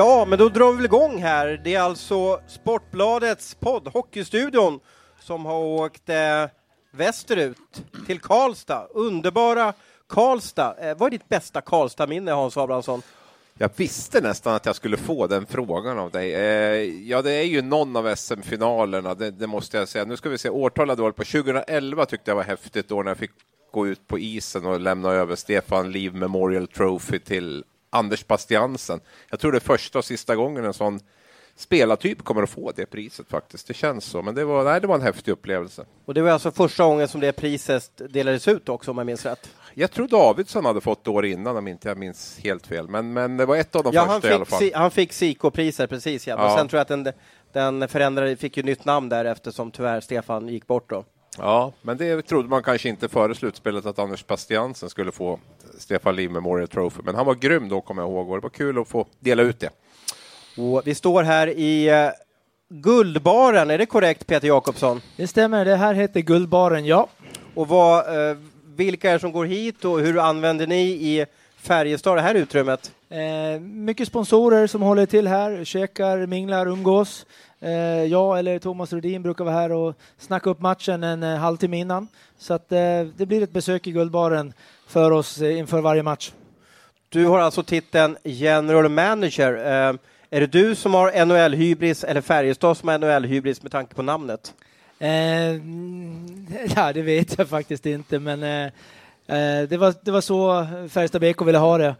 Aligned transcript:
Ja, 0.00 0.24
men 0.24 0.38
då 0.38 0.48
drar 0.48 0.70
vi 0.70 0.76
väl 0.76 0.84
igång 0.84 1.22
här. 1.22 1.60
Det 1.64 1.74
är 1.74 1.80
alltså 1.80 2.40
Sportbladets 2.46 3.54
podd, 3.54 3.88
Hockeystudion, 3.88 4.80
som 5.20 5.46
har 5.46 5.58
åkt 5.58 6.08
eh, 6.08 6.46
västerut 6.90 7.56
till 8.06 8.20
Karlstad. 8.20 8.86
Underbara 8.90 9.72
Karlstad. 10.08 10.76
Eh, 10.80 10.96
vad 10.96 11.06
är 11.06 11.10
ditt 11.10 11.28
bästa 11.28 11.60
Karlstad-minne, 11.60 12.30
Hans 12.30 12.56
Abrahamsson? 12.56 13.02
Jag 13.58 13.70
visste 13.76 14.20
nästan 14.20 14.54
att 14.54 14.66
jag 14.66 14.76
skulle 14.76 14.96
få 14.96 15.26
den 15.26 15.46
frågan 15.46 15.98
av 15.98 16.10
dig. 16.10 16.34
Eh, 16.34 17.08
ja, 17.08 17.22
det 17.22 17.32
är 17.32 17.44
ju 17.44 17.62
någon 17.62 17.96
av 17.96 18.14
SM-finalerna, 18.14 19.14
det, 19.14 19.30
det, 19.30 19.46
måste 19.46 19.76
jag 19.76 19.88
säga. 19.88 20.04
Nu 20.04 20.16
ska 20.16 20.28
vi 20.28 20.38
se, 20.38 20.48
årtalet 20.48 20.98
var 20.98 21.10
på 21.10 21.24
2011 21.24 22.06
tyckte 22.06 22.30
jag 22.30 22.36
var 22.36 22.44
häftigt 22.44 22.88
då 22.88 23.02
när 23.02 23.10
jag 23.10 23.18
fick 23.18 23.32
gå 23.72 23.86
ut 23.86 24.08
på 24.08 24.18
isen 24.18 24.66
och 24.66 24.80
lämna 24.80 25.10
över 25.10 25.36
Stefan 25.36 25.92
Liv 25.92 26.14
Memorial 26.14 26.68
Trophy 26.68 27.18
till 27.18 27.64
Anders 27.90 28.26
Bastiansen. 28.26 29.00
Jag 29.30 29.40
tror 29.40 29.52
det 29.52 29.58
är 29.58 29.60
första 29.60 29.98
och 29.98 30.04
sista 30.04 30.36
gången 30.36 30.64
en 30.64 30.74
sån 30.74 31.00
spelartyp 31.56 32.24
kommer 32.24 32.42
att 32.42 32.50
få 32.50 32.72
det 32.76 32.86
priset 32.86 33.28
faktiskt. 33.28 33.66
Det 33.66 33.74
känns 33.74 34.04
så, 34.04 34.22
men 34.22 34.34
det 34.34 34.44
var, 34.44 34.64
nej, 34.64 34.80
det 34.80 34.86
var 34.86 34.94
en 34.94 35.02
häftig 35.02 35.32
upplevelse. 35.32 35.84
Och 36.04 36.14
det 36.14 36.22
var 36.22 36.30
alltså 36.30 36.50
första 36.50 36.84
gången 36.84 37.08
som 37.08 37.20
det 37.20 37.32
priset 37.32 37.90
delades 38.10 38.48
ut 38.48 38.68
också, 38.68 38.90
om 38.90 38.98
jag 38.98 39.06
minns 39.06 39.26
rätt? 39.26 39.50
Jag 39.74 39.90
tror 39.90 40.08
Davidsson 40.08 40.64
hade 40.64 40.80
fått 40.80 41.04
det 41.04 41.10
år 41.10 41.26
innan, 41.26 41.56
om 41.56 41.68
inte 41.68 41.88
jag 41.88 41.98
minns 41.98 42.38
helt 42.38 42.66
fel. 42.66 42.88
Men, 42.88 43.12
men 43.12 43.36
det 43.36 43.46
var 43.46 43.56
ett 43.56 43.76
av 43.76 43.84
de 43.84 43.94
ja, 43.94 44.00
första 44.02 44.12
han 44.12 44.20
fick, 44.20 44.30
i 44.30 44.34
alla 44.34 44.44
fall. 44.44 44.70
Han 44.74 44.90
fick 44.90 45.12
SIKO-priset, 45.12 45.90
precis 45.90 46.26
ja. 46.26 46.36
Men 46.36 46.56
sen 46.56 46.68
tror 46.68 46.78
jag 46.78 46.82
att 46.82 47.04
den, 47.04 47.12
den 47.52 47.88
förändrade, 47.88 48.36
fick 48.36 48.56
ju 48.56 48.62
nytt 48.62 48.84
namn 48.84 49.08
där 49.08 49.24
eftersom 49.24 49.70
tyvärr 49.70 50.00
Stefan 50.00 50.48
gick 50.48 50.66
bort 50.66 50.90
då. 50.90 51.04
Ja, 51.38 51.72
men 51.82 51.96
det 51.96 52.22
trodde 52.22 52.48
man 52.48 52.62
kanske 52.62 52.88
inte 52.88 53.08
före 53.08 53.34
slutspelet 53.34 53.86
att 53.86 53.98
Anders 53.98 54.26
Bastiansen 54.26 54.90
skulle 54.90 55.12
få 55.12 55.38
Stefan 55.78 56.16
Liv 56.16 56.30
Memorial 56.30 56.68
Trophy. 56.68 57.00
Men 57.04 57.14
han 57.14 57.26
var 57.26 57.34
grym 57.34 57.68
då, 57.68 57.80
kommer 57.80 58.02
jag 58.02 58.10
ihåg, 58.10 58.30
och 58.30 58.36
det 58.36 58.42
var 58.42 58.50
kul 58.50 58.78
att 58.78 58.88
få 58.88 59.06
dela 59.18 59.42
ut 59.42 59.60
det. 59.60 59.70
Och 60.56 60.82
vi 60.84 60.94
står 60.94 61.22
här 61.22 61.46
i 61.46 61.90
uh, 61.90 62.10
Guldbaren, 62.68 63.70
är 63.70 63.78
det 63.78 63.86
korrekt 63.86 64.26
Peter 64.26 64.48
Jakobsson? 64.48 65.00
Det 65.16 65.26
stämmer, 65.26 65.64
det 65.64 65.76
här 65.76 65.94
heter 65.94 66.20
Guldbaren, 66.20 66.86
ja. 66.86 67.08
Och 67.54 67.68
vad, 67.68 68.16
uh, 68.16 68.36
vilka 68.76 69.08
är 69.08 69.12
det 69.12 69.20
som 69.20 69.32
går 69.32 69.44
hit 69.44 69.84
och 69.84 70.00
hur 70.00 70.18
använder 70.18 70.66
ni 70.66 70.82
i 70.82 71.26
Färjestad 71.56 72.16
det 72.16 72.22
här 72.22 72.34
utrymmet? 72.34 72.92
Eh, 73.08 73.60
mycket 73.60 74.08
sponsorer 74.08 74.66
som 74.66 74.82
håller 74.82 75.06
till 75.06 75.26
här, 75.26 75.64
käkar, 75.64 76.26
minglar, 76.26 76.66
umgås. 76.66 77.26
Eh, 77.60 78.04
jag 78.04 78.38
eller 78.38 78.58
Thomas 78.58 78.92
Rudin 78.92 79.22
brukar 79.22 79.44
vara 79.44 79.54
här 79.54 79.72
och 79.72 79.94
snacka 80.18 80.50
upp 80.50 80.60
matchen 80.60 81.04
en 81.04 81.22
eh, 81.22 81.36
halvtimme 81.36 81.78
innan. 81.78 82.08
Så 82.38 82.54
att, 82.54 82.72
eh, 82.72 83.02
det 83.16 83.26
blir 83.26 83.42
ett 83.42 83.52
besök 83.52 83.86
i 83.86 83.92
Guldbaren 83.92 84.52
för 84.86 85.10
oss 85.10 85.42
inför 85.42 85.80
varje 85.80 86.02
match. 86.02 86.32
Du 87.08 87.26
har 87.26 87.38
alltså 87.38 87.62
titeln 87.62 88.16
General 88.24 88.88
Manager. 88.88 89.52
Är 90.32 90.40
det 90.40 90.46
du 90.46 90.74
som 90.74 90.94
har 90.94 91.12
NHL-hybris 91.12 92.04
eller 92.04 92.20
Färjestad 92.20 92.76
som 92.76 92.88
har 92.88 92.98
NHL-hybris 92.98 93.62
med 93.62 93.72
tanke 93.72 93.94
på 93.94 94.02
namnet? 94.02 94.54
Eh, 94.98 95.08
ja, 96.76 96.92
det 96.94 97.02
vet 97.02 97.38
jag 97.38 97.48
faktiskt 97.48 97.86
inte, 97.86 98.18
men 98.18 98.70
det, 99.68 99.76
var, 99.76 99.94
det 100.02 100.10
var 100.10 100.20
så 100.20 100.66
Färjestad 100.88 101.20
BK 101.20 101.42
ville 101.42 101.58
ha 101.58 101.78
det, 101.78 101.94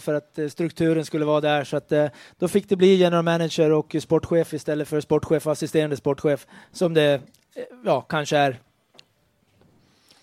för 0.00 0.14
att 0.14 0.38
strukturen 0.52 1.04
skulle 1.04 1.24
vara 1.24 1.40
där. 1.40 1.64
Så 1.64 1.76
att, 1.76 1.92
då 2.38 2.48
fick 2.48 2.68
det 2.68 2.76
bli 2.76 2.94
general 2.94 3.24
manager 3.24 3.72
och 3.72 3.96
sportchef 4.00 4.54
istället 4.54 4.88
för 4.88 5.00
sportchef 5.00 5.46
och 5.46 5.52
assisterande 5.52 5.96
sportchef, 5.96 6.46
som 6.72 6.94
det 6.94 7.20
ja, 7.84 8.00
kanske 8.00 8.36
är 8.36 8.60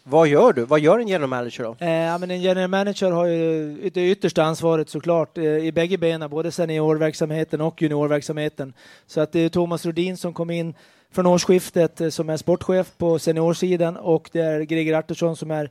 vad 0.10 0.28
gör 0.28 0.54
du? 0.54 0.66
Vad 0.66 0.80
gör 0.80 1.00
en 1.00 1.08
general 1.08 1.30
manager 1.30 1.64
då? 1.64 1.76
Eh, 1.80 1.92
ja, 1.92 2.18
men 2.18 2.32
en 2.32 2.42
general 2.42 2.70
manager 2.70 3.12
har 3.12 3.26
ju 3.26 3.90
det 3.90 4.12
yttersta 4.12 4.44
ansvaret 4.44 4.90
såklart 4.90 5.38
eh, 5.38 5.44
i 5.44 5.72
bägge 5.72 5.98
benen, 5.98 6.30
både 6.30 6.52
seniorverksamheten 6.52 7.62
och 7.62 7.82
juniorverksamheten. 7.82 8.74
Så 9.08 9.22
att 9.22 9.32
det 9.32 9.40
är 9.40 9.50
Thomas 9.50 9.86
Rodin 9.86 10.18
som 10.18 10.34
kom 10.34 10.50
in 10.50 10.74
från 11.12 11.26
årsskiftet 11.26 12.02
eh, 12.02 12.10
som 12.10 12.30
är 12.30 12.38
sportchef 12.38 12.92
på 12.98 13.20
seniorsidan 13.20 13.98
och 13.98 14.30
det 14.32 14.40
är 14.40 14.62
Greger 14.62 14.94
Artursson 14.94 15.36
som 15.36 15.52
är 15.52 15.70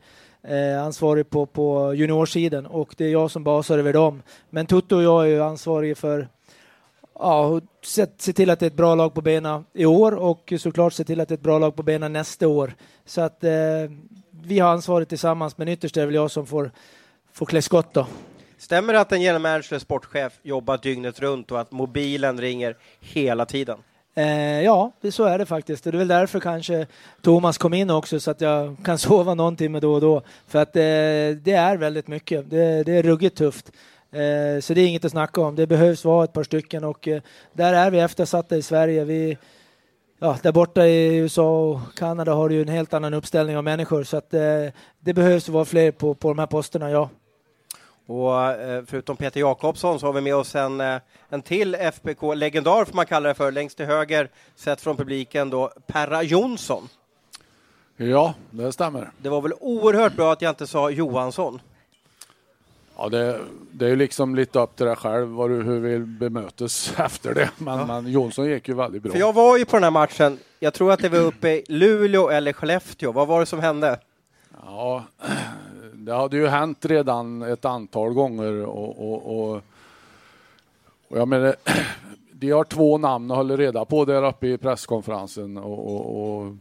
eh, 0.49 0.83
ansvarig 0.83 1.31
på, 1.31 1.47
på 1.47 1.95
juniorsidan 1.95 2.67
och 2.67 2.95
det 2.97 3.05
är 3.05 3.11
jag 3.11 3.31
som 3.31 3.45
basar 3.45 3.79
över 3.79 3.93
dem. 3.93 4.23
Men 4.51 4.67
Tutto 4.67 4.97
och 4.97 5.03
jag 5.03 5.23
är 5.25 5.29
ju 5.29 5.43
ansvariga 5.43 5.95
för 5.95 6.29
ja, 7.19 7.61
se, 7.85 8.07
se 8.17 8.33
till 8.33 8.51
att 8.51 8.61
det 8.61 8.67
är 8.67 8.71
ett 8.71 8.77
bra 8.77 8.95
lag 8.95 9.15
på 9.15 9.21
benen 9.21 9.65
i 9.73 9.87
år 9.87 10.15
och 10.15 10.53
såklart 10.59 10.93
se 10.93 11.05
till 11.05 11.21
att 11.21 11.29
det 11.29 11.33
är 11.33 11.37
ett 11.37 11.43
bra 11.43 11.59
lag 11.59 11.77
på 11.77 11.83
benen 11.83 12.13
nästa 12.13 12.49
år. 12.49 12.75
Så 13.05 13.21
att 13.21 13.45
eh, 13.45 13.51
vi 14.31 14.59
har 14.59 14.71
ansvaret 14.71 15.09
tillsammans, 15.09 15.59
men 15.59 15.69
ytterst 15.69 15.97
är 15.97 16.01
det 16.01 16.07
väl 16.07 16.15
jag 16.15 16.31
som 16.31 16.47
får, 16.47 16.71
får 17.33 17.47
klä 17.47 17.63
skott 17.63 17.95
då. 17.95 18.07
Stämmer 18.59 18.93
det 18.93 19.01
att 19.01 19.13
en 19.13 19.23
general 19.23 19.43
manager 19.43 19.79
sportchef 19.79 20.33
jobbar 20.43 20.79
dygnet 20.79 21.21
runt 21.21 21.53
och 21.53 21.61
att 21.61 21.73
mobilen 21.73 22.41
ringer 22.41 22.77
hela 23.01 23.47
tiden? 23.47 23.79
Eh, 24.19 24.63
ja, 24.63 24.93
det, 25.01 25.13
så 25.13 25.25
är 25.25 25.39
det 25.39 25.47
faktiskt. 25.47 25.85
Det 25.85 25.91
är 25.91 25.99
väl 25.99 26.09
därför 26.09 26.41
kanske 26.41 26.87
Thomas 27.23 27.59
kom 27.59 27.75
in 27.75 27.91
också 27.91 28.21
så 28.21 28.31
att 28.31 28.41
jag 28.41 28.77
kan 28.85 28.99
sova 29.09 29.35
någon 29.35 29.57
timme 29.57 29.81
då 29.81 29.95
och 29.95 30.01
då. 30.01 30.23
För 30.47 30.59
att 30.59 30.77
eh, 30.77 30.81
det 31.43 31.53
är 31.53 31.77
väldigt 31.77 32.09
mycket. 32.09 32.51
Det, 32.51 32.83
det 32.83 32.93
är 32.93 33.03
ruggigt 33.03 33.39
tufft. 33.39 33.73
Eh, 34.13 34.61
så 34.61 34.75
det 34.75 34.81
är 34.81 34.87
inget 34.87 35.05
att 35.05 35.11
snacka 35.11 35.41
om. 35.41 35.57
Det 35.57 35.67
behövs 35.67 36.05
vara 36.05 36.25
ett 36.25 36.33
par 36.33 36.43
stycken 36.43 36.85
och 36.85 37.09
eh, 37.09 37.23
där 37.53 37.73
är 37.73 37.91
vi 37.91 37.99
eftersatta 37.99 38.57
i 38.57 38.63
Sverige. 38.63 39.05
Vi, 39.05 39.39
ja, 40.19 40.39
där 40.43 40.53
borta 40.53 40.87
i 40.87 41.17
USA 41.17 41.71
och 41.71 41.81
Kanada 41.97 42.35
har 42.35 42.49
du 42.49 42.55
ju 42.55 42.63
en 42.63 42.69
helt 42.69 42.95
annan 42.95 43.15
uppställning 43.15 43.57
av 43.57 43.65
människor 43.65 44.05
så 44.05 44.17
att 44.17 44.35
eh, 44.35 44.41
det 45.01 45.15
behövs 45.15 45.49
vara 45.49 45.65
fler 45.65 45.91
på, 45.91 46.15
på 46.15 46.29
de 46.29 46.39
här 46.39 46.47
posterna, 46.47 46.91
ja. 46.91 47.11
Och 48.07 48.43
eh, 48.45 48.83
förutom 48.87 49.17
Peter 49.17 49.41
Jakobsson 49.41 50.01
så 50.01 50.07
har 50.07 50.13
vi 50.13 50.21
med 50.21 50.35
oss 50.35 50.55
en, 50.55 50.81
eh, 50.81 51.01
en 51.29 51.43
till 51.43 51.75
FBK-legendar, 51.75 52.85
får 52.85 52.95
man 52.95 53.07
kalla 53.07 53.29
det 53.29 53.35
för, 53.35 53.53
längst 53.53 53.77
till 53.77 53.87
höger, 53.87 54.31
sett 54.57 54.81
från 54.81 54.97
publiken 54.97 55.51
då, 55.51 55.73
Perra 55.87 56.23
Jonsson. 56.23 56.89
Ja, 57.97 58.35
det 58.51 58.73
stämmer. 58.73 59.11
Det 59.19 59.29
var 59.29 59.41
väl 59.41 59.53
oerhört 59.61 60.17
bra 60.17 60.33
att 60.33 60.43
jag 60.43 60.51
inte 60.51 60.67
sa 60.67 60.91
Johansson? 60.91 61.61
Ja, 62.97 63.09
det, 63.09 63.41
det 63.73 63.85
är 63.85 63.89
ju 63.89 63.97
liksom 63.97 64.35
lite 64.35 64.59
upp 64.59 64.77
till 64.77 64.87
dig 64.87 64.97
själv 64.97 65.29
vad 65.29 65.51
du, 65.51 65.63
hur 65.63 65.75
du 65.75 65.81
vill 65.81 66.05
bemötas 66.05 66.95
efter 66.99 67.35
det. 67.35 67.51
Men, 67.59 67.79
ja. 67.79 67.87
men 67.87 68.13
Jonsson 68.13 68.47
gick 68.47 68.69
ju 68.69 68.75
väldigt 68.75 69.03
bra. 69.03 69.13
För 69.13 69.19
jag 69.19 69.33
var 69.33 69.59
ju 69.59 69.65
på 69.65 69.77
den 69.77 69.85
här 69.85 69.91
matchen. 69.91 70.39
Jag 70.59 70.75
tror 70.75 70.93
att 70.93 71.01
det 71.01 71.09
var 71.09 71.19
uppe 71.19 71.49
i 71.49 71.65
Luleå 71.69 72.29
eller 72.29 72.53
Skellefteå. 72.53 73.13
Vad 73.13 73.29
var 73.29 73.41
det 73.41 73.47
som 73.47 73.61
hände? 73.61 74.01
Ja, 74.65 75.05
det 76.07 76.15
hade 76.15 76.37
ju 76.37 76.47
hänt 76.47 76.85
redan 76.85 77.43
ett 77.43 77.65
antal 77.65 78.13
gånger 78.13 78.67
och, 78.67 79.13
och, 79.13 79.39
och, 79.39 79.63
och 81.09 81.19
jag 81.19 81.29
menar, 81.29 81.57
de 82.33 82.51
har 82.51 82.65
två 82.65 82.99
namn 82.99 83.31
och 83.31 83.37
håller 83.37 83.57
reda 83.57 83.85
på 83.85 84.05
där 84.05 84.29
uppe 84.29 84.47
i 84.47 84.59
presskonferensen 84.59 85.57
och, 85.57 85.95
och, 85.95 86.39
och 86.41 86.53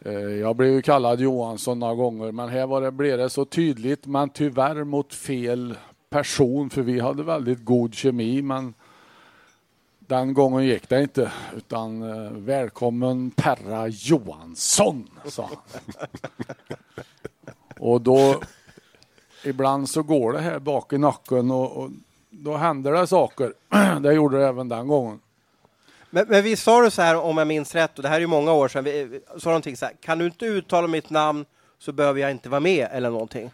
eh, 0.00 0.12
jag 0.12 0.56
blev 0.56 0.72
ju 0.72 0.82
kallad 0.82 1.20
Johansson 1.20 1.78
några 1.78 1.94
gånger, 1.94 2.32
men 2.32 2.48
här 2.48 2.66
var 2.66 2.80
det, 2.80 2.90
blev 2.90 3.18
det 3.18 3.30
så 3.30 3.44
tydligt, 3.44 4.06
men 4.06 4.28
tyvärr 4.28 4.84
mot 4.84 5.14
fel 5.14 5.74
person, 6.10 6.70
för 6.70 6.82
vi 6.82 7.00
hade 7.00 7.22
väldigt 7.22 7.64
god 7.64 7.94
kemi, 7.94 8.42
men 8.42 8.74
den 10.06 10.34
gången 10.34 10.64
gick 10.64 10.88
det 10.88 11.02
inte, 11.02 11.32
utan 11.56 12.02
eh, 12.02 12.30
välkommen 12.32 13.30
Perra 13.30 13.88
Johansson, 13.88 15.10
sa 15.24 15.42
han. 15.42 16.06
och 17.78 18.00
då, 18.00 18.40
ibland 19.44 19.88
så 19.90 20.02
går 20.02 20.32
det 20.32 20.40
här 20.40 20.58
bak 20.58 20.92
i 20.92 20.98
nacken 20.98 21.50
och, 21.50 21.76
och 21.76 21.90
då 22.30 22.56
händer 22.56 22.92
det 22.92 23.06
saker. 23.06 23.52
det 24.00 24.12
gjorde 24.12 24.38
det 24.38 24.46
även 24.46 24.68
den 24.68 24.88
gången. 24.88 25.20
Men, 26.10 26.26
men 26.28 26.42
vi 26.44 26.56
sa 26.56 26.80
det 26.80 26.90
så 26.90 27.02
här, 27.02 27.16
om 27.16 27.38
jag 27.38 27.46
minns 27.46 27.74
rätt, 27.74 27.96
och 27.96 28.02
det 28.02 28.08
här 28.08 28.16
är 28.16 28.20
ju 28.20 28.26
många 28.26 28.52
år 28.52 28.68
sedan, 28.68 28.84
vi 28.84 29.20
sa 29.38 29.48
någonting 29.48 29.76
så 29.76 29.86
här, 29.86 29.94
kan 30.00 30.18
du 30.18 30.26
inte 30.26 30.46
uttala 30.46 30.86
mitt 30.86 31.10
namn 31.10 31.44
så 31.78 31.92
behöver 31.92 32.20
jag 32.20 32.30
inte 32.30 32.48
vara 32.48 32.60
med, 32.60 32.88
eller 32.92 33.10
någonting? 33.10 33.50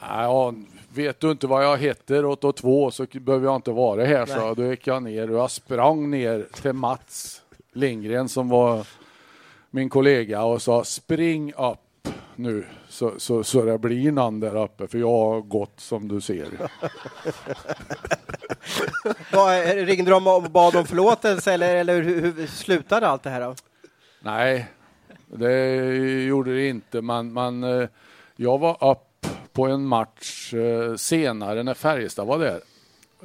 Ja, 0.00 0.54
vet 0.94 1.20
du 1.20 1.30
inte 1.30 1.46
vad 1.46 1.64
jag 1.64 1.78
heter 1.78 2.24
och 2.24 2.38
då 2.40 2.52
två 2.52 2.90
så 2.90 3.06
behöver 3.12 3.46
jag 3.46 3.56
inte 3.56 3.70
vara 3.70 4.04
här, 4.04 4.26
så 4.26 4.54
då 4.54 4.64
gick 4.64 4.86
jag 4.86 5.02
ner 5.02 5.30
och 5.30 5.38
jag 5.38 5.50
sprang 5.50 6.10
ner 6.10 6.46
till 6.62 6.72
Mats 6.72 7.42
Lindgren 7.72 8.28
som 8.28 8.48
var 8.48 8.86
min 9.70 9.88
kollega 9.88 10.42
och 10.42 10.62
sa 10.62 10.84
spring 10.84 11.52
upp 11.52 11.78
nu 12.36 12.66
så, 12.88 13.12
så, 13.18 13.44
så 13.44 13.62
det 13.62 13.78
blir 13.78 14.12
någon 14.12 14.40
där 14.40 14.62
uppe 14.62 14.86
för 14.86 14.98
jag 14.98 15.08
har 15.08 15.40
gått 15.40 15.80
som 15.80 16.08
du 16.08 16.20
ser. 16.20 16.46
Ringde 19.86 20.10
de 20.10 20.26
och 20.26 20.42
bad 20.42 20.76
om 20.76 20.86
förlåtelse 20.86 21.52
eller, 21.52 21.76
eller 21.76 22.02
hur, 22.02 22.20
hur 22.20 22.46
slutade 22.46 23.08
allt 23.08 23.22
det 23.22 23.30
här? 23.30 23.40
Då? 23.40 23.54
Nej, 24.20 24.66
det 25.26 25.76
gjorde 26.24 26.54
det 26.54 26.68
inte. 26.68 27.02
Man, 27.02 27.32
man, 27.32 27.64
eh, 27.64 27.88
jag 28.36 28.58
var 28.58 28.90
upp 28.90 29.13
på 29.54 29.66
en 29.66 29.86
match 29.86 30.54
eh, 30.54 30.94
senare 30.94 31.62
när 31.62 31.74
Färjestad 31.74 32.26
var 32.26 32.38
där. 32.38 32.60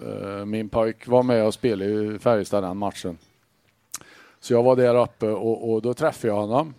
Eh, 0.01 0.45
min 0.45 0.69
pojk 0.69 1.07
var 1.07 1.23
med 1.23 1.45
och 1.45 1.53
spelade 1.53 1.91
i 1.91 2.19
Färjestad 2.19 2.63
den 2.63 2.77
matchen. 2.77 3.17
Så 4.39 4.53
jag 4.53 4.63
var 4.63 4.75
där 4.75 4.95
uppe 4.95 5.27
och, 5.27 5.73
och 5.73 5.81
då 5.81 5.93
träffade 5.93 6.33
jag 6.33 6.41
honom. 6.41 6.73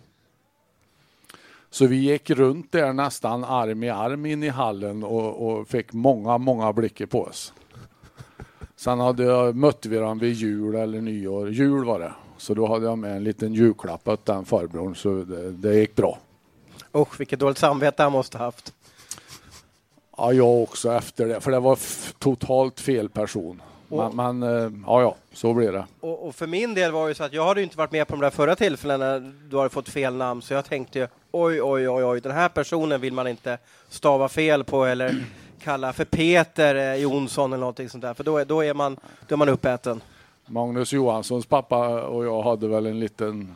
Så 1.69 1.87
vi 1.87 1.95
gick 1.95 2.29
runt 2.29 2.71
där 2.71 2.93
nästan 2.93 3.43
arm 3.43 3.83
i 3.83 3.89
arm 3.89 4.25
in 4.25 4.43
i 4.43 4.49
hallen 4.49 5.03
och, 5.03 5.47
och 5.47 5.67
fick 5.67 5.93
många, 5.93 6.37
många 6.37 6.73
blickar 6.73 7.05
på 7.05 7.23
oss. 7.23 7.53
Sen 8.75 8.99
hade 8.99 9.23
jag, 9.23 9.55
mötte 9.55 9.89
vi 9.89 9.97
dem 9.97 10.19
vid 10.19 10.33
jul 10.33 10.75
eller 10.75 11.01
nyår. 11.01 11.49
Jul 11.49 11.85
var 11.85 11.99
det. 11.99 12.13
Så 12.37 12.53
då 12.53 12.67
hade 12.67 12.85
jag 12.85 12.97
med 12.97 13.15
en 13.15 13.23
liten 13.23 13.53
julklapp 13.53 14.07
åt 14.07 14.25
den 14.25 14.45
farbrorn 14.45 14.95
så 14.95 15.09
det, 15.09 15.51
det 15.51 15.75
gick 15.75 15.95
bra. 15.95 16.19
Usch, 16.93 17.19
vilket 17.19 17.39
dåligt 17.39 17.57
samvete 17.57 18.03
han 18.03 18.11
måste 18.11 18.37
haft. 18.37 18.73
Ja, 20.21 20.33
jag 20.33 20.61
också 20.61 20.91
efter 20.91 21.27
det. 21.27 21.41
För 21.41 21.51
det 21.51 21.59
var 21.59 21.79
totalt 22.19 22.79
fel 22.79 23.09
person. 23.09 23.61
Men, 23.87 24.15
men 24.15 24.43
eh, 24.43 24.71
ja, 24.85 25.01
ja, 25.01 25.15
så 25.33 25.53
blir 25.53 25.71
det. 25.71 25.85
Och, 25.99 26.27
och 26.27 26.35
för 26.35 26.47
min 26.47 26.73
del 26.73 26.91
var 26.91 27.03
det 27.03 27.09
ju 27.09 27.15
så 27.15 27.23
att 27.23 27.33
jag 27.33 27.45
hade 27.45 27.63
inte 27.63 27.77
varit 27.77 27.91
med 27.91 28.07
på 28.07 28.13
de 28.13 28.21
där 28.21 28.29
förra 28.29 28.55
tillfällena 28.55 29.05
när 29.05 29.33
du 29.49 29.57
hade 29.57 29.69
fått 29.69 29.89
fel 29.89 30.15
namn, 30.15 30.41
så 30.41 30.53
jag 30.53 30.65
tänkte 30.65 30.99
ju, 30.99 31.07
oj, 31.31 31.61
oj, 31.61 31.89
oj, 31.89 32.03
oj, 32.03 32.21
den 32.21 32.31
här 32.31 32.49
personen 32.49 33.01
vill 33.01 33.13
man 33.13 33.27
inte 33.27 33.57
stava 33.89 34.29
fel 34.29 34.63
på 34.63 34.85
eller 34.85 35.25
kalla 35.63 35.93
för 35.93 36.05
Peter 36.05 36.75
eh, 36.75 36.95
Jonsson 36.95 37.53
eller 37.53 37.59
någonting 37.59 37.89
sånt 37.89 38.01
där, 38.01 38.13
för 38.13 38.23
då 38.23 38.37
är, 38.37 38.45
då 38.45 38.63
är, 38.63 38.73
man, 38.73 38.97
då 39.27 39.35
är 39.35 39.37
man 39.37 39.49
uppäten. 39.49 40.01
Magnus 40.45 40.93
Johanssons 40.93 41.45
pappa 41.45 42.01
och 42.01 42.25
jag 42.25 42.41
hade 42.41 42.67
väl 42.67 42.85
en 42.85 42.99
liten 42.99 43.55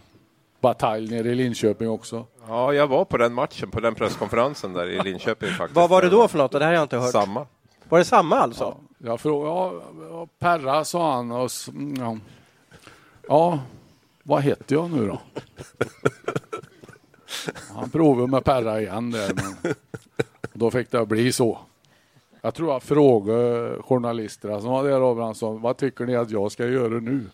batalj 0.65 1.09
nere 1.09 1.29
i 1.29 1.35
Linköping 1.35 1.89
också. 1.89 2.25
Ja, 2.47 2.73
jag 2.73 2.87
var 2.87 3.05
på 3.05 3.17
den 3.17 3.33
matchen, 3.33 3.71
på 3.71 3.79
den 3.79 3.95
presskonferensen 3.95 4.73
där 4.73 4.87
i 4.87 4.99
Linköping 5.03 5.49
faktiskt. 5.57 5.75
Vad 5.75 5.89
var 5.89 6.01
det 6.01 6.09
då 6.09 6.27
för 6.27 6.37
något? 6.37 6.51
Det 6.51 6.59
här 6.59 6.65
har 6.65 6.73
jag 6.73 6.83
inte 6.83 6.97
hört. 6.97 7.11
Samma. 7.11 7.47
Var 7.89 7.99
det 7.99 8.05
samma 8.05 8.35
alltså? 8.35 8.77
Jag 8.97 9.19
frågade, 9.19 9.55
ja, 9.55 9.73
ja, 10.09 10.27
Perra 10.39 10.85
sa 10.85 11.15
han. 11.15 11.31
Och, 11.31 11.49
mm, 11.67 11.95
ja. 11.97 12.17
ja, 13.27 13.59
vad 14.23 14.41
heter 14.43 14.75
jag 14.75 14.91
nu 14.91 15.07
då? 15.07 15.21
Han 17.75 17.89
provade 17.89 18.27
med 18.27 18.43
Perra 18.43 18.81
igen 18.81 19.11
där, 19.11 19.31
men 19.33 19.73
då 20.53 20.71
fick 20.71 20.91
det 20.91 21.05
bli 21.05 21.31
så. 21.31 21.59
Jag 22.41 22.53
tror 22.53 22.71
jag 22.71 22.83
frågade 22.83 23.81
journalisterna 23.81 24.61
som 24.61 24.69
var 24.69 24.83
där 24.83 25.01
och 25.01 25.23
han 25.23 25.35
sa, 25.35 25.51
vad 25.51 25.77
tycker 25.77 26.05
ni 26.05 26.15
att 26.15 26.31
jag 26.31 26.51
ska 26.51 26.67
göra 26.67 26.99
nu? 26.99 27.25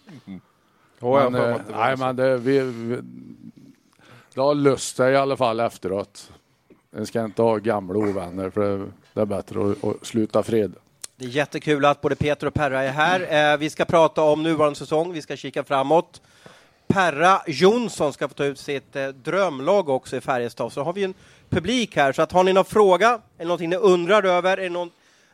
Oh, 1.01 1.21
jag 1.21 1.31
men, 1.31 1.51
eh, 1.51 1.57
nej, 1.71 1.97
men 1.97 2.15
det, 2.15 2.37
vi, 2.37 2.59
vi, 2.59 2.99
det 4.33 4.41
har 4.41 4.55
löst 4.55 4.95
sig 4.95 5.13
i 5.13 5.15
alla 5.15 5.37
fall 5.37 5.59
efteråt. 5.59 6.31
En 6.95 7.05
ska 7.05 7.25
inte 7.25 7.41
ha 7.41 7.57
gamla 7.57 7.99
ovänner 7.99 8.49
för 8.49 8.77
det, 8.77 8.85
det 9.13 9.21
är 9.21 9.25
bättre 9.25 9.71
att, 9.71 9.83
att 9.83 10.05
sluta 10.05 10.43
fred. 10.43 10.73
Det 11.15 11.25
är 11.25 11.29
jättekul 11.29 11.85
att 11.85 12.01
både 12.01 12.15
Peter 12.15 12.47
och 12.47 12.53
Perra 12.53 12.83
är 12.83 12.91
här. 12.91 13.53
Eh, 13.53 13.57
vi 13.57 13.69
ska 13.69 13.85
prata 13.85 14.21
om 14.21 14.43
nuvarande 14.43 14.79
säsong, 14.79 15.13
vi 15.13 15.21
ska 15.21 15.35
kika 15.35 15.63
framåt. 15.63 16.21
Perra 16.87 17.41
Jonsson 17.47 18.13
ska 18.13 18.27
få 18.27 18.33
ta 18.33 18.45
ut 18.45 18.59
sitt 18.59 18.95
eh, 18.95 19.07
drömlag 19.07 19.89
också 19.89 20.17
i 20.17 20.21
Färjestad. 20.21 20.71
Så 20.71 20.83
har 20.83 20.93
vi 20.93 21.03
en 21.03 21.13
publik 21.49 21.95
här, 21.95 22.11
så 22.11 22.21
att 22.21 22.31
har 22.31 22.43
ni 22.43 22.53
någon 22.53 22.65
fråga 22.65 23.19
eller 23.37 23.47
någonting 23.47 23.69
ni 23.69 23.75
undrar 23.75 24.23
över, 24.23 24.57
är 24.57 24.61
det 24.61 24.69
någon, 24.69 24.89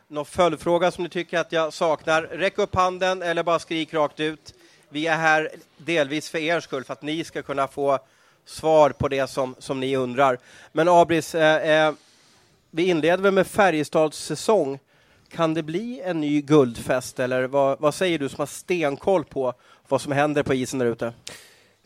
någon 0.08 0.24
följdfråga 0.24 0.90
som 0.90 1.04
ni 1.04 1.10
tycker 1.10 1.38
att 1.38 1.52
jag 1.52 1.72
saknar, 1.72 2.22
räck 2.22 2.58
upp 2.58 2.74
handen 2.74 3.22
eller 3.22 3.42
bara 3.42 3.58
skrik 3.58 3.94
rakt 3.94 4.20
ut. 4.20 4.54
Vi 4.88 5.06
är 5.06 5.16
här 5.16 5.50
delvis 5.76 6.28
för 6.30 6.38
er 6.38 6.60
skull, 6.60 6.84
för 6.84 6.92
att 6.92 7.02
ni 7.02 7.24
ska 7.24 7.42
kunna 7.42 7.68
få 7.68 7.98
svar 8.44 8.90
på 8.90 9.08
det 9.08 9.30
som, 9.30 9.54
som 9.58 9.80
ni 9.80 9.96
undrar. 9.96 10.38
Men 10.72 10.88
Abris, 10.88 11.34
eh, 11.34 11.86
eh, 11.86 11.94
vi 12.70 12.88
inleder 12.88 13.22
väl 13.22 13.32
med 13.32 13.46
Färjestads 13.46 14.18
säsong. 14.18 14.78
Kan 15.30 15.54
det 15.54 15.62
bli 15.62 16.00
en 16.00 16.20
ny 16.20 16.40
guldfest 16.40 17.20
eller 17.20 17.46
vad, 17.46 17.80
vad 17.80 17.94
säger 17.94 18.18
du 18.18 18.28
som 18.28 18.38
har 18.38 18.46
stenkoll 18.46 19.24
på 19.24 19.54
vad 19.88 20.00
som 20.00 20.12
händer 20.12 20.42
på 20.42 20.54
isen 20.54 20.78
där 20.78 20.86
ute? 20.86 21.12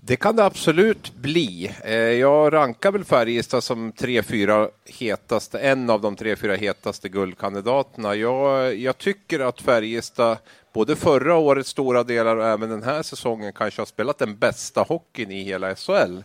Det 0.04 0.16
kan 0.16 0.36
det 0.36 0.44
absolut 0.44 1.14
bli. 1.14 1.74
Eh, 1.84 1.94
jag 1.94 2.52
rankar 2.52 2.92
väl 2.92 3.04
Färjestad 3.04 3.64
som 3.64 3.92
tre, 3.92 4.22
fyra 4.22 4.68
hetaste, 4.84 5.58
en 5.58 5.90
av 5.90 6.00
de 6.00 6.16
tre, 6.16 6.36
fyra 6.36 6.54
hetaste 6.54 7.08
guldkandidaterna. 7.08 8.14
Jag, 8.14 8.76
jag 8.76 8.98
tycker 8.98 9.40
att 9.40 9.60
Färjestad, 9.60 10.36
både 10.72 10.96
förra 10.96 11.36
årets 11.36 11.70
stora 11.70 12.02
delar 12.02 12.36
och 12.36 12.46
även 12.46 12.70
den 12.70 12.82
här 12.82 13.02
säsongen, 13.02 13.52
kanske 13.52 13.80
har 13.80 13.86
spelat 13.86 14.18
den 14.18 14.36
bästa 14.36 14.82
hockeyn 14.82 15.30
i 15.30 15.42
hela 15.42 15.74
SHL 15.74 16.22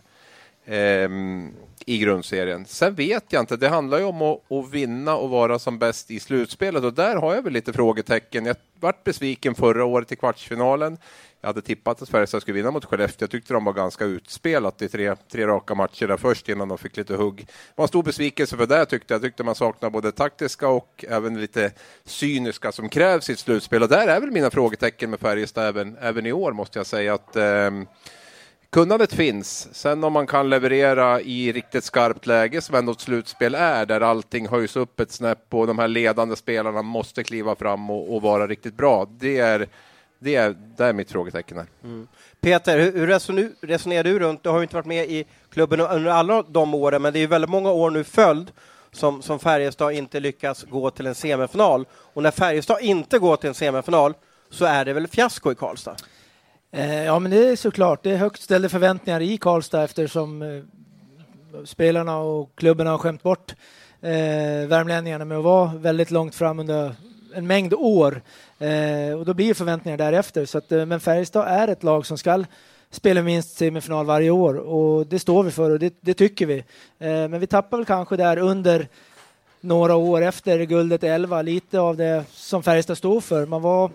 ehm, 0.66 1.52
i 1.88 1.98
grundserien. 1.98 2.64
Sen 2.66 2.94
vet 2.94 3.24
jag 3.28 3.42
inte, 3.42 3.56
det 3.56 3.68
handlar 3.68 3.98
ju 3.98 4.04
om 4.04 4.22
att, 4.22 4.52
att 4.52 4.70
vinna 4.70 5.16
och 5.16 5.30
vara 5.30 5.58
som 5.58 5.78
bäst 5.78 6.10
i 6.10 6.20
slutspelet 6.20 6.84
och 6.84 6.94
där 6.94 7.16
har 7.16 7.34
jag 7.34 7.42
väl 7.42 7.52
lite 7.52 7.72
frågetecken. 7.72 8.46
Jag 8.46 8.56
vart 8.80 9.04
besviken 9.04 9.54
förra 9.54 9.84
året 9.84 10.12
i 10.12 10.16
kvartsfinalen. 10.16 10.98
Jag 11.40 11.48
hade 11.48 11.62
tippat 11.62 12.02
att 12.02 12.08
Färjestad 12.08 12.42
skulle 12.42 12.54
vinna 12.54 12.70
mot 12.70 12.84
Skellefteå. 12.84 13.24
Jag 13.24 13.30
tyckte 13.30 13.52
de 13.52 13.64
var 13.64 13.72
ganska 13.72 14.04
utspelat 14.04 14.82
i 14.82 14.88
tre, 14.88 15.16
tre 15.32 15.46
raka 15.46 15.74
matcher 15.74 16.06
där 16.06 16.16
först 16.16 16.48
innan 16.48 16.68
de 16.68 16.78
fick 16.78 16.96
lite 16.96 17.14
hugg. 17.14 17.36
Det 17.36 17.72
var 17.74 17.84
en 17.84 17.88
stor 17.88 18.02
besvikelse 18.02 18.56
för 18.56 18.66
det 18.66 18.86
tyckte 18.86 19.14
jag. 19.14 19.18
Jag 19.18 19.22
tyckte 19.22 19.44
man 19.44 19.54
saknar 19.54 19.90
både 19.90 20.12
taktiska 20.12 20.68
och 20.68 21.04
även 21.08 21.40
lite 21.40 21.72
cyniska 22.04 22.72
som 22.72 22.88
krävs 22.88 23.30
i 23.30 23.32
ett 23.32 23.38
slutspel. 23.38 23.82
Och 23.82 23.88
där 23.88 24.08
är 24.08 24.20
väl 24.20 24.30
mina 24.30 24.50
frågetecken 24.50 25.10
med 25.10 25.20
Färjestad 25.20 25.66
även, 25.66 25.96
även 26.00 26.26
i 26.26 26.32
år 26.32 26.52
måste 26.52 26.78
jag 26.78 26.86
säga. 26.86 27.14
att 27.14 27.36
eh, 27.36 27.70
Kunnandet 28.70 29.12
finns. 29.12 29.68
Sen 29.72 30.04
om 30.04 30.12
man 30.12 30.26
kan 30.26 30.50
leverera 30.50 31.20
i 31.20 31.52
riktigt 31.52 31.84
skarpt 31.84 32.26
läge 32.26 32.60
som 32.60 32.74
ändå 32.74 32.92
ett 32.92 33.00
slutspel 33.00 33.54
är, 33.54 33.86
där 33.86 34.00
allting 34.00 34.48
höjs 34.48 34.76
upp 34.76 35.00
ett 35.00 35.12
snäpp 35.12 35.54
och 35.54 35.66
de 35.66 35.78
här 35.78 35.88
ledande 35.88 36.36
spelarna 36.36 36.82
måste 36.82 37.24
kliva 37.24 37.54
fram 37.54 37.90
och, 37.90 38.14
och 38.14 38.22
vara 38.22 38.46
riktigt 38.46 38.74
bra. 38.74 39.06
Det 39.10 39.38
är, 39.38 39.66
det 40.18 40.34
är, 40.34 40.56
det 40.76 40.84
är 40.84 40.92
mitt 40.92 41.10
frågetecken 41.10 41.56
här. 41.56 41.66
Mm. 41.84 42.08
Peter, 42.40 42.78
hur, 42.78 43.06
resonerar 43.66 44.04
du 44.04 44.18
runt, 44.18 44.42
du 44.42 44.48
har 44.48 44.58
ju 44.58 44.62
inte 44.62 44.74
varit 44.74 44.86
med 44.86 45.10
i 45.10 45.24
klubben 45.50 45.80
under 45.80 46.10
alla 46.10 46.42
de 46.42 46.74
åren, 46.74 47.02
men 47.02 47.12
det 47.12 47.18
är 47.18 47.20
ju 47.20 47.26
väldigt 47.26 47.50
många 47.50 47.70
år 47.70 47.90
nu 47.90 48.04
följd 48.04 48.50
som, 48.92 49.22
som 49.22 49.38
Färjestad 49.38 49.92
inte 49.92 50.20
lyckas 50.20 50.64
gå 50.64 50.90
till 50.90 51.06
en 51.06 51.14
semifinal. 51.14 51.86
Och 51.92 52.22
när 52.22 52.30
Färjestad 52.30 52.80
inte 52.80 53.18
går 53.18 53.36
till 53.36 53.48
en 53.48 53.54
semifinal 53.54 54.14
så 54.50 54.64
är 54.64 54.84
det 54.84 54.92
väl 54.92 55.06
fiasko 55.06 55.52
i 55.52 55.54
Karlstad? 55.54 55.96
Eh, 56.70 57.04
ja, 57.04 57.18
men 57.18 57.30
det 57.30 57.48
är 57.48 57.56
såklart. 57.56 58.02
Det 58.02 58.10
är 58.10 58.16
högt 58.16 58.42
ställda 58.42 58.68
förväntningar 58.68 59.20
i 59.20 59.38
Karlstad 59.38 59.84
eftersom 59.84 60.42
eh, 60.42 60.62
spelarna 61.64 62.18
och 62.18 62.50
klubben 62.54 62.86
har 62.86 62.98
skämt 62.98 63.22
bort 63.22 63.54
eh, 64.00 64.68
värmlänningarna 64.68 65.24
med 65.24 65.38
att 65.38 65.44
vara 65.44 65.74
väldigt 65.74 66.10
långt 66.10 66.34
fram 66.34 66.58
under 66.58 66.94
en 67.34 67.46
mängd 67.46 67.74
år. 67.74 68.22
Eh, 68.58 69.18
och 69.18 69.24
då 69.24 69.34
blir 69.34 69.54
förväntningar 69.54 69.98
därefter. 69.98 70.44
Så 70.44 70.58
att, 70.58 70.72
eh, 70.72 70.86
men 70.86 71.00
Färjestad 71.00 71.48
är 71.48 71.68
ett 71.68 71.82
lag 71.82 72.06
som 72.06 72.18
ska 72.18 72.44
spela 72.90 73.22
minst 73.22 73.56
semifinal 73.56 74.06
varje 74.06 74.30
år 74.30 74.54
och 74.54 75.06
det 75.06 75.18
står 75.18 75.42
vi 75.42 75.50
för 75.50 75.70
och 75.70 75.78
det, 75.78 75.94
det 76.00 76.14
tycker 76.14 76.46
vi. 76.46 76.58
Eh, 76.98 77.28
men 77.28 77.40
vi 77.40 77.46
tappar 77.46 77.76
väl 77.76 77.86
kanske 77.86 78.16
där 78.16 78.38
under 78.38 78.88
några 79.60 79.96
år 79.96 80.22
efter 80.22 80.62
guldet 80.62 81.04
11 81.04 81.42
lite 81.42 81.80
av 81.80 81.96
det 81.96 82.24
som 82.32 82.62
Färjestad 82.62 82.98
stod 82.98 83.24
för. 83.24 83.46
Man 83.46 83.62
var 83.62 83.90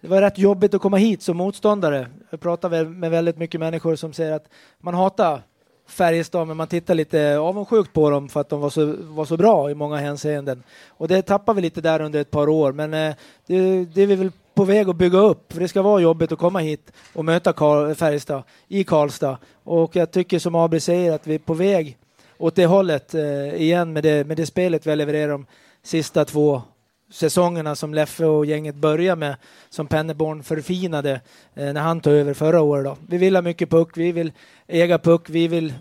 det 0.00 0.08
var 0.08 0.20
rätt 0.20 0.38
jobbigt 0.38 0.74
att 0.74 0.82
komma 0.82 0.96
hit 0.96 1.22
som 1.22 1.36
motståndare. 1.36 2.06
Jag 2.30 2.40
pratar 2.40 2.84
med 2.84 3.10
väldigt 3.10 3.38
mycket 3.38 3.60
människor 3.60 3.96
som 3.96 4.12
säger 4.12 4.32
att 4.32 4.48
man 4.80 4.94
hatar 4.94 5.42
Färjestad, 5.88 6.48
men 6.48 6.56
man 6.56 6.66
tittar 6.66 6.94
lite 6.94 7.38
avundsjukt 7.38 7.92
på 7.92 8.10
dem 8.10 8.28
för 8.28 8.40
att 8.40 8.48
de 8.48 8.60
var 8.60 8.70
så, 8.70 8.94
var 8.98 9.24
så 9.24 9.36
bra 9.36 9.70
i 9.70 9.74
många 9.74 9.96
hänseenden. 9.96 10.62
Och 10.88 11.08
det 11.08 11.22
tappar 11.22 11.54
vi 11.54 11.62
lite 11.62 11.80
där 11.80 12.00
under 12.00 12.20
ett 12.20 12.30
par 12.30 12.48
år, 12.48 12.72
men 12.72 12.94
eh, 12.94 13.14
det, 13.46 13.84
det 13.84 14.02
är 14.02 14.06
vi 14.06 14.16
väl 14.16 14.30
på 14.54 14.64
väg 14.64 14.88
att 14.88 14.96
bygga 14.96 15.18
upp. 15.18 15.52
För 15.52 15.60
det 15.60 15.68
ska 15.68 15.82
vara 15.82 16.00
jobbigt 16.00 16.32
att 16.32 16.38
komma 16.38 16.58
hit 16.58 16.92
och 17.14 17.24
möta 17.24 17.52
Karl, 17.52 17.90
eh, 17.90 17.94
Färjestad 17.94 18.42
i 18.68 18.84
Karlstad. 18.84 19.38
Och 19.64 19.96
jag 19.96 20.10
tycker 20.10 20.38
som 20.38 20.54
Abri 20.54 20.80
säger 20.80 21.12
att 21.12 21.26
vi 21.26 21.34
är 21.34 21.38
på 21.38 21.54
väg 21.54 21.98
åt 22.38 22.54
det 22.54 22.66
hållet 22.66 23.14
eh, 23.14 23.54
igen 23.54 23.92
med 23.92 24.02
det, 24.02 24.26
med 24.26 24.36
det 24.36 24.46
spelet 24.46 24.86
vi 24.86 24.90
har 24.90 24.96
levererat 24.96 25.30
de 25.30 25.46
sista 25.82 26.24
två 26.24 26.62
säsongerna 27.10 27.74
som 27.74 27.94
Leffe 27.94 28.24
och 28.24 28.46
gänget 28.46 28.74
började 28.74 29.18
med, 29.18 29.36
som 29.70 29.86
Penneborn 29.86 30.42
förfinade 30.42 31.20
eh, 31.54 31.72
när 31.72 31.80
han 31.80 32.00
tog 32.00 32.12
över 32.12 32.34
förra 32.34 32.60
året. 32.60 32.84
Då. 32.84 32.96
Vi 33.08 33.18
vill 33.18 33.36
ha 33.36 33.42
mycket 33.42 33.70
puck, 33.70 33.96
vi 33.96 34.12
vill 34.12 34.32
äga 34.66 34.98
puck, 34.98 35.30
vi 35.30 35.48
vill 35.48 35.74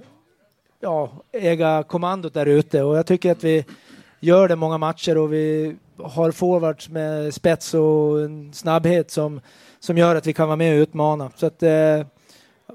ja, 0.79 1.12
äga 1.31 1.84
kommandot 1.88 2.34
där 2.34 2.46
ute 2.46 2.84
och 2.84 2.98
jag 2.98 3.05
tycker 3.05 3.31
att 3.31 3.43
vi 3.43 3.65
gör 4.19 4.48
det 4.48 4.55
många 4.55 4.77
matcher 4.77 5.17
och 5.17 5.34
vi 5.34 5.75
har 6.03 6.31
forwards 6.31 6.89
med 6.89 7.34
spets 7.34 7.74
och 7.74 8.17
snabbhet 8.53 9.12
som, 9.12 9.41
som 9.79 9.98
gör 9.98 10.15
att 10.15 10.27
vi 10.27 10.34
kan 10.34 10.48
vara 10.48 10.55
med 10.55 10.74
och 10.75 10.81
utmana. 10.81 11.31
Så 11.36 11.46
att, 11.46 11.63
eh, 11.63 12.05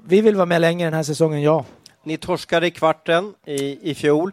vi 0.03 0.21
vill 0.21 0.35
vara 0.35 0.45
med 0.45 0.61
länge 0.61 0.85
den 0.85 0.93
här 0.93 1.03
säsongen, 1.03 1.41
ja. 1.41 1.65
Ni 2.03 2.17
torskade 2.17 2.67
i 2.67 2.71
kvarten 2.71 3.33
i, 3.45 3.91
i 3.91 3.95
fjol. 3.95 4.31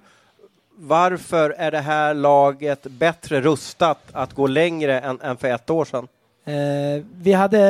Varför 0.82 1.50
är 1.50 1.70
det 1.70 1.78
här 1.78 2.14
laget 2.14 2.82
bättre 2.82 3.40
rustat 3.40 3.98
att 4.12 4.32
gå 4.32 4.46
längre 4.46 5.00
än, 5.00 5.20
än 5.20 5.36
för 5.36 5.48
ett 5.48 5.70
år 5.70 5.84
sedan? 5.84 6.08
Eh, 6.44 7.04
vi 7.22 7.32
hade 7.32 7.60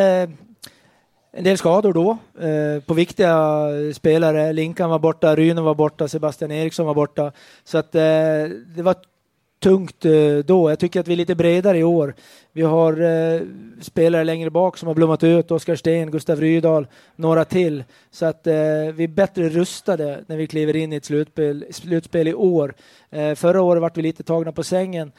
en 1.33 1.45
del 1.45 1.59
skador 1.59 1.93
då 1.93 2.19
eh, 2.47 2.83
på 2.83 2.95
viktiga 2.95 3.67
spelare. 3.95 4.52
Linkan 4.52 4.90
var 4.90 4.99
borta, 4.99 5.37
Ryno 5.37 5.62
var 5.62 5.75
borta, 5.75 6.09
Sebastian 6.09 6.50
Eriksson 6.50 6.87
var 6.87 6.95
borta. 6.95 7.33
Så 7.64 7.79
att 7.79 7.95
eh, 7.95 8.00
det 8.76 8.83
var 8.83 8.95
tungt 9.61 10.05
eh, 10.05 10.38
då. 10.45 10.71
Jag 10.71 10.79
tycker 10.79 11.00
att 11.00 11.09
vi 11.09 11.12
är 11.12 11.17
lite 11.17 11.35
bredare 11.35 11.79
i 11.79 11.85
år. 11.85 12.14
Vi 12.52 12.62
har 12.62 13.00
eh, 13.00 13.40
spelare 13.81 14.25
längre 14.25 14.50
bak 14.50 14.79
som 14.79 14.87
har 14.87 14.95
blommat 14.95 15.25
ut. 15.25 15.50
Oskar 15.50 15.76
Sten, 15.76 16.11
Gustav 16.11 16.40
Rydahl, 16.40 16.87
några 17.17 17.45
till. 17.45 17.85
Så 18.11 18.26
att 18.26 18.47
eh, 18.47 18.55
vi 18.95 19.05
är 19.05 19.09
bättre 19.09 19.49
rustade 19.49 20.25
när 20.26 20.37
vi 20.37 20.47
kliver 20.47 20.76
in 20.76 20.93
i 20.93 20.97
ett 20.97 21.05
slutspel, 21.05 21.64
slutspel 21.71 22.29
i 22.29 22.35
år. 22.35 22.75
Eh, 23.11 23.35
förra 23.35 23.62
året 23.62 23.81
vart 23.81 23.97
vi 23.97 24.02
lite 24.02 24.23
tagna 24.23 24.52
på 24.52 24.62
sängen 24.62 25.12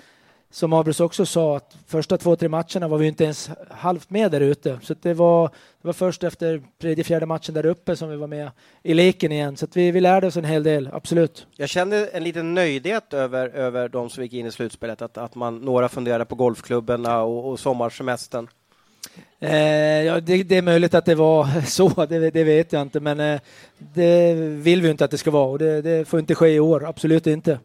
som 0.52 0.74
Abros 0.74 1.00
också 1.00 1.26
sa, 1.26 1.58
att 1.58 1.78
första 1.88 2.18
två, 2.18 2.36
tre 2.36 2.50
matcherna 2.50 2.88
var 2.88 2.98
vi 2.98 3.08
inte 3.08 3.24
ens 3.24 3.50
halvt 3.70 4.10
med 4.10 4.32
där 4.32 4.42
ute. 4.42 4.80
Så 4.82 4.96
det 5.02 5.14
var, 5.14 5.48
det 5.82 5.88
var 5.88 5.94
först 5.94 6.24
efter 6.24 6.62
tredje, 6.82 7.04
fjärde 7.04 7.26
matchen 7.26 7.54
där 7.54 7.66
uppe 7.66 7.96
som 7.96 8.10
vi 8.10 8.16
var 8.16 8.28
med 8.28 8.52
i 8.84 8.94
leken 8.94 9.32
igen. 9.32 9.58
Så 9.58 9.68
vi, 9.74 9.92
vi 9.92 10.00
lärde 10.00 10.28
oss 10.28 10.38
en 10.38 10.46
hel 10.46 10.64
del, 10.64 10.90
absolut. 10.94 11.48
Jag 11.56 11.70
kände 11.70 12.08
en 12.08 12.24
liten 12.24 12.54
nöjdhet 12.54 13.14
över, 13.14 13.50
över 13.50 13.90
de 13.90 14.10
som 14.10 14.24
gick 14.24 14.34
in 14.34 14.46
i 14.46 14.52
slutspelet, 14.52 15.02
att, 15.02 15.18
att 15.18 15.36
man, 15.36 15.58
några 15.58 15.90
funderade 15.90 16.26
på 16.26 16.36
golfklubbarna 16.36 17.22
och, 17.22 17.50
och 17.50 17.60
sommarsemestern. 17.60 18.48
Eh, 19.40 20.04
ja, 20.04 20.20
det, 20.20 20.44
det, 20.44 20.58
är 20.58 20.62
möjligt 20.62 20.94
att 20.94 21.06
det 21.06 21.16
var 21.16 21.62
så, 21.66 22.06
det, 22.06 22.32
det 22.32 22.44
vet 22.44 22.74
jag 22.74 22.82
inte, 22.82 23.00
men 23.00 23.20
eh, 23.20 23.42
det 23.78 24.34
vill 24.34 24.82
vi 24.82 24.90
inte 24.90 25.06
att 25.06 25.12
det 25.12 25.18
ska 25.18 25.32
vara 25.32 25.50
och 25.50 25.60
det, 25.60 25.82
det 25.82 26.06
får 26.06 26.20
inte 26.20 26.36
ske 26.36 26.48
i 26.48 26.60
år, 26.60 26.86
absolut 26.86 27.28
inte. 27.28 27.60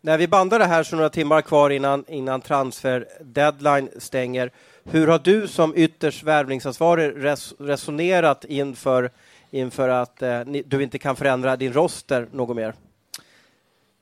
När 0.00 0.18
vi 0.18 0.28
bandar 0.28 0.58
det 0.58 0.64
här 0.64 0.82
så 0.82 0.96
några 0.96 1.10
timmar 1.10 1.42
kvar 1.42 1.70
innan, 1.70 2.04
innan 2.08 2.40
transfer 2.40 3.08
deadline 3.20 3.88
stänger. 3.98 4.50
Hur 4.84 5.06
har 5.06 5.18
du 5.18 5.48
som 5.48 5.72
ytterst 5.76 6.22
värvningsansvarig 6.22 7.24
res, 7.24 7.54
resonerat 7.58 8.44
inför, 8.44 9.10
inför 9.50 9.88
att 9.88 10.22
eh, 10.22 10.44
ni, 10.46 10.62
du 10.66 10.82
inte 10.82 10.98
kan 10.98 11.16
förändra 11.16 11.56
din 11.56 11.72
roster 11.72 12.28
något 12.32 12.56
mer? 12.56 12.68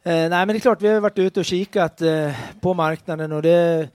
Eh, 0.02 0.12
nej, 0.12 0.28
men 0.28 0.48
det 0.48 0.56
är 0.56 0.60
klart, 0.60 0.82
vi 0.82 0.88
har 0.88 1.00
varit 1.00 1.18
ute 1.18 1.40
och 1.40 1.46
kikat 1.46 2.02
eh, 2.02 2.32
på 2.60 2.74
marknaden 2.74 3.32
och 3.32 3.42
det 3.42 3.88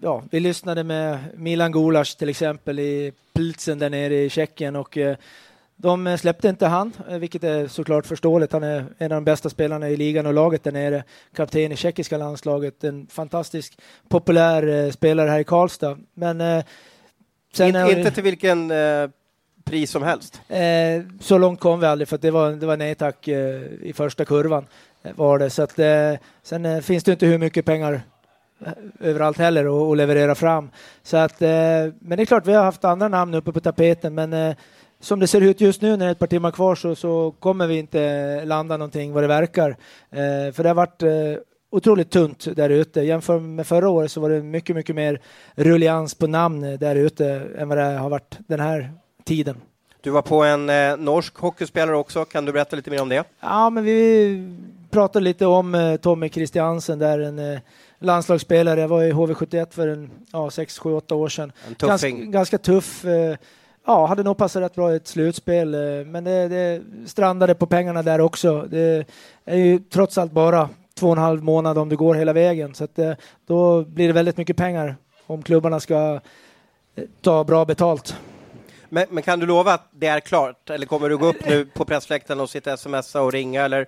Ja, 0.00 0.22
vi 0.30 0.40
lyssnade 0.40 0.84
med 0.84 1.18
Milan 1.34 1.72
Gulas 1.72 2.16
till 2.16 2.28
exempel 2.28 2.78
i 2.78 3.12
Pilsen 3.32 3.78
där 3.78 3.90
nere 3.90 4.14
i 4.14 4.30
Tjeckien 4.30 4.76
och 4.76 4.98
eh, 4.98 5.16
de 5.76 6.18
släppte 6.18 6.48
inte 6.48 6.66
han, 6.66 6.92
eh, 7.08 7.18
vilket 7.18 7.44
är 7.44 7.66
såklart 7.66 8.06
förståeligt. 8.06 8.52
Han 8.52 8.62
är 8.62 8.84
en 8.98 9.12
av 9.12 9.16
de 9.16 9.24
bästa 9.24 9.50
spelarna 9.50 9.88
i 9.88 9.96
ligan 9.96 10.26
och 10.26 10.34
laget 10.34 10.64
där 10.64 10.72
nere. 10.72 11.04
Kapten 11.36 11.72
i 11.72 11.76
tjeckiska 11.76 12.16
landslaget. 12.16 12.84
En 12.84 13.06
fantastisk 13.06 13.78
populär 14.08 14.66
eh, 14.68 14.90
spelare 14.90 15.30
här 15.30 15.38
i 15.38 15.44
Karlstad. 15.44 15.98
Men 16.14 16.40
eh, 16.40 16.64
sen 17.52 17.68
In, 17.68 17.98
inte 17.98 18.10
till 18.10 18.22
vilken 18.22 18.70
eh, 18.70 19.08
pris 19.64 19.90
som 19.90 20.02
helst? 20.02 20.40
Eh, 20.48 21.02
så 21.20 21.38
långt 21.38 21.60
kom 21.60 21.80
vi 21.80 21.86
aldrig 21.86 22.08
för 22.08 22.18
det 22.18 22.30
var, 22.30 22.50
det 22.50 22.66
var 22.66 22.76
nej 22.76 22.94
tack 22.94 23.28
eh, 23.28 23.62
i 23.82 23.92
första 23.96 24.24
kurvan. 24.24 24.66
var 25.14 25.38
det. 25.38 25.50
Så 25.50 25.62
att, 25.62 25.78
sen 26.42 26.82
finns 26.82 27.04
det 27.04 27.12
inte 27.12 27.26
hur 27.26 27.38
mycket 27.38 27.64
pengar 27.64 28.02
överallt 29.00 29.38
heller 29.38 29.92
att 29.92 29.96
leverera 29.96 30.34
fram. 30.34 30.70
Så 31.02 31.16
att, 31.16 31.40
men 31.40 32.16
det 32.16 32.22
är 32.22 32.24
klart, 32.24 32.46
vi 32.46 32.52
har 32.52 32.64
haft 32.64 32.84
andra 32.84 33.08
namn 33.08 33.34
uppe 33.34 33.52
på 33.52 33.60
tapeten, 33.60 34.14
men 34.14 34.54
som 35.04 35.20
det 35.20 35.26
ser 35.26 35.40
ut 35.40 35.60
just 35.60 35.82
nu 35.82 35.90
när 35.90 35.98
det 35.98 36.04
är 36.04 36.10
ett 36.10 36.18
par 36.18 36.26
timmar 36.26 36.50
kvar 36.50 36.74
så, 36.74 36.94
så 36.94 37.34
kommer 37.40 37.66
vi 37.66 37.78
inte 37.78 38.44
landa 38.44 38.76
någonting 38.76 39.12
vad 39.12 39.22
det 39.22 39.26
verkar. 39.26 39.70
Eh, 40.10 40.52
för 40.52 40.62
det 40.62 40.68
har 40.68 40.74
varit 40.74 41.02
eh, 41.02 41.10
otroligt 41.70 42.10
tunt 42.10 42.56
där 42.56 42.70
ute. 42.70 43.00
Jämfört 43.00 43.42
med 43.42 43.66
förra 43.66 43.88
året 43.88 44.10
så 44.10 44.20
var 44.20 44.30
det 44.30 44.42
mycket, 44.42 44.76
mycket 44.76 44.96
mer 44.96 45.20
rullians 45.54 46.14
på 46.14 46.26
namn 46.26 46.60
där 46.60 46.96
ute 46.96 47.42
än 47.58 47.68
vad 47.68 47.78
det 47.78 47.84
har 47.84 48.10
varit 48.10 48.38
den 48.46 48.60
här 48.60 48.92
tiden. 49.24 49.56
Du 50.00 50.10
var 50.10 50.22
på 50.22 50.44
en 50.44 50.70
eh, 50.70 50.96
norsk 50.96 51.36
hockeyspelare 51.36 51.96
också. 51.96 52.24
Kan 52.24 52.44
du 52.44 52.52
berätta 52.52 52.76
lite 52.76 52.90
mer 52.90 53.02
om 53.02 53.08
det? 53.08 53.24
Ja, 53.40 53.70
men 53.70 53.84
vi 53.84 54.56
pratade 54.90 55.24
lite 55.24 55.46
om 55.46 55.74
eh, 55.74 55.96
Tommy 55.96 56.28
Christiansen 56.28 56.98
där, 56.98 57.18
en 57.18 57.38
eh, 57.38 57.60
landslagsspelare. 57.98 58.80
Jag 58.80 58.88
var 58.88 59.02
i 59.02 59.12
HV71 59.12 59.66
för 59.70 59.88
en 59.88 60.10
ja, 60.32 60.50
6, 60.50 60.78
7, 60.78 60.94
8 60.94 61.14
år 61.14 61.28
sedan. 61.28 61.52
Ganska, 61.78 62.10
ganska, 62.10 62.58
tuff. 62.58 63.04
Eh, 63.04 63.36
ja, 63.86 64.06
hade 64.06 64.22
nog 64.22 64.36
passat 64.36 64.62
rätt 64.62 64.74
bra 64.74 64.92
i 64.92 64.96
ett 64.96 65.06
slutspel, 65.06 65.74
eh, 65.74 66.06
men 66.06 66.24
det, 66.24 66.48
det 66.48 66.82
strandade 67.06 67.54
på 67.54 67.66
pengarna 67.66 68.02
där 68.02 68.20
också. 68.20 68.66
Det 68.70 69.06
är 69.44 69.56
ju 69.56 69.78
trots 69.78 70.18
allt 70.18 70.32
bara 70.32 70.68
två 70.94 71.06
och 71.06 71.16
en 71.16 71.22
halv 71.22 71.42
månad 71.44 71.78
om 71.78 71.88
det 71.88 71.96
går 71.96 72.14
hela 72.14 72.32
vägen, 72.32 72.74
så 72.74 72.84
att 72.84 72.98
eh, 72.98 73.12
då 73.46 73.84
blir 73.84 74.06
det 74.06 74.12
väldigt 74.12 74.36
mycket 74.36 74.56
pengar 74.56 74.96
om 75.26 75.42
klubbarna 75.42 75.80
ska 75.80 76.20
eh, 76.94 77.04
ta 77.20 77.44
bra 77.44 77.64
betalt. 77.64 78.16
Men, 78.88 79.06
men, 79.10 79.22
kan 79.22 79.40
du 79.40 79.46
lova 79.46 79.74
att 79.74 79.88
det 79.90 80.06
är 80.06 80.20
klart, 80.20 80.70
eller 80.70 80.86
kommer 80.86 81.08
du 81.08 81.16
gå 81.16 81.26
upp 81.26 81.46
nu 81.48 81.64
på 81.64 81.84
pressfläkten 81.84 82.40
och 82.40 82.50
sitta 82.50 82.76
smsa 82.76 83.22
och 83.22 83.32
ringa, 83.32 83.62
eller? 83.64 83.86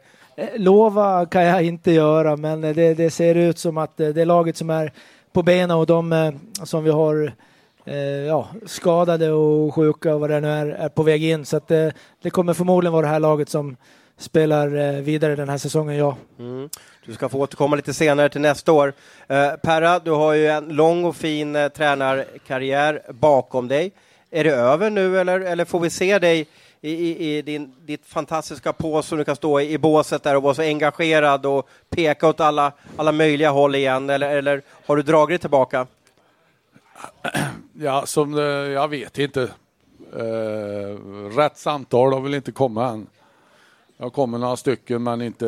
Lova 0.57 1.27
kan 1.27 1.45
jag 1.45 1.63
inte 1.63 1.93
göra, 1.93 2.37
men 2.37 2.61
det, 2.61 2.95
det 2.95 3.11
ser 3.11 3.35
ut 3.35 3.59
som 3.59 3.79
att 3.79 3.97
det 3.97 4.17
är 4.17 4.25
laget 4.25 4.57
som 4.57 4.71
är 4.71 4.93
på 5.33 5.43
benen 5.43 5.77
och 5.77 5.87
de 5.87 6.33
som 6.65 6.85
vi 6.85 6.91
har 6.91 7.33
ja, 8.27 8.49
skadade 8.67 9.31
och 9.33 9.75
sjuka 9.75 10.15
och 10.15 10.21
vad 10.21 10.31
det 10.31 10.41
nu 10.41 10.49
är, 10.49 10.67
är 10.67 10.89
på 10.89 11.03
väg 11.03 11.25
in. 11.25 11.47
Så 11.47 11.61
det, 11.67 11.93
det 12.23 12.31
kommer 12.31 12.55
förmodligen 12.55 12.93
vara 12.93 13.07
det 13.07 13.13
här 13.13 13.21
laget 13.21 13.49
som 13.49 13.77
spelar 14.17 14.77
eh, 14.77 15.01
vidare 15.03 15.37
den 15.37 15.49
här 15.49 15.59
säsongen, 15.59 15.97
ja. 15.97 16.17
Mm. 16.39 16.69
Du 17.07 17.15
ska 17.15 17.29
få 17.29 17.39
återkomma 17.39 17.77
lite 17.77 17.95
senare 17.95 18.29
till 18.29 18.41
nästa 18.41 18.73
år. 18.73 18.93
Eh, 19.29 19.53
Perra, 19.63 19.99
du 19.99 20.11
har 20.11 20.33
ju 20.33 20.47
en 20.47 20.69
lång 20.69 21.05
och 21.05 21.17
fin 21.17 21.57
eh, 21.57 21.69
tränarkarriär 21.69 23.03
bakom 23.09 23.69
dig. 23.69 23.93
Är 24.31 24.45
det 24.45 24.51
över 24.51 24.91
nu 24.91 25.19
eller, 25.19 25.41
eller 25.41 25.65
får 25.65 25.81
vi 25.81 25.91
se 25.91 26.19
dig 26.19 26.47
i, 26.81 26.91
i, 26.91 27.37
i 27.37 27.43
din, 27.43 27.75
ditt 27.87 28.07
fantastiska 28.07 28.73
pås 28.73 29.07
som 29.07 29.19
du 29.19 29.25
kan 29.25 29.37
stå 29.37 29.61
i, 29.61 29.73
i 29.73 29.79
båset 29.79 30.23
där 30.23 30.37
och 30.37 30.43
vara 30.43 30.55
så 30.55 30.63
engagerad 30.63 31.47
och 31.47 31.69
peka 31.91 32.29
åt 32.29 32.41
alla, 32.41 32.73
alla 32.97 33.13
möjliga 33.13 33.51
håll 33.51 33.75
igen 33.75 34.11
eller, 34.11 34.37
eller 34.37 34.63
har 34.87 34.97
du 34.97 35.03
dragit 35.03 35.29
dig 35.29 35.39
tillbaka? 35.39 35.87
Ja, 37.79 38.07
som 38.07 38.35
eh, 38.35 38.43
jag 38.45 38.89
vet 38.89 39.19
inte. 39.19 39.43
Eh, 40.13 40.99
rätt 41.37 41.59
samtal 41.59 42.13
har 42.13 42.21
väl 42.21 42.35
inte 42.35 42.53
kommit 42.53 42.83
än. 42.83 43.07
Jag 43.97 44.13
kommer 44.13 44.39
några 44.39 44.57
stycken 44.57 45.03
men 45.03 45.23
inte 45.23 45.47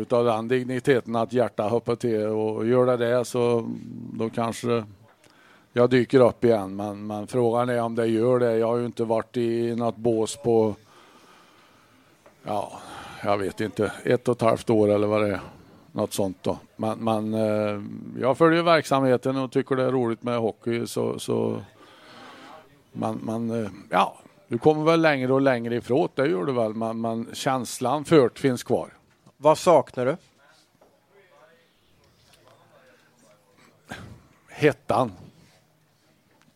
utav 0.00 0.24
den 0.24 0.48
digniteten 0.48 1.16
att 1.16 1.32
hjärta 1.32 1.62
hoppar 1.62 1.94
till 1.94 2.26
och 2.26 2.66
gör 2.66 2.86
det 2.86 2.96
det 2.96 3.24
så 3.24 3.70
då 4.12 4.30
kanske 4.30 4.84
jag 5.72 5.90
dyker 5.90 6.20
upp 6.20 6.44
igen. 6.44 6.76
Men, 6.76 7.06
men 7.06 7.26
frågan 7.26 7.68
är 7.68 7.82
om 7.82 7.94
det 7.94 8.06
gör 8.06 8.38
det. 8.38 8.56
Jag 8.56 8.66
har 8.66 8.76
ju 8.76 8.86
inte 8.86 9.04
varit 9.04 9.36
i 9.36 9.76
något 9.76 9.96
bås 9.96 10.36
på 10.36 10.74
ja, 12.42 12.72
jag 13.24 13.38
vet 13.38 13.60
inte, 13.60 13.92
ett 14.04 14.28
och 14.28 14.36
ett 14.36 14.42
halvt 14.42 14.70
år 14.70 14.88
eller 14.88 15.06
vad 15.06 15.22
det 15.22 15.28
är. 15.28 15.40
Något 15.96 16.12
sånt 16.12 16.42
då. 16.42 16.58
Men, 16.76 16.98
men 16.98 17.34
eh, 17.34 17.82
jag 18.20 18.38
följer 18.38 18.62
verksamheten 18.62 19.36
och 19.36 19.52
tycker 19.52 19.76
det 19.76 19.82
är 19.82 19.92
roligt 19.92 20.22
med 20.22 20.38
hockey 20.38 20.86
så, 20.86 21.18
så 21.18 21.62
man, 22.92 23.20
man, 23.22 23.50
eh, 23.50 23.70
ja, 23.90 24.16
du 24.48 24.58
kommer 24.58 24.84
väl 24.84 25.00
längre 25.00 25.32
och 25.32 25.40
längre 25.40 25.76
ifrån, 25.76 26.08
det 26.14 26.26
gör 26.26 26.44
du 26.44 26.52
väl, 26.52 26.74
men, 26.74 27.00
men 27.00 27.30
känslan 27.32 28.04
för 28.04 28.28
det 28.28 28.38
finns 28.38 28.62
kvar. 28.62 28.92
Vad 29.36 29.58
saknar 29.58 30.06
du? 30.06 30.16
Hettan. 34.48 35.12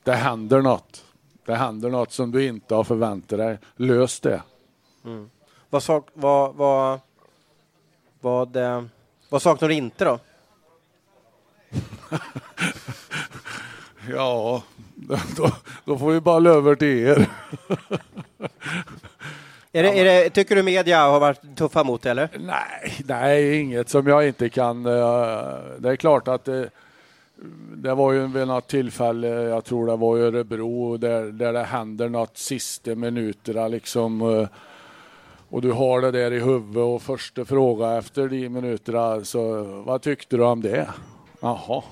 Det 0.02 0.14
händer 0.14 0.62
något. 0.62 1.04
Det 1.44 1.54
händer 1.54 1.90
något 1.90 2.12
som 2.12 2.30
du 2.30 2.46
inte 2.46 2.74
har 2.74 2.84
förväntat 2.84 3.38
dig. 3.38 3.58
Lös 3.76 4.20
det. 4.20 4.42
Mm. 5.04 5.30
Vad, 5.70 5.82
sak, 5.82 6.08
vad, 6.14 6.54
vad, 6.54 7.00
vad, 8.20 8.56
eh, 8.56 8.82
vad 9.28 9.42
saknar 9.42 9.68
du 9.68 9.74
inte 9.74 10.04
då? 10.04 10.18
ja, 14.10 14.62
då, 15.36 15.50
då, 15.84 15.98
får 15.98 16.12
vi 16.12 16.20
bara 16.20 16.50
över 16.50 16.74
till 16.74 17.06
er. 17.06 17.26
Är 19.72 19.82
det, 19.82 20.00
är 20.00 20.04
det, 20.04 20.30
tycker 20.30 20.56
du 20.56 20.62
media 20.62 21.00
har 21.00 21.20
varit 21.20 21.56
tuffa 21.56 21.84
mot 21.84 22.06
eller? 22.06 22.28
Nej, 22.38 22.94
nej, 23.04 23.60
inget 23.60 23.88
som 23.88 24.06
jag 24.06 24.26
inte 24.26 24.48
kan. 24.48 24.86
Eh, 24.86 24.92
det 25.78 25.90
är 25.90 25.96
klart 25.96 26.28
att 26.28 26.44
det, 26.44 26.70
det 27.76 27.94
var 27.94 28.12
ju 28.12 28.26
vid 28.26 28.46
något 28.46 28.68
tillfälle, 28.68 29.28
jag 29.28 29.64
tror 29.64 29.86
det 29.86 29.96
var 29.96 30.18
i 30.18 30.20
Örebro, 30.20 30.96
där, 30.96 31.24
där 31.24 31.52
det 31.52 31.62
händer 31.62 32.08
något 32.08 32.38
sista 32.38 32.94
minuterna 32.94 33.68
liksom 33.68 34.20
eh, 34.20 34.48
och 35.48 35.62
du 35.62 35.72
har 35.72 36.00
det 36.00 36.10
där 36.10 36.32
i 36.32 36.40
huvudet 36.40 36.76
och 36.76 37.02
första 37.02 37.44
fråga 37.44 37.96
efter 37.96 38.28
de 38.28 38.48
minuterna, 38.48 39.24
så 39.24 39.62
vad 39.86 40.02
tyckte 40.02 40.36
du 40.36 40.44
om 40.44 40.62
det? 40.62 40.88
Jaha. 41.40 41.82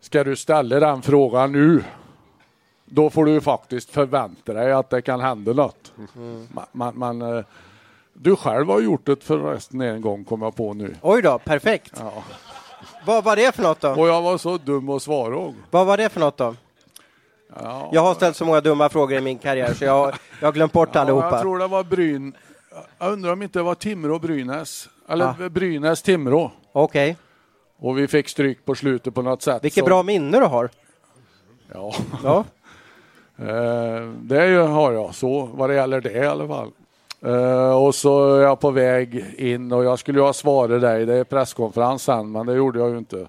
Ska 0.00 0.24
du 0.24 0.36
ställa 0.36 0.80
den 0.80 1.02
frågan 1.02 1.52
nu? 1.52 1.84
Då 2.84 3.10
får 3.10 3.24
du 3.24 3.40
faktiskt 3.40 3.90
förvänta 3.90 4.52
dig 4.52 4.72
att 4.72 4.90
det 4.90 5.02
kan 5.02 5.20
hända 5.20 5.52
något. 5.52 5.92
Mm. 6.16 6.48
Man, 6.72 6.98
man, 6.98 7.22
eh, 7.22 7.44
du 8.12 8.36
själv 8.36 8.68
har 8.68 8.80
gjort 8.80 9.06
det 9.06 9.24
förresten 9.24 9.80
en 9.80 10.00
gång, 10.00 10.24
kom 10.24 10.42
jag 10.42 10.56
på 10.56 10.74
nu. 10.74 10.96
Oj 11.02 11.22
då, 11.22 11.38
perfekt. 11.38 11.92
Ja. 11.98 12.22
Vad 13.06 13.24
var 13.24 13.36
det 13.36 13.54
för 13.54 13.62
något 13.62 13.80
då? 13.80 13.90
Och 13.90 14.08
jag 14.08 14.22
var 14.22 14.38
så 14.38 14.58
dum 14.58 14.88
att 14.88 15.02
svara. 15.02 15.54
Vad 15.70 15.86
var 15.86 15.96
det 15.96 16.08
för 16.08 16.20
något 16.20 16.36
då? 16.36 16.54
Ja. 17.56 17.90
Jag 17.92 18.00
har 18.00 18.14
ställt 18.14 18.36
så 18.36 18.44
många 18.44 18.60
dumma 18.60 18.88
frågor 18.88 19.18
i 19.18 19.20
min 19.20 19.38
karriär 19.38 19.74
så 19.74 19.84
jag, 19.84 20.14
jag 20.40 20.46
har 20.46 20.52
glömt 20.52 20.72
bort 20.72 20.88
ja, 20.92 21.00
allihopa. 21.00 21.30
Jag 21.30 21.40
tror 21.40 21.58
det 21.58 21.66
var 21.66 21.84
Bryn. 21.84 22.32
Jag 22.98 23.12
undrar 23.12 23.32
om 23.32 23.42
inte 23.42 23.58
det 23.58 23.62
var 23.62 23.74
Timrå 23.74 24.18
Brynäs. 24.18 24.88
Eller 25.08 25.34
ja. 25.38 25.48
Brynäs 25.48 26.02
Timrå. 26.02 26.52
Okej. 26.72 27.10
Okay. 27.10 27.16
Och 27.80 27.98
vi 27.98 28.08
fick 28.08 28.28
stryk 28.28 28.64
på 28.64 28.74
slutet 28.74 29.14
på 29.14 29.22
något 29.22 29.42
sätt. 29.42 29.64
Vilket 29.64 29.84
så... 29.84 29.86
bra 29.86 30.02
minne 30.02 30.38
du 30.38 30.44
har. 30.44 30.68
Ja. 31.72 31.94
ja. 32.24 32.44
Eh, 33.40 34.08
det 34.20 34.56
har 34.56 34.92
jag 34.92 35.14
så 35.14 35.48
vad 35.54 35.70
det 35.70 35.74
gäller 35.74 36.00
det 36.00 36.12
i 36.12 36.26
alla 36.26 36.48
fall. 36.48 36.70
Eh, 37.24 37.82
och 37.82 37.94
så 37.94 38.34
är 38.34 38.42
jag 38.42 38.60
på 38.60 38.70
väg 38.70 39.24
in 39.38 39.72
och 39.72 39.84
jag 39.84 39.98
skulle 39.98 40.18
ju 40.18 40.24
ha 40.24 40.32
svarat 40.32 40.80
dig, 40.80 41.06
det 41.06 41.14
är 41.14 41.24
presskonferens 41.24 42.02
sen, 42.02 42.32
men 42.32 42.46
det 42.46 42.54
gjorde 42.54 42.78
jag 42.78 42.90
ju 42.90 42.98
inte. 42.98 43.28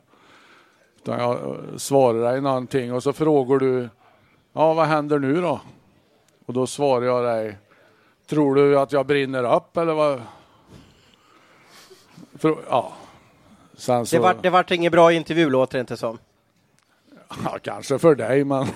Utan 0.97 1.19
jag 1.19 1.31
eh, 1.31 1.77
svarade 1.77 2.23
dig 2.23 2.41
någonting 2.41 2.93
och 2.93 3.03
så 3.03 3.13
frågar 3.13 3.57
du, 3.57 3.89
ja 4.59 4.73
vad 4.73 4.85
händer 4.87 5.19
nu 5.19 5.41
då? 5.41 5.59
Och 6.45 6.53
då 6.53 6.67
svarar 6.67 7.05
jag 7.05 7.23
dig, 7.25 7.57
tror 8.29 8.55
du 8.55 8.79
att 8.79 8.91
jag 8.91 9.05
brinner 9.05 9.55
upp 9.55 9.77
eller 9.77 9.93
vad? 9.93 10.21
Ja. 12.69 12.93
Sen 13.77 14.05
så, 14.05 14.15
Det 14.15 14.21
vart 14.21 14.43
det 14.43 14.49
vart 14.49 14.71
ingen 14.71 14.91
bra 14.91 15.11
intervju, 15.13 15.49
låter 15.49 15.77
det 15.77 15.79
inte 15.81 15.97
som. 15.97 16.17
ja, 17.43 17.57
kanske 17.61 17.99
för 17.99 18.15
dig, 18.15 18.43
men 18.43 18.67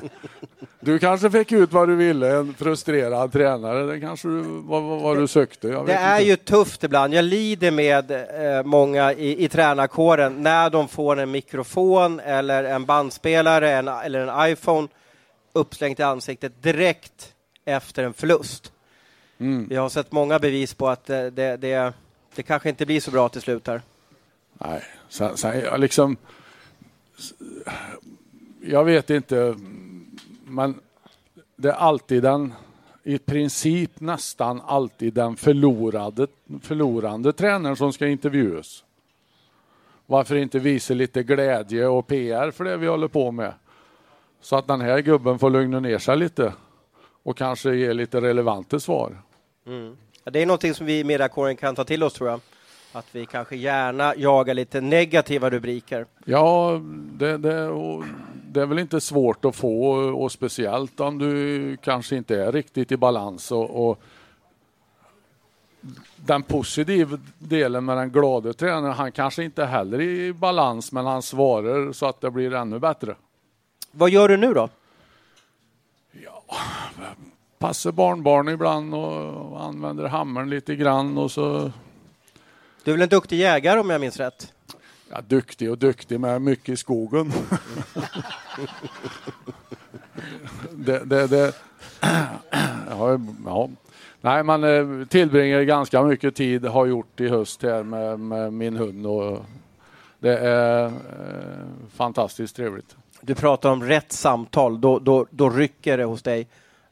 du 0.80 0.98
kanske 0.98 1.30
fick 1.30 1.52
ut 1.52 1.72
vad 1.72 1.88
du 1.88 1.96
ville, 1.96 2.36
en 2.36 2.54
frustrerad 2.54 3.32
tränare. 3.32 3.82
Det 3.86 4.00
kanske 4.00 4.28
du, 4.28 4.42
vad, 4.64 5.16
du 5.16 5.26
sökte. 5.26 5.68
Jag 5.68 5.86
Det 5.86 5.92
vet 5.92 6.00
är 6.00 6.18
inte. 6.18 6.30
ju 6.30 6.36
tufft 6.36 6.84
ibland. 6.84 7.14
Jag 7.14 7.24
lider 7.24 7.70
med 7.70 8.10
eh, 8.10 8.64
många 8.64 9.12
i, 9.12 9.44
i 9.44 9.48
tränarkåren 9.48 10.42
när 10.42 10.70
de 10.70 10.88
får 10.88 11.18
en 11.18 11.30
mikrofon 11.30 12.20
eller 12.20 12.64
en 12.64 12.84
bandspelare 12.84 13.70
en, 13.70 13.88
eller 13.88 14.26
en 14.26 14.52
iPhone 14.52 14.88
uppslängt 15.58 16.00
i 16.00 16.02
ansiktet 16.02 16.62
direkt 16.62 17.34
efter 17.64 18.04
en 18.04 18.14
förlust. 18.14 18.72
Mm. 19.38 19.68
Vi 19.68 19.76
har 19.76 19.88
sett 19.88 20.12
många 20.12 20.38
bevis 20.38 20.74
på 20.74 20.88
att 20.88 21.10
eh, 21.10 21.26
det, 21.26 21.56
det, 21.56 21.92
det 22.34 22.42
kanske 22.42 22.68
inte 22.68 22.86
blir 22.86 23.00
så 23.00 23.10
bra 23.10 23.28
till 23.28 23.40
slut 23.40 23.66
här. 23.66 23.82
Nej, 24.52 24.82
sen, 25.08 25.36
sen 25.36 25.60
jag 25.60 25.80
liksom... 25.80 26.16
Jag 28.60 28.84
vet 28.84 29.10
inte, 29.10 29.56
men 30.44 30.80
det 31.56 31.68
är 31.68 31.72
alltid 31.72 32.22
den, 32.22 32.54
i 33.02 33.18
princip 33.18 34.00
nästan 34.00 34.60
alltid 34.60 35.14
den 35.14 35.36
förlorade, 35.36 36.26
förlorande 36.62 37.32
tränaren 37.32 37.76
som 37.76 37.92
ska 37.92 38.06
intervjuas. 38.06 38.84
Varför 40.06 40.36
inte 40.36 40.58
visa 40.58 40.94
lite 40.94 41.22
glädje 41.22 41.86
och 41.86 42.06
PR 42.06 42.50
för 42.50 42.64
det 42.64 42.76
vi 42.76 42.86
håller 42.86 43.08
på 43.08 43.30
med? 43.30 43.52
Så 44.40 44.56
att 44.56 44.66
den 44.66 44.80
här 44.80 44.98
gubben 44.98 45.38
får 45.38 45.50
lugna 45.50 45.80
ner 45.80 45.98
sig 45.98 46.16
lite 46.16 46.52
och 47.22 47.36
kanske 47.36 47.74
ge 47.74 47.92
lite 47.92 48.20
relevanta 48.20 48.80
svar. 48.80 49.16
Ja, 50.24 50.30
Det 50.30 50.42
är 50.42 50.46
någonting 50.46 50.74
som 50.74 50.86
vi 50.86 50.98
i 50.98 51.04
mediakåren 51.04 51.56
kan 51.56 51.74
ta 51.74 51.84
till 51.84 52.02
oss 52.02 52.12
tror 52.12 52.30
jag. 52.30 52.40
Att 52.92 53.06
vi 53.12 53.26
kanske 53.26 53.56
gärna 53.56 54.14
jagar 54.16 54.54
lite 54.54 54.80
negativa 54.80 55.50
rubriker. 55.50 56.06
Ja, 56.24 56.80
det, 57.12 57.36
det, 57.36 57.70
det 58.52 58.60
är 58.60 58.66
väl 58.66 58.78
inte 58.78 59.00
svårt 59.00 59.44
att 59.44 59.56
få 59.56 59.90
och 59.92 60.32
speciellt 60.32 61.00
om 61.00 61.18
du 61.18 61.76
kanske 61.76 62.16
inte 62.16 62.36
är 62.36 62.52
riktigt 62.52 62.92
i 62.92 62.96
balans. 62.96 63.52
Och, 63.52 63.88
och 63.90 64.02
den 66.16 66.42
positiva 66.42 67.18
delen 67.38 67.84
med 67.84 67.96
den 67.96 68.10
glada 68.10 68.52
tränaren, 68.52 68.94
han 68.94 69.12
kanske 69.12 69.44
inte 69.44 69.64
heller 69.64 69.98
är 69.98 70.02
i 70.02 70.32
balans 70.32 70.92
men 70.92 71.06
han 71.06 71.22
svarar 71.22 71.92
så 71.92 72.06
att 72.06 72.20
det 72.20 72.30
blir 72.30 72.54
ännu 72.54 72.78
bättre. 72.78 73.14
Vad 73.98 74.10
gör 74.10 74.28
du 74.28 74.36
nu 74.36 74.54
då? 74.54 74.68
Passar 77.58 77.92
barnbarn 77.92 78.48
ibland 78.48 78.94
och 78.94 79.64
använder 79.64 80.08
hammaren 80.08 80.50
lite 80.50 80.76
grann 80.76 81.18
och 81.18 81.30
så 81.30 81.72
Du 82.84 82.90
är 82.90 82.94
väl 82.94 83.02
en 83.02 83.08
duktig 83.08 83.38
jägare 83.38 83.80
om 83.80 83.90
jag 83.90 84.00
minns 84.00 84.16
rätt? 84.16 84.52
Ja, 85.10 85.20
duktig 85.28 85.70
och 85.70 85.78
duktig, 85.78 86.20
men 86.20 86.44
mycket 86.44 86.68
i 86.68 86.76
skogen. 86.76 87.32
det, 90.72 91.04
det, 91.04 91.26
det, 91.26 91.52
ja, 92.90 93.20
ja. 93.44 93.68
Nej, 94.20 94.42
man 94.42 94.64
eh, 94.64 95.06
tillbringar 95.06 95.62
ganska 95.62 96.02
mycket 96.02 96.34
tid, 96.34 96.64
har 96.64 96.86
gjort 96.86 97.20
i 97.20 97.28
höst 97.28 97.62
här 97.62 97.82
med, 97.82 98.20
med 98.20 98.52
min 98.52 98.76
hund 98.76 99.06
och 99.06 99.44
det 100.18 100.38
är 100.38 100.86
eh, 100.86 100.92
fantastiskt 101.96 102.56
trevligt. 102.56 102.97
Du 103.20 103.34
pratar 103.34 103.70
om 103.70 103.84
rätt 103.84 104.12
samtal, 104.12 104.80
då, 104.80 104.98
då, 104.98 105.26
då 105.30 105.50
rycker 105.50 105.98
det 105.98 106.04
hos 106.04 106.22
dig. 106.22 106.48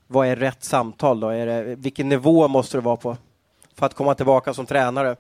Vad 0.06 0.26
är 0.26 0.36
rätt 0.36 0.64
samtal 0.64 1.20
då? 1.20 1.28
Är 1.28 1.46
det, 1.46 1.74
vilken 1.74 2.08
nivå 2.08 2.48
måste 2.48 2.76
du 2.76 2.80
vara 2.80 2.96
på 2.96 3.16
för 3.74 3.86
att 3.86 3.94
komma 3.94 4.14
tillbaka 4.14 4.54
som 4.54 4.66
tränare? 4.66 5.16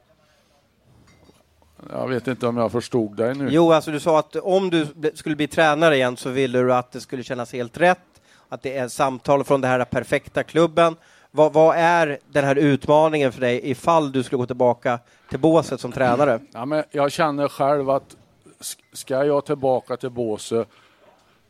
Jag 1.90 2.08
vet 2.08 2.26
inte 2.28 2.46
om 2.46 2.56
jag 2.56 2.72
förstod 2.72 3.16
dig 3.16 3.34
nu. 3.34 3.48
Jo, 3.50 3.72
alltså 3.72 3.90
du 3.90 4.00
sa 4.00 4.18
att 4.18 4.36
om 4.36 4.70
du 4.70 4.86
skulle 5.14 5.36
bli 5.36 5.48
tränare 5.48 5.96
igen 5.96 6.16
så 6.16 6.30
ville 6.30 6.58
du 6.58 6.74
att 6.74 6.92
det 6.92 7.00
skulle 7.00 7.22
kännas 7.22 7.52
helt 7.52 7.78
rätt, 7.78 8.22
att 8.48 8.62
det 8.62 8.76
är 8.76 8.88
samtal 8.88 9.44
från 9.44 9.60
den 9.60 9.70
här 9.70 9.84
perfekta 9.84 10.42
klubben. 10.42 10.96
Vad, 11.30 11.52
vad 11.52 11.76
är 11.76 12.18
den 12.28 12.44
här 12.44 12.56
utmaningen 12.56 13.32
för 13.32 13.40
dig 13.40 13.70
ifall 13.70 14.12
du 14.12 14.22
skulle 14.22 14.38
gå 14.38 14.46
tillbaka 14.46 14.98
till 15.30 15.38
båset 15.38 15.80
som 15.80 15.92
tränare? 15.92 16.40
Ja, 16.52 16.64
men 16.64 16.84
jag 16.90 17.12
känner 17.12 17.48
själv 17.48 17.90
att 17.90 18.16
sk- 18.60 18.78
ska 18.92 19.24
jag 19.24 19.44
tillbaka 19.46 19.96
till 19.96 20.10
Båse, 20.10 20.64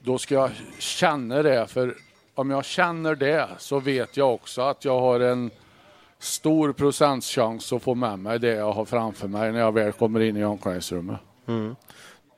då 0.07 0.19
ska 0.19 0.35
jag 0.35 0.51
känna 0.79 1.43
det. 1.43 1.67
För 1.67 1.95
om 2.35 2.51
jag 2.51 2.65
känner 2.65 3.15
det 3.15 3.49
så 3.59 3.81
vet 3.81 4.17
jag 4.17 4.35
också 4.35 4.63
att 4.63 4.85
jag 4.85 5.01
har 5.01 5.21
en 5.21 5.51
stor 6.19 6.73
procentchans 6.73 7.73
att 7.73 7.83
få 7.83 7.95
med 7.95 8.19
mig 8.19 8.39
det 8.39 8.55
jag 8.55 8.73
har 8.73 8.85
framför 8.85 9.29
mig 9.29 9.53
när 9.53 9.61
jag 9.61 9.73
väl 9.73 9.93
kommer 9.93 10.21
in 10.21 10.37
i 10.37 10.45
omklädningsrummet. 10.45 11.17
Mm. 11.49 11.77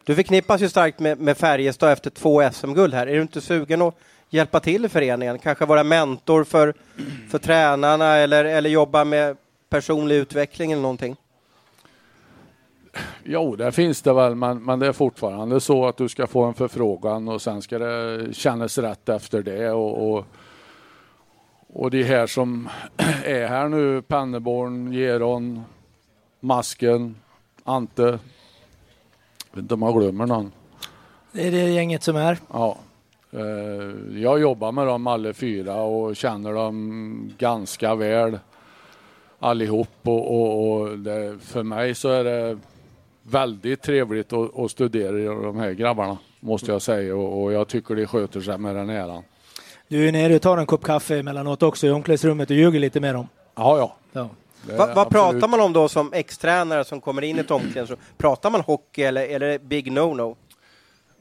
Du 0.05 0.15
förknippas 0.15 0.61
ju 0.61 0.69
starkt 0.69 1.01
med, 1.01 1.19
med 1.21 1.39
Färjestad 1.39 1.93
efter 1.93 2.11
två 2.11 2.51
SM-guld 2.53 2.95
här. 2.95 3.07
Är 3.07 3.15
du 3.15 3.23
inte 3.23 3.41
sugen 3.41 3.83
att 3.83 3.95
hjälpa 4.31 4.61
till 4.61 4.85
i 4.85 4.89
föreningen? 4.89 5.39
Kanske 5.39 5.65
vara 5.65 5.85
mentor 5.85 6.45
för, 6.45 6.75
för 7.31 7.39
tränarna 7.39 8.17
eller, 8.17 8.45
eller 8.45 8.71
jobba 8.71 9.05
med 9.05 9.37
personlig 9.69 10.17
utveckling 10.17 10.73
eller 10.73 10.83
någonting? 10.83 11.17
Jo, 13.25 13.57
det 13.57 13.73
finns 13.73 14.03
det 14.03 14.13
väl, 14.13 14.35
men, 14.35 14.65
men 14.65 14.79
det 14.79 14.87
är 14.87 14.93
fortfarande 14.93 15.61
så 15.61 15.87
att 15.87 15.97
du 15.97 16.09
ska 16.09 16.27
få 16.27 16.45
en 16.45 16.55
förfrågan 16.55 17.29
och 17.29 17.43
sen 17.43 17.63
ska 17.63 17.79
det 17.79 18.35
kännas 18.35 18.79
rätt 18.79 19.09
efter 19.09 19.43
det. 19.43 19.71
Och, 19.71 20.13
och, 20.13 20.25
och 21.73 21.91
de 21.91 22.03
här 22.03 22.27
som 22.27 22.69
är 23.25 23.47
här 23.47 23.69
nu, 23.69 24.03
Penneborn, 24.03 24.93
Geron, 24.93 25.63
Masken, 26.41 27.17
Ante. 27.65 28.03
Jag 28.03 28.19
vet 29.53 29.63
inte 29.63 29.75
om 29.75 29.83
jag 29.83 29.95
glömmer 30.01 30.27
någon. 30.27 30.53
Det 31.33 31.47
är 31.47 31.51
det 31.51 31.71
gänget 31.71 32.03
som 32.03 32.17
är. 32.17 32.39
Ja. 32.53 32.77
Eh, 33.33 34.21
Jag 34.23 34.41
jobbar 34.41 34.73
med 34.73 34.87
dem 34.87 35.07
alla 35.07 35.33
fyra 35.33 35.75
och 35.75 36.17
känner 36.17 36.55
dem 36.55 37.33
ganska 37.39 37.95
väl 37.95 38.39
allihop 39.39 39.89
och, 40.03 40.35
och, 40.35 40.71
och 40.71 40.99
det, 40.99 41.39
för 41.41 41.63
mig 41.63 41.95
så 41.95 42.09
är 42.09 42.25
det 42.25 42.59
väldigt 43.31 43.83
trevligt 43.83 44.33
att, 44.33 44.59
att 44.59 44.71
studera 44.71 45.35
de 45.43 45.57
här 45.57 45.73
grabbarna 45.73 46.19
måste 46.41 46.73
jag 46.73 46.83
säga 46.83 47.17
och, 47.17 47.43
och 47.43 47.53
jag 47.53 47.69
tycker 47.69 47.95
de 47.97 48.07
sköter 48.07 48.41
sig 48.41 48.59
med 48.59 48.77
den 48.77 48.91
äran. 48.91 49.23
Du 49.89 50.09
är 50.09 50.13
nere 50.13 50.35
och 50.35 50.43
tar 50.43 50.59
en 50.59 50.67
kopp 50.67 50.85
kaffe 50.85 51.19
emellanåt 51.19 51.63
också 51.63 51.87
i 51.87 51.91
omklädningsrummet 51.91 52.51
och 52.51 52.57
ljuger 52.57 52.81
lite 52.81 53.01
med 53.01 53.15
dem. 53.15 53.29
Ja, 53.55 53.79
ja. 53.79 53.97
Ja. 54.13 54.29
Va, 54.77 54.77
vad 54.77 54.99
absolut- 54.99 55.11
pratar 55.13 55.49
man 55.49 55.61
om 55.61 55.73
då 55.73 55.89
som 55.89 56.13
ex-tränare 56.13 56.85
som 56.85 57.01
kommer 57.01 57.23
in 57.23 57.37
i 57.37 57.41
ett 57.41 57.51
omklädningsrum? 57.51 57.99
Pratar 58.17 58.51
man 58.51 58.61
hockey 58.61 59.03
eller, 59.03 59.27
eller 59.29 59.47
är 59.47 59.53
det 59.53 59.59
big 59.59 59.93
no-no? 59.93 60.37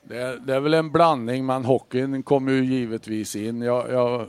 Det 0.03 0.17
är, 0.17 0.35
det 0.37 0.55
är 0.55 0.59
väl 0.59 0.73
en 0.73 0.91
blandning, 0.91 1.45
men 1.45 1.65
hockeyn 1.65 2.23
kommer 2.23 2.51
ju 2.51 2.65
givetvis 2.65 3.35
in. 3.35 3.61
Jag, 3.61 3.91
jag, 3.91 4.27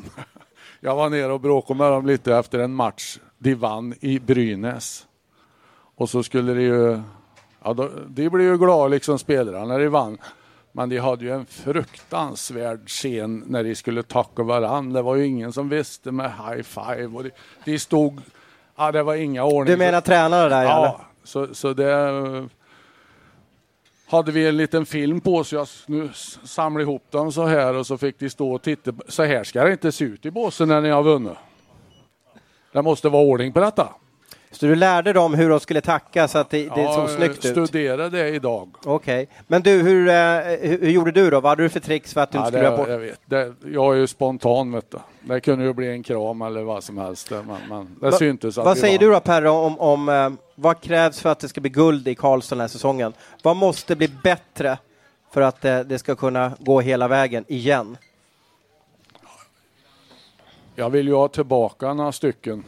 jag 0.80 0.96
var 0.96 1.10
nere 1.10 1.32
och 1.32 1.40
bråkade 1.40 1.78
med 1.78 1.92
dem 1.92 2.06
lite 2.06 2.36
efter 2.36 2.58
en 2.58 2.74
match. 2.74 3.18
De 3.38 3.54
vann 3.54 3.94
i 4.00 4.18
Brynäs. 4.18 5.06
Och 5.94 6.10
så 6.10 6.22
skulle 6.22 6.54
det 6.54 6.62
ju... 6.62 7.00
Ja, 7.64 7.72
då, 7.74 7.90
de 8.08 8.28
blev 8.28 8.46
ju 8.46 8.58
glada, 8.58 8.88
liksom 8.88 9.18
spelarna, 9.18 9.64
när 9.64 9.78
de 9.78 9.88
vann. 9.88 10.18
Men 10.72 10.88
de 10.88 10.98
hade 10.98 11.24
ju 11.24 11.30
en 11.30 11.46
fruktansvärd 11.46 12.88
scen 12.88 13.44
när 13.46 13.64
de 13.64 13.74
skulle 13.74 14.02
tacka 14.02 14.42
varandra. 14.42 14.98
Det 14.98 15.02
var 15.02 15.16
ju 15.16 15.26
ingen 15.26 15.52
som 15.52 15.68
visste 15.68 16.12
med 16.12 16.30
high 16.30 16.62
five. 16.62 17.06
Och 17.06 17.24
de, 17.24 17.30
de 17.64 17.78
stod... 17.78 18.20
Ja, 18.76 18.92
det 18.92 19.02
var 19.02 19.14
inga 19.14 19.44
ordning. 19.44 19.72
Du 19.72 19.76
menar 19.76 20.00
tränare 20.00 20.48
där? 20.48 20.64
Ja. 20.64 21.00
Så, 21.24 21.54
så 21.54 21.72
det 21.72 22.48
hade 24.06 24.32
vi 24.32 24.48
en 24.48 24.56
liten 24.56 24.86
film 24.86 25.20
på 25.20 25.44
så 25.44 25.54
jag 25.56 25.68
nu 25.86 26.10
samlade 26.44 26.82
ihop 26.82 27.10
dem 27.10 27.32
så 27.32 27.46
här 27.46 27.74
och 27.74 27.86
så 27.86 27.98
fick 27.98 28.18
de 28.18 28.30
stå 28.30 28.52
och 28.52 28.62
titta. 28.62 28.92
Så 29.08 29.22
här 29.22 29.44
ska 29.44 29.64
det 29.64 29.72
inte 29.72 29.92
se 29.92 30.04
ut 30.04 30.26
i 30.26 30.30
båsen 30.30 30.68
när 30.68 30.80
ni 30.80 30.88
har 30.88 31.02
vunnit. 31.02 31.32
Det 32.72 32.82
måste 32.82 33.08
vara 33.08 33.22
ordning 33.22 33.52
på 33.52 33.60
detta. 33.60 33.88
Så 34.52 34.66
du 34.66 34.74
lärde 34.74 35.12
dem 35.12 35.34
hur 35.34 35.50
de 35.50 35.60
skulle 35.60 35.80
tacka 35.80 36.28
så 36.28 36.38
att 36.38 36.50
det, 36.50 36.58
det 36.68 36.80
Ja, 36.82 36.94
såg 36.94 37.10
snyggt 37.10 37.44
ut? 37.44 37.68
studera 37.68 38.08
det 38.08 38.28
idag. 38.28 38.68
Okej. 38.84 39.28
Men 39.46 39.62
du, 39.62 39.70
hur, 39.70 40.08
eh, 40.08 40.14
hur, 40.14 40.78
hur 40.80 40.90
gjorde 40.90 41.10
du 41.12 41.30
då? 41.30 41.40
Vad 41.40 41.50
hade 41.50 41.62
du 41.62 41.68
för 41.68 41.80
tricks 41.80 42.14
för 42.14 42.20
att 42.20 42.30
du 42.32 42.38
Ja, 42.38 42.46
inte 42.46 42.58
det, 42.58 42.64
skulle 42.66 42.68
göra 42.68 42.76
bort... 42.76 42.88
jag, 42.88 42.98
vet. 42.98 43.20
Det, 43.26 43.54
jag 43.72 43.94
är 43.94 43.98
ju 43.98 44.06
spontan 44.06 44.72
vet 44.72 44.90
du. 44.90 44.98
Det 45.20 45.40
kunde 45.40 45.64
ju 45.64 45.72
bli 45.72 45.88
en 45.90 46.02
kram 46.02 46.42
eller 46.42 46.62
vad 46.62 46.84
som 46.84 46.98
helst. 46.98 47.30
Men, 47.30 47.46
men 47.68 47.96
det 48.00 48.10
Va- 48.10 48.18
syntes 48.18 48.58
att 48.58 48.64
Vad 48.64 48.78
säger 48.78 48.98
vann. 48.98 49.08
du 49.08 49.14
då 49.14 49.20
Perre 49.20 49.50
om, 49.50 49.78
om 49.80 50.08
eh, 50.08 50.30
vad 50.54 50.80
krävs 50.80 51.20
för 51.20 51.30
att 51.30 51.38
det 51.40 51.48
ska 51.48 51.60
bli 51.60 51.70
guld 51.70 52.08
i 52.08 52.14
Karlstad 52.14 52.54
den 52.56 52.60
här 52.60 52.68
säsongen? 52.68 53.12
Vad 53.42 53.56
måste 53.56 53.96
bli 53.96 54.08
bättre 54.22 54.78
för 55.32 55.40
att 55.40 55.64
eh, 55.64 55.80
det 55.80 55.98
ska 55.98 56.14
kunna 56.14 56.52
gå 56.58 56.80
hela 56.80 57.08
vägen 57.08 57.44
igen? 57.48 57.96
Jag 60.74 60.90
vill 60.90 61.06
ju 61.08 61.14
ha 61.14 61.28
tillbaka 61.28 61.94
några 61.94 62.12
stycken. 62.12 62.64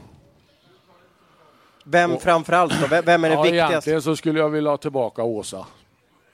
Vem 1.84 2.18
framförallt 2.18 2.80
då? 2.80 2.86
Vem- 2.86 3.04
Vem 3.04 3.24
är 3.24 3.28
det 3.28 3.34
Ja, 3.34 3.42
viktigaste? 3.42 3.72
egentligen 3.72 4.02
så 4.02 4.16
skulle 4.16 4.38
jag 4.40 4.48
vilja 4.48 4.70
ha 4.70 4.76
tillbaka 4.76 5.22
Åsa. 5.22 5.66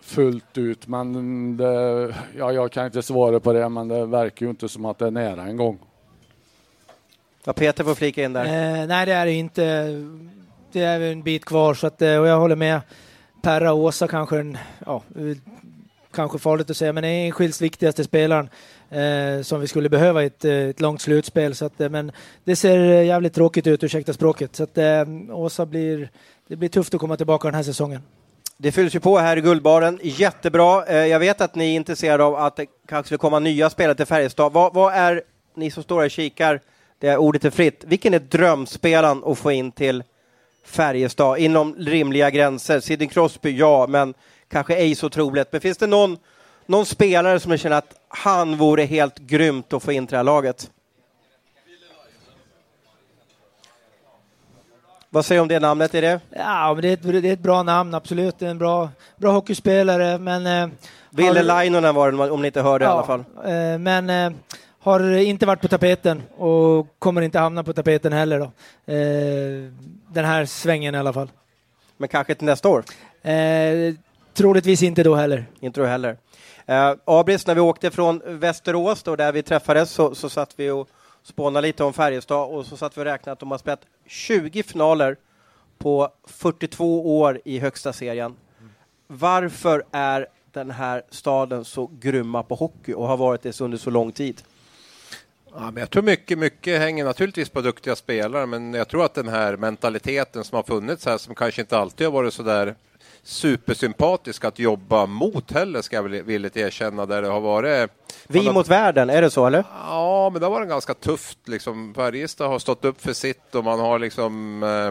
Fullt 0.02 0.58
ut, 0.58 0.86
men 0.86 1.56
det, 1.56 2.14
ja, 2.38 2.52
jag 2.52 2.72
kan 2.72 2.86
inte 2.86 3.02
svara 3.02 3.40
på 3.40 3.52
det, 3.52 3.68
men 3.68 3.88
det 3.88 4.06
verkar 4.06 4.46
ju 4.46 4.50
inte 4.50 4.68
som 4.68 4.84
att 4.84 4.98
det 4.98 5.06
är 5.06 5.10
nära 5.10 5.42
en 5.42 5.56
gång. 5.56 5.78
Ja, 7.44 7.52
Peter 7.52 7.84
får 7.84 7.94
flika 7.94 8.24
in 8.24 8.32
där. 8.32 8.44
Eh, 8.44 8.86
nej, 8.86 9.06
det 9.06 9.12
är 9.12 9.26
det 9.26 9.32
inte. 9.32 9.86
Det 10.72 10.80
är 10.80 11.00
en 11.00 11.22
bit 11.22 11.44
kvar, 11.44 11.74
så 11.74 11.86
att, 11.86 12.02
eh, 12.02 12.16
och 12.16 12.26
jag 12.26 12.38
håller 12.40 12.56
med. 12.56 12.80
Perra 13.42 13.72
och 13.72 13.78
Åsa 13.78 14.08
kanske, 14.08 14.38
en, 14.38 14.58
ja, 14.86 15.02
kanske 16.12 16.38
farligt 16.38 16.70
att 16.70 16.76
säga, 16.76 16.92
men 16.92 17.04
är 17.04 17.26
enskilds 17.26 17.60
viktigaste 17.62 18.04
spelaren 18.04 18.48
eh, 18.90 19.42
som 19.42 19.60
vi 19.60 19.66
skulle 19.66 19.88
behöva 19.88 20.22
i 20.22 20.26
ett, 20.26 20.44
eh, 20.44 20.52
ett 20.52 20.80
långt 20.80 21.00
slutspel. 21.00 21.54
Så 21.54 21.64
att, 21.64 21.80
eh, 21.80 21.88
men 21.88 22.12
det 22.44 22.56
ser 22.56 22.78
eh, 22.78 23.06
jävligt 23.06 23.34
tråkigt 23.34 23.66
ut, 23.66 23.84
ursäkta 23.84 24.12
språket. 24.12 24.56
Så 24.56 24.62
att 24.62 24.78
eh, 24.78 25.04
Åsa 25.30 25.66
blir, 25.66 26.10
det 26.48 26.56
blir 26.56 26.68
tufft 26.68 26.94
att 26.94 27.00
komma 27.00 27.16
tillbaka 27.16 27.48
den 27.48 27.54
här 27.54 27.62
säsongen. 27.62 28.02
Det 28.56 28.72
fylls 28.72 28.94
ju 28.94 29.00
på 29.00 29.18
här 29.18 29.36
i 29.36 29.40
Guldbaren. 29.40 29.98
Jättebra. 30.02 30.86
Eh, 30.86 31.06
Jag 31.06 31.18
vet 31.18 31.40
att 31.40 31.54
ni 31.54 31.70
är 31.72 31.76
intresserade 31.76 32.24
av 32.24 32.34
att 32.34 32.56
det 32.56 32.66
kanske 32.88 33.06
skulle 33.06 33.18
komma 33.18 33.38
nya 33.38 33.70
spelare 33.70 33.94
till 33.94 34.06
Färjestad. 34.06 34.52
Vad, 34.52 34.74
vad 34.74 34.94
är, 34.94 35.22
ni 35.54 35.70
som 35.70 35.82
står 35.82 35.98
här 35.98 36.04
och 36.04 36.10
kikar, 36.10 36.60
det 36.98 37.08
är 37.08 37.16
ordet 37.16 37.44
är 37.44 37.50
fritt. 37.50 37.84
Vilken 37.86 38.14
är 38.14 38.18
drömspelaren 38.18 39.22
att 39.26 39.38
få 39.38 39.52
in 39.52 39.72
till 39.72 40.02
Färjestad 40.64 41.38
inom 41.38 41.74
rimliga 41.78 42.30
gränser? 42.30 42.80
Sidney 42.80 43.08
Crosby, 43.08 43.56
ja, 43.56 43.86
men 43.88 44.14
kanske 44.48 44.74
ej 44.76 44.94
så 44.94 45.08
troligt. 45.10 45.48
Men 45.52 45.60
finns 45.60 45.78
det 45.78 45.86
någon, 45.86 46.16
någon 46.66 46.86
spelare 46.86 47.40
som 47.40 47.50
ni 47.52 47.58
känner 47.58 47.76
att 47.76 47.94
han 48.12 48.56
vore 48.56 48.82
helt 48.82 49.18
grymt 49.18 49.72
att 49.72 49.82
få 49.82 49.92
in 49.92 50.06
till 50.06 50.12
det 50.12 50.16
här 50.16 50.24
laget? 50.24 50.70
Vad 55.12 55.24
säger 55.24 55.38
du 55.38 55.42
om 55.42 55.48
det 55.48 55.60
namnet? 55.60 55.94
Är 55.94 56.02
det 56.02 56.20
Ja, 56.30 56.72
men 56.74 56.82
det 56.82 56.88
är 56.88 56.92
ett, 56.92 57.02
det 57.22 57.28
är 57.28 57.32
ett 57.32 57.38
bra 57.40 57.62
namn, 57.62 57.94
absolut. 57.94 58.42
En 58.42 58.58
bra, 58.58 58.88
bra 59.16 59.32
hockeyspelare, 59.32 60.18
men... 60.18 60.46
Eh, 60.46 60.68
Ville 61.10 61.42
Lainonen 61.42 61.94
var 61.94 62.12
det, 62.12 62.30
om 62.30 62.40
ni 62.42 62.46
inte 62.46 62.62
hörde 62.62 62.84
i 62.84 62.88
alla 62.88 63.06
fall. 63.06 63.24
eh, 63.44 63.78
men 63.78 64.10
eh, 64.10 64.30
har 64.80 65.16
inte 65.16 65.46
varit 65.46 65.60
på 65.60 65.68
tapeten 65.68 66.22
och 66.36 66.86
kommer 66.98 67.22
inte 67.22 67.38
hamna 67.38 67.64
på 67.64 67.72
tapeten 67.72 68.12
heller. 68.12 68.38
Då. 68.38 68.44
Eh, 68.92 69.72
den 70.12 70.24
här 70.24 70.44
svängen 70.46 70.94
i 70.94 70.98
alla 70.98 71.12
fall. 71.12 71.30
Men 71.96 72.08
kanske 72.08 72.34
till 72.34 72.46
nästa 72.46 72.68
år? 72.68 72.84
Eh, 73.22 73.94
troligtvis 74.34 74.82
inte 74.82 75.02
då 75.02 75.14
heller. 75.14 75.46
Inte 75.60 75.80
du 75.80 75.86
heller. 75.86 76.16
Eh, 76.70 76.94
Abris, 77.04 77.46
när 77.46 77.54
vi 77.54 77.60
åkte 77.60 77.90
från 77.90 78.22
Västerås, 78.24 79.02
då, 79.02 79.16
där 79.16 79.32
vi 79.32 79.42
träffades, 79.42 79.90
så, 79.90 80.14
så 80.14 80.30
satt 80.30 80.54
vi 80.56 80.70
och 80.70 80.88
spånade 81.22 81.66
lite 81.66 81.84
om 81.84 81.92
Färjestad 81.92 82.48
och 82.50 82.66
så 82.66 82.76
satt 82.76 82.96
vi 82.96 83.00
och 83.00 83.04
räknade 83.04 83.32
att 83.32 83.38
de 83.38 83.50
har 83.50 83.58
spelat 83.58 83.86
20 84.06 84.62
finaler 84.62 85.16
på 85.78 86.08
42 86.26 87.20
år 87.20 87.40
i 87.44 87.58
högsta 87.58 87.92
serien. 87.92 88.36
Varför 89.06 89.84
är 89.92 90.26
den 90.52 90.70
här 90.70 91.02
staden 91.10 91.64
så 91.64 91.90
grymma 92.00 92.42
på 92.42 92.54
hockey 92.54 92.92
och 92.92 93.06
har 93.06 93.16
varit 93.16 93.42
det 93.42 93.60
under 93.60 93.78
så 93.78 93.90
lång 93.90 94.12
tid? 94.12 94.42
Ja, 95.54 95.60
men 95.60 95.76
jag 95.76 95.90
tror 95.90 96.02
mycket, 96.02 96.38
mycket 96.38 96.78
hänger 96.78 97.04
naturligtvis 97.04 97.48
på 97.48 97.60
duktiga 97.60 97.96
spelare, 97.96 98.46
men 98.46 98.74
jag 98.74 98.88
tror 98.88 99.04
att 99.04 99.14
den 99.14 99.28
här 99.28 99.56
mentaliteten 99.56 100.44
som 100.44 100.56
har 100.56 100.62
funnits 100.62 101.06
här, 101.06 101.18
som 101.18 101.34
kanske 101.34 101.60
inte 101.60 101.78
alltid 101.78 102.06
har 102.06 102.12
varit 102.12 102.34
så 102.34 102.42
där 102.42 102.74
supersympatisk 103.30 104.44
att 104.44 104.58
jobba 104.58 105.06
mot 105.06 105.52
heller, 105.52 105.82
ska 105.82 105.96
jag 105.96 106.02
villigt 106.02 106.56
erkänna, 106.56 107.06
där 107.06 107.22
det 107.22 107.28
har 107.28 107.40
varit... 107.40 107.90
Vi 108.26 108.46
har- 108.46 108.52
mot 108.52 108.68
världen, 108.68 109.10
är 109.10 109.22
det 109.22 109.30
så 109.30 109.46
eller? 109.46 109.64
Ja, 109.88 110.30
men 110.30 110.40
det 110.40 110.46
har 110.46 110.50
varit 110.50 110.68
ganska 110.68 110.94
tufft. 110.94 111.38
Liksom. 111.48 111.94
Färjestad 111.94 112.48
har 112.48 112.58
stått 112.58 112.84
upp 112.84 113.02
för 113.02 113.12
sitt 113.12 113.54
och 113.54 113.64
man 113.64 113.80
har 113.80 113.98
liksom... 113.98 114.62
Eh, 114.62 114.86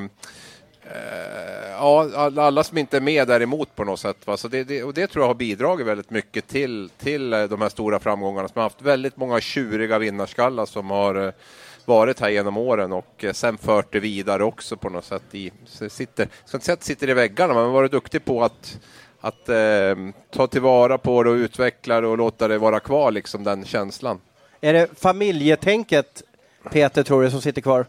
eh, 0.92 1.72
ja, 1.72 2.10
alla 2.38 2.64
som 2.64 2.78
inte 2.78 2.98
är 2.98 3.02
med 3.02 3.28
där 3.28 3.42
emot 3.42 3.76
på 3.76 3.84
något 3.84 4.00
sätt. 4.00 4.28
Va? 4.28 4.38
Så 4.38 4.48
det, 4.48 4.64
det, 4.64 4.84
och 4.84 4.94
det 4.94 5.08
tror 5.08 5.24
jag 5.24 5.30
har 5.30 5.36
bidragit 5.36 5.88
väldigt 5.88 6.10
mycket 6.10 6.48
till, 6.48 6.90
till 6.98 7.34
eh, 7.34 7.44
de 7.44 7.62
här 7.62 7.70
stora 7.70 8.00
framgångarna. 8.00 8.48
Som 8.48 8.60
har 8.60 8.64
haft 8.64 8.82
väldigt 8.82 9.18
många 9.18 9.42
tjuriga 9.42 10.00
vinnarskallar 10.00 10.66
som 10.66 10.90
har 10.90 11.26
eh, 11.28 11.32
varit 11.90 12.20
här 12.20 12.30
genom 12.30 12.58
åren 12.58 12.92
och 12.92 13.24
eh, 13.24 13.34
sen 13.34 13.58
fört 13.58 13.94
det 13.94 14.00
vidare 14.00 14.44
också 14.44 14.78
på 14.78 14.90
något 14.90 15.06
sätt. 15.06 15.24
I, 15.32 15.52
sitter, 15.90 16.24
jag 16.24 16.50
ska 16.50 16.58
inte 16.58 16.66
säga 16.66 16.74
att 16.74 16.80
det 16.80 16.86
sitter 16.86 17.10
i 17.10 17.14
väggarna, 17.14 17.54
men 17.54 17.56
man 17.56 17.66
har 17.66 17.74
varit 17.74 17.92
duktig 17.92 18.26
på 18.26 18.44
att 18.44 18.80
att 19.22 19.50
eh, 19.50 19.96
ta 20.32 20.48
tillvara 20.48 20.98
på 20.98 21.24
det 21.24 21.30
och 21.30 21.36
utveckla 21.36 22.02
det 22.02 22.08
och 22.08 22.18
låta 22.18 22.48
det 22.48 22.58
vara 22.58 22.80
kvar, 22.80 23.12
liksom 23.12 23.44
den 23.44 23.66
känslan. 23.66 24.20
Är 24.62 24.74
det 24.74 24.88
familjetänket, 25.00 26.24
Peter, 26.72 27.04
tror 27.04 27.24
du, 27.24 27.32
som 27.32 27.42
sitter 27.42 27.62
kvar? 27.62 27.86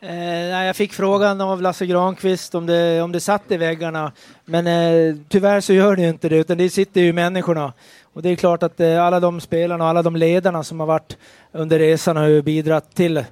Eh, 0.00 0.10
nej, 0.10 0.66
jag 0.66 0.76
fick 0.76 0.92
frågan 0.92 1.40
av 1.40 1.62
Lasse 1.62 1.86
Granqvist 1.86 2.54
om 2.54 2.66
det, 2.66 3.02
om 3.02 3.12
det 3.12 3.20
satt 3.20 3.42
i 3.48 3.56
väggarna. 3.56 4.12
Men 4.44 4.66
eh, 4.66 5.16
tyvärr 5.28 5.60
så 5.60 5.72
gör 5.72 5.96
det 5.96 6.02
ju 6.02 6.08
inte 6.08 6.28
det, 6.28 6.36
utan 6.36 6.58
det 6.58 6.70
sitter 6.70 7.00
ju 7.00 7.06
i 7.06 7.12
människorna. 7.12 7.72
Och 8.02 8.22
det 8.22 8.28
är 8.28 8.36
klart 8.36 8.62
att 8.62 8.80
eh, 8.80 9.04
alla 9.04 9.20
de 9.20 9.40
spelarna 9.40 9.84
och 9.84 9.90
alla 9.90 10.02
de 10.02 10.16
ledarna 10.16 10.64
som 10.64 10.80
har 10.80 10.86
varit 10.86 11.16
under 11.52 11.78
resan 11.78 12.16
har 12.16 12.26
ju 12.26 12.42
bidragit 12.42 12.94
till 12.94 13.24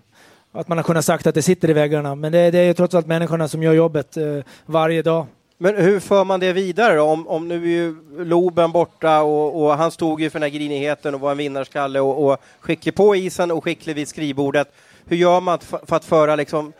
att 0.52 0.68
man 0.68 0.78
har 0.78 0.82
kunnat 0.82 1.04
sagt 1.04 1.26
att 1.26 1.34
det 1.34 1.42
sitter 1.42 1.70
i 1.70 1.72
väggarna. 1.72 2.14
Men 2.14 2.32
det, 2.32 2.50
det 2.50 2.58
är 2.58 2.64
ju 2.64 2.74
trots 2.74 2.94
allt 2.94 3.06
människorna 3.06 3.48
som 3.48 3.62
gör 3.62 3.72
jobbet 3.72 4.16
eh, 4.16 4.24
varje 4.66 5.02
dag. 5.02 5.26
Men 5.58 5.76
hur 5.76 6.00
för 6.00 6.24
man 6.24 6.40
det 6.40 6.52
vidare 6.52 6.96
då? 6.96 7.02
Om, 7.02 7.28
om 7.28 7.48
nu 7.48 7.54
är 7.54 7.68
ju 7.68 7.96
Loben 8.24 8.72
borta 8.72 9.22
och, 9.22 9.62
och 9.62 9.76
han 9.76 9.90
stod 9.90 10.20
ju 10.20 10.30
för 10.30 10.38
den 10.38 10.50
här 10.50 10.58
grinigheten 10.58 11.14
och 11.14 11.20
var 11.20 11.30
en 11.30 11.36
vinnarskalle 11.36 12.00
och, 12.00 12.26
och 12.26 12.40
skicklig 12.60 12.94
på 12.94 13.16
isen 13.16 13.50
och 13.50 13.64
skicklig 13.64 13.94
vid 13.94 14.08
skrivbordet. 14.08 14.72
Hur 15.04 15.16
gör 15.16 15.40
man 15.40 15.58
för, 15.58 15.80
för 15.86 15.96
att 15.96 16.04
föra 16.04 16.36
liksom 16.36 16.72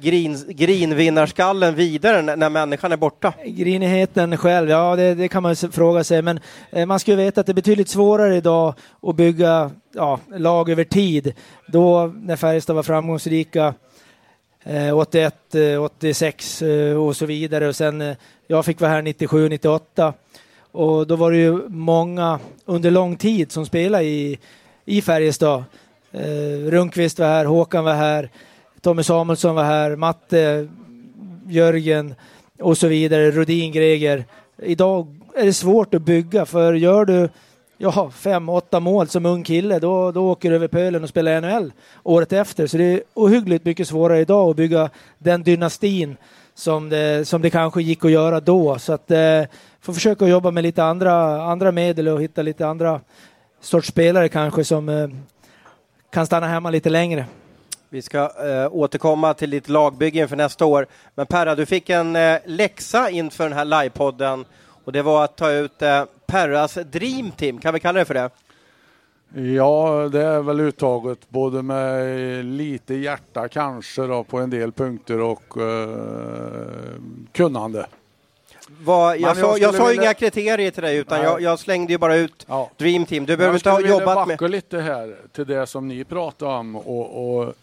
grin, 0.00 0.44
grinvinnarskallen 0.48 1.74
vidare 1.74 2.22
när, 2.22 2.36
när 2.36 2.50
människan 2.50 2.92
är 2.92 2.96
borta? 2.96 3.32
Grinigheten 3.44 4.36
själv, 4.36 4.70
ja 4.70 4.96
det, 4.96 5.14
det 5.14 5.28
kan 5.28 5.42
man 5.42 5.56
fråga 5.56 6.04
sig. 6.04 6.22
Men 6.22 6.40
eh, 6.70 6.86
man 6.86 7.00
ska 7.00 7.10
ju 7.10 7.16
veta 7.16 7.40
att 7.40 7.46
det 7.46 7.52
är 7.52 7.54
betydligt 7.54 7.88
svårare 7.88 8.36
idag 8.36 8.74
att 9.02 9.16
bygga 9.16 9.70
ja, 9.92 10.20
lag 10.36 10.68
över 10.70 10.84
tid. 10.84 11.32
Då 11.66 12.06
när 12.06 12.36
Färjestad 12.36 12.76
var 12.76 12.82
framgångsrika 12.82 13.74
eh, 14.64 14.98
81, 14.98 15.54
eh, 15.54 15.82
86 15.82 16.62
eh, 16.62 16.96
och 16.96 17.16
så 17.16 17.26
vidare. 17.26 17.68
Och 17.68 17.76
sen, 17.76 18.00
eh, 18.00 18.16
jag 18.46 18.64
fick 18.64 18.80
vara 18.80 18.90
här 18.90 19.02
97, 19.02 19.48
98. 19.48 20.14
Och 20.72 21.06
då 21.06 21.16
var 21.16 21.30
det 21.30 21.38
ju 21.38 21.68
många 21.68 22.38
under 22.64 22.90
lång 22.90 23.16
tid 23.16 23.52
som 23.52 23.66
spelade 23.66 24.04
i, 24.04 24.38
i 24.84 25.02
Färjestad. 25.02 25.64
Eh, 26.12 26.70
Rundqvist 26.70 27.18
var 27.18 27.26
här, 27.26 27.44
Håkan 27.44 27.84
var 27.84 27.94
här, 27.94 28.30
Tommy 28.82 29.02
Samuelsson 29.02 29.54
var 29.54 29.64
här, 29.64 29.96
Matte, 29.96 30.68
Jörgen 31.46 32.14
och 32.60 32.78
så 32.78 32.88
vidare, 32.88 33.30
Rudin, 33.30 33.72
Greger. 33.72 34.24
Idag 34.62 35.16
är 35.34 35.46
det 35.46 35.52
svårt 35.52 35.94
att 35.94 36.02
bygga 36.02 36.46
för 36.46 36.74
gör 36.74 37.04
du 37.04 37.28
ja, 37.78 38.10
fem, 38.10 38.48
åtta 38.48 38.80
mål 38.80 39.08
som 39.08 39.26
ung 39.26 39.44
kille 39.44 39.78
då, 39.78 40.12
då 40.12 40.30
åker 40.30 40.50
du 40.50 40.56
över 40.56 40.68
pölen 40.68 41.02
och 41.02 41.08
spelar 41.08 41.40
NHL 41.40 41.72
året 42.02 42.32
efter. 42.32 42.66
Så 42.66 42.76
det 42.76 42.84
är 42.84 43.02
ohyggligt 43.14 43.64
mycket 43.64 43.88
svårare 43.88 44.20
idag 44.20 44.50
att 44.50 44.56
bygga 44.56 44.90
den 45.18 45.42
dynastin 45.42 46.16
som 46.54 46.88
det, 46.88 47.28
som 47.28 47.42
det 47.42 47.50
kanske 47.50 47.82
gick 47.82 48.04
att 48.04 48.10
göra 48.10 48.40
då. 48.40 48.78
Så 48.78 48.92
att 48.92 49.10
eh, 49.10 49.42
får 49.80 49.92
försöka 49.92 50.26
jobba 50.26 50.50
med 50.50 50.62
lite 50.62 50.84
andra, 50.84 51.42
andra 51.42 51.72
medel 51.72 52.08
och 52.08 52.22
hitta 52.22 52.42
lite 52.42 52.66
andra 52.66 53.00
sorts 53.60 53.88
spelare 53.88 54.28
kanske 54.28 54.64
som 54.64 54.88
eh, 54.88 55.08
kan 56.10 56.26
stanna 56.26 56.46
hemma 56.46 56.70
lite 56.70 56.90
längre. 56.90 57.26
Vi 57.92 58.02
ska 58.02 58.18
eh, 58.18 58.68
återkomma 58.74 59.34
till 59.34 59.50
ditt 59.50 59.68
lagbygge 59.68 60.20
inför 60.20 60.36
nästa 60.36 60.64
år. 60.66 60.86
Men 61.14 61.26
Perra, 61.26 61.54
du 61.54 61.66
fick 61.66 61.90
en 61.90 62.16
eh, 62.16 62.38
läxa 62.44 63.10
inför 63.10 63.44
den 63.44 63.52
här 63.58 63.64
livepodden 63.64 64.44
och 64.84 64.92
det 64.92 65.02
var 65.02 65.24
att 65.24 65.36
ta 65.36 65.50
ut 65.50 65.82
eh, 65.82 66.04
Perras 66.26 66.74
Dream 66.74 67.30
Team, 67.30 67.58
kan 67.58 67.74
vi 67.74 67.80
kalla 67.80 67.98
det 67.98 68.04
för 68.04 68.14
det? 68.14 68.30
Ja, 69.56 70.08
det 70.12 70.22
är 70.22 70.40
väl 70.40 70.60
uttaget 70.60 71.18
både 71.28 71.62
med 71.62 72.44
lite 72.44 72.94
hjärta 72.94 73.48
kanske 73.48 74.02
då 74.02 74.24
på 74.24 74.38
en 74.38 74.50
del 74.50 74.72
punkter 74.72 75.20
och 75.20 75.56
eh, 75.56 75.96
kunnande. 77.32 77.86
Vad, 78.82 79.18
jag, 79.18 79.36
sa, 79.36 79.46
jag 79.46 79.58
jag 79.58 79.74
sa 79.74 79.86
vilja- 79.86 80.02
inga 80.02 80.14
kriterier 80.14 80.70
till 80.70 80.82
dig 80.82 80.96
utan 80.96 81.22
jag, 81.22 81.40
jag 81.40 81.58
slängde 81.58 81.92
ju 81.92 81.98
bara 81.98 82.16
ut 82.16 82.46
Ja. 82.48 82.70
Dream 82.76 83.06
Team. 83.06 83.26
Du 83.26 83.36
behöver 83.36 83.54
Jag 83.54 83.58
inte 83.58 83.70
ha 83.70 83.76
skulle 83.76 83.88
vilja 83.92 84.00
jobbat 84.00 84.28
backa 84.28 84.42
med... 84.44 84.50
lite 84.50 84.78
här 84.80 85.16
till 85.32 85.46
det 85.46 85.66
som 85.66 85.88
ni 85.88 86.04
pratade 86.04 86.52
om 86.54 86.76
och, 86.76 87.38
och 87.40 87.54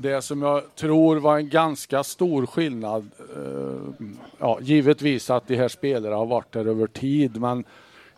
det 0.00 0.22
som 0.22 0.42
jag 0.42 0.74
tror 0.74 1.16
var 1.16 1.36
en 1.36 1.48
ganska 1.48 2.04
stor 2.04 2.46
skillnad. 2.46 3.10
Eh, 3.36 4.06
ja, 4.38 4.58
givetvis 4.60 5.30
att 5.30 5.48
de 5.48 5.56
här 5.56 5.68
spelarna 5.68 6.16
har 6.16 6.26
varit 6.26 6.52
där 6.52 6.66
över 6.66 6.86
tid, 6.86 7.40
men 7.40 7.64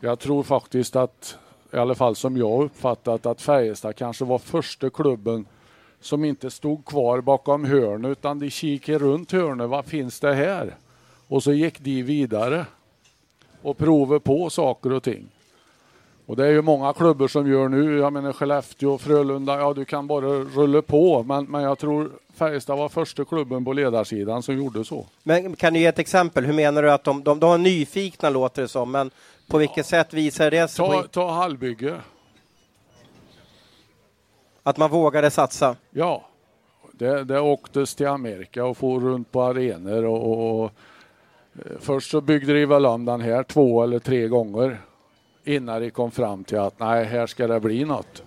jag 0.00 0.18
tror 0.18 0.42
faktiskt 0.42 0.96
att, 0.96 1.38
i 1.72 1.76
alla 1.76 1.94
fall 1.94 2.16
som 2.16 2.36
jag 2.36 2.64
uppfattat, 2.64 3.26
att 3.26 3.42
Färjestad 3.42 3.96
kanske 3.96 4.24
var 4.24 4.38
första 4.38 4.90
klubben 4.90 5.46
som 6.00 6.24
inte 6.24 6.50
stod 6.50 6.84
kvar 6.84 7.20
bakom 7.20 7.64
hörnet 7.64 8.10
utan 8.10 8.38
de 8.38 8.50
kikade 8.50 8.98
runt 8.98 9.32
hörnet. 9.32 9.68
Vad 9.68 9.84
finns 9.84 10.20
det 10.20 10.34
här? 10.34 10.74
Och 11.28 11.42
så 11.42 11.52
gick 11.52 11.80
de 11.80 12.02
vidare 12.02 12.66
och 13.62 13.78
provade 13.78 14.20
på 14.20 14.50
saker 14.50 14.92
och 14.92 15.02
ting. 15.02 15.28
Och 16.26 16.36
det 16.36 16.46
är 16.46 16.50
ju 16.50 16.62
många 16.62 16.92
klubbar 16.92 17.28
som 17.28 17.50
gör 17.50 17.68
nu. 17.68 17.98
Jag 17.98 18.12
menar 18.12 18.32
Skellefteå, 18.32 18.98
Frölunda, 18.98 19.58
ja 19.58 19.74
du 19.74 19.84
kan 19.84 20.06
bara 20.06 20.26
rulla 20.26 20.82
på. 20.82 21.22
Men, 21.22 21.44
men 21.44 21.62
jag 21.62 21.78
tror 21.78 22.10
Färjestad 22.34 22.78
var 22.78 22.88
första 22.88 23.24
klubben 23.24 23.64
på 23.64 23.72
ledarsidan 23.72 24.42
som 24.42 24.56
gjorde 24.56 24.84
så. 24.84 25.06
Men 25.22 25.56
kan 25.56 25.74
du 25.74 25.80
ge 25.80 25.86
ett 25.86 25.98
exempel? 25.98 26.44
Hur 26.44 26.52
menar 26.52 26.82
du 26.82 26.92
att 26.92 27.04
de, 27.04 27.22
de, 27.22 27.40
de 27.40 27.50
var 27.50 27.58
nyfikna 27.58 28.30
låter 28.30 28.62
det 28.62 28.68
som, 28.68 28.90
men 28.90 29.10
på 29.48 29.58
vilket 29.58 29.86
sätt 29.86 30.14
visar 30.14 30.50
det 30.50 30.68
sig? 30.68 30.86
Ta, 30.86 31.02
ta 31.02 31.30
Hallbygge. 31.30 32.00
Att 34.62 34.76
man 34.76 34.90
vågade 34.90 35.30
satsa? 35.30 35.76
Ja, 35.90 36.24
det, 36.92 37.24
det 37.24 37.40
åktes 37.40 37.94
till 37.94 38.06
Amerika 38.06 38.64
och 38.64 38.76
for 38.76 39.00
runt 39.00 39.32
på 39.32 39.42
arenor 39.42 40.04
och, 40.04 40.32
och, 40.32 40.64
och 40.64 40.70
eh, 41.54 41.72
först 41.80 42.10
så 42.10 42.20
byggde 42.20 42.54
de 42.54 42.66
väl 42.66 42.86
om 42.86 43.04
den 43.04 43.20
här 43.20 43.42
två 43.42 43.82
eller 43.82 43.98
tre 43.98 44.28
gånger 44.28 44.80
innan 45.44 45.80
de 45.80 45.90
kom 45.90 46.10
fram 46.10 46.44
till 46.44 46.58
att 46.58 46.80
nej, 46.80 47.04
här 47.04 47.26
ska 47.26 47.46
det 47.46 47.60
bli 47.60 47.84
något. 47.84 48.22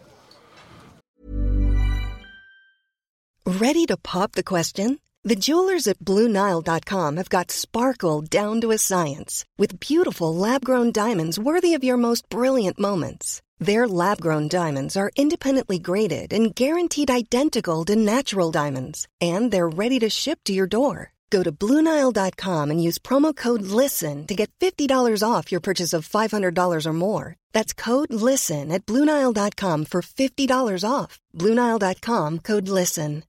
Ready 3.45 3.85
to 3.85 3.97
pop 3.97 4.31
the 4.31 4.43
question? 4.43 4.97
The 5.23 5.35
jewelers 5.35 5.87
at 5.87 5.99
BlueNile.com 5.99 7.17
have 7.17 7.29
got 7.29 7.51
sparkle 7.51 8.21
down 8.21 8.61
to 8.61 8.71
a 8.71 8.77
science 8.77 9.43
with 9.57 9.79
beautiful 9.79 10.35
lab 10.35 10.63
grown 10.63 10.91
diamonds 10.91 11.39
worthy 11.39 11.73
of 11.73 11.83
your 11.83 11.97
most 11.97 12.29
brilliant 12.29 12.79
moments. 12.79 13.41
Their 13.59 13.87
lab 13.87 14.19
grown 14.19 14.47
diamonds 14.47 14.97
are 14.97 15.11
independently 15.15 15.79
graded 15.79 16.33
and 16.33 16.53
guaranteed 16.53 17.09
identical 17.09 17.85
to 17.85 17.95
natural 17.95 18.51
diamonds, 18.51 19.07
and 19.21 19.51
they're 19.51 19.69
ready 19.69 19.99
to 19.99 20.09
ship 20.09 20.39
to 20.45 20.53
your 20.53 20.67
door. 20.67 21.14
Go 21.35 21.43
to 21.43 21.51
BlueNile.com 21.51 22.71
and 22.71 22.81
use 22.87 23.01
promo 23.01 23.35
code 23.35 23.61
LISTEN 23.61 24.27
to 24.27 24.35
get 24.35 24.49
$50 24.61 25.21
off 25.21 25.51
your 25.51 25.61
purchase 25.61 25.97
of 25.97 26.07
$500 26.07 26.85
or 26.85 26.93
more. 26.93 27.35
That's 27.53 27.73
code 27.73 28.13
LISTEN 28.13 28.71
at 28.71 28.85
BlueNile.com 28.85 29.85
for 29.85 30.01
$50 30.01 30.89
off. 30.89 31.19
BlueNile.com 31.33 32.39
code 32.39 32.69
LISTEN. 32.69 33.23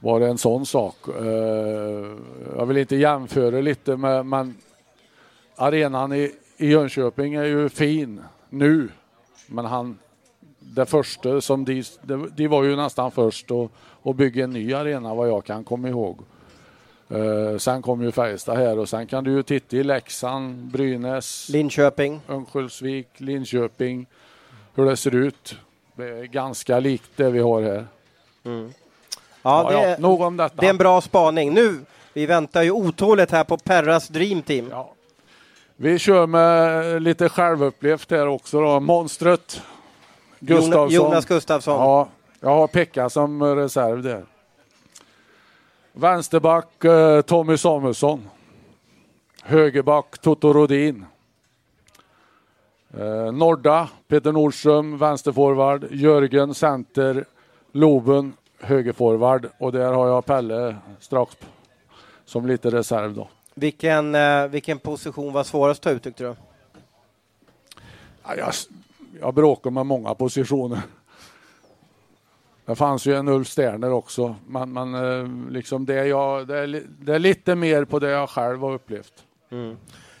Var 0.00 0.20
det 0.20 0.28
en 0.28 0.38
sån 0.38 0.66
sak? 0.66 0.96
Uh, 1.08 2.16
jag 2.56 2.66
vill 2.66 2.76
inte 2.76 2.96
jämföra 2.96 3.60
lite 3.60 3.96
med, 3.96 4.26
men 4.26 4.56
arenan 5.56 6.12
i, 6.12 6.32
i 6.56 6.66
Jönköping 6.66 7.34
är 7.34 7.44
ju 7.44 7.68
fin 7.68 8.20
nu. 8.50 8.88
Men 9.46 9.64
han, 9.64 9.98
det 10.58 10.86
första 10.86 11.40
som 11.40 11.64
de, 11.64 11.84
de, 12.02 12.30
de 12.36 12.48
var 12.48 12.64
ju 12.64 12.76
nästan 12.76 13.10
först 13.10 13.50
och 13.50 13.72
att 14.02 14.16
bygga 14.16 14.44
en 14.44 14.50
ny 14.50 14.74
arena 14.74 15.14
vad 15.14 15.28
jag 15.28 15.44
kan 15.44 15.64
komma 15.64 15.88
ihåg. 15.88 16.18
Eh, 17.08 17.58
sen 17.58 17.82
kom 17.82 18.02
ju 18.02 18.12
Färjestad 18.12 18.56
här 18.56 18.78
och 18.78 18.88
sen 18.88 19.06
kan 19.06 19.24
du 19.24 19.32
ju 19.32 19.42
titta 19.42 19.76
i 19.76 19.82
Leksand, 19.82 20.64
Brynäs, 20.66 21.48
Linköping? 21.48 22.20
Örnsköldsvik, 22.28 23.08
Linköping, 23.16 24.06
hur 24.74 24.84
det 24.86 24.96
ser 24.96 25.14
ut. 25.14 25.56
Det 25.94 26.04
är 26.08 26.24
ganska 26.24 26.80
likt 26.80 27.10
det 27.16 27.30
vi 27.30 27.38
har 27.38 27.62
här. 27.62 27.86
Ja, 28.42 28.50
Ja, 29.42 29.70
det, 29.70 29.90
ja, 29.90 29.96
nog 29.98 30.20
om 30.20 30.36
detta. 30.36 30.54
det 30.60 30.66
är 30.66 30.70
en 30.70 30.76
bra 30.78 31.00
spaning. 31.00 31.54
Nu, 31.54 31.80
vi 32.12 32.26
väntar 32.26 32.62
ju 32.62 32.70
otåligt 32.70 33.30
här 33.30 33.44
på 33.44 33.56
Perras 33.56 34.08
Dream 34.08 34.42
Team. 34.42 34.68
Ja. 34.70 34.92
Vi 35.76 35.98
kör 35.98 36.26
med 36.26 37.02
lite 37.02 37.28
självupplevt 37.28 38.10
här 38.10 38.26
också 38.26 38.60
då. 38.60 38.80
Monstret 38.80 39.62
Gustafsson. 40.40 40.90
Jonas 40.90 41.26
Gustafsson. 41.26 41.74
Ja, 41.80 42.08
jag 42.40 42.50
har 42.50 42.66
Pekka 42.66 43.10
som 43.10 43.42
reserv 43.42 44.02
där. 44.02 44.24
Vänsterback 45.92 46.84
eh, 46.84 47.20
Tommy 47.20 47.56
Samuelsson. 47.56 48.28
Högerback 49.42 50.18
Toto 50.18 50.52
Rodin. 50.52 51.04
Eh, 52.98 53.32
Norda 53.32 53.88
Peter 54.08 54.32
Nordström, 54.32 54.98
vänsterforward. 54.98 55.86
Jörgen 55.90 56.54
center. 56.54 57.24
Loben 57.72 58.32
högerforward. 58.60 59.46
Och 59.58 59.72
där 59.72 59.92
har 59.92 60.08
jag 60.08 60.26
Pelle 60.26 60.76
strax 61.00 61.36
som 62.24 62.46
lite 62.46 62.70
reserv 62.70 63.14
då. 63.14 63.28
Vilken, 63.54 64.14
eh, 64.14 64.46
vilken 64.46 64.78
position 64.78 65.32
var 65.32 65.44
svårast 65.44 65.78
att 65.78 65.84
ta 65.84 65.90
ut 65.90 66.02
tyckte 66.02 66.24
du? 66.24 66.34
Ja, 68.24 68.34
jag, 68.36 68.52
jag 69.20 69.34
bråkar 69.34 69.70
med 69.70 69.86
många 69.86 70.14
positioner. 70.14 70.82
Det 72.70 72.76
fanns 72.76 73.06
ju 73.06 73.14
en 73.14 73.28
Ulf 73.28 73.48
Sterner 73.48 73.92
också, 73.92 74.36
men, 74.46 74.72
men 74.72 74.94
eh, 74.94 75.50
liksom 75.50 75.86
det, 75.86 76.06
jag, 76.06 76.46
det, 76.46 76.58
är, 76.58 76.82
det 77.00 77.14
är 77.14 77.18
lite 77.18 77.54
mer 77.54 77.84
på 77.84 77.98
det 77.98 78.10
jag 78.10 78.30
själv 78.30 78.60
har 78.60 78.72
upplevt. 78.72 79.12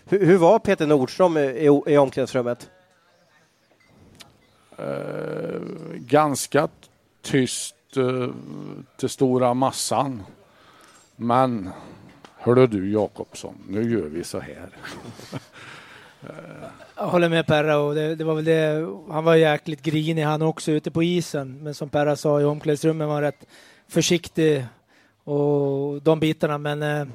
Hur, 0.04 0.26
hur 0.26 0.36
var 0.36 0.58
Peter 0.58 0.86
Nordström 0.86 1.36
i, 1.36 1.40
i, 1.40 1.64
i 1.86 1.98
omklädningsrummet? 1.98 2.70
Eh, 4.76 5.60
ganska 5.94 6.68
tyst 7.22 7.96
eh, 7.96 8.28
till 8.96 9.08
stora 9.08 9.54
massan. 9.54 10.22
Men 11.16 11.70
hörde 12.36 12.66
du 12.66 12.92
Jakobsson, 12.92 13.54
nu 13.68 13.92
gör 13.92 14.06
vi 14.06 14.24
så 14.24 14.40
här. 14.40 14.68
Jag 16.96 17.06
håller 17.06 17.28
med 17.28 17.46
Perra 17.46 17.78
och 17.78 17.94
det, 17.94 18.14
det 18.14 18.24
var 18.24 18.34
väl 18.34 18.44
det. 18.44 18.88
Han 19.10 19.24
var 19.24 19.34
jäkligt 19.34 19.82
grinig 19.82 20.22
han 20.22 20.42
också 20.42 20.72
ute 20.72 20.90
på 20.90 21.02
isen. 21.02 21.62
Men 21.62 21.74
som 21.74 21.88
Perra 21.88 22.16
sa 22.16 22.40
i 22.40 22.44
omklädningsrummet 22.44 23.06
var 23.06 23.14
han 23.14 23.22
rätt 23.22 23.46
försiktig 23.88 24.64
och 25.24 26.02
de 26.02 26.20
bitarna. 26.20 26.58
Men 26.58 26.82
eh, 26.82 27.06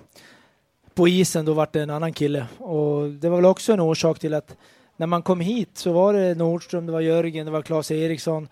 på 0.94 1.08
isen 1.08 1.46
då 1.46 1.54
var 1.54 1.68
det 1.72 1.82
en 1.82 1.90
annan 1.90 2.14
kille 2.14 2.48
och 2.58 3.10
det 3.10 3.30
var 3.30 3.36
väl 3.36 3.46
också 3.46 3.74
en 3.74 3.80
orsak 3.80 4.20
till 4.20 4.34
att 4.34 4.56
när 4.98 5.08
man 5.08 5.22
kom 5.22 5.40
hit 5.40 5.78
så 5.78 5.92
var 5.92 6.14
det 6.14 6.36
Nordström, 6.36 6.86
det 6.86 6.92
var 6.92 7.02
Jörgen, 7.02 7.46
det 7.46 7.52
var 7.52 7.62
Claes 7.62 7.92
Eriksson 7.92 8.48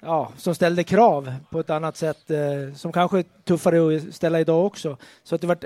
ja, 0.00 0.32
som 0.36 0.54
ställde 0.54 0.84
krav 0.84 1.34
på 1.50 1.60
ett 1.60 1.70
annat 1.70 1.96
sätt 1.96 2.30
eh, 2.30 2.74
som 2.74 2.92
kanske 2.92 3.18
är 3.18 3.24
tuffare 3.44 3.96
att 3.96 4.14
ställa 4.14 4.40
idag 4.40 4.66
också. 4.66 4.96
Så 5.24 5.34
att 5.34 5.40
det 5.40 5.46
vart 5.46 5.64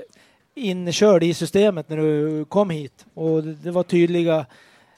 inkörd 0.54 1.22
i 1.22 1.34
systemet 1.34 1.88
när 1.88 1.96
du 1.96 2.44
kom 2.44 2.70
hit 2.70 3.06
och 3.14 3.44
det 3.44 3.70
var 3.70 3.82
tydliga 3.82 4.46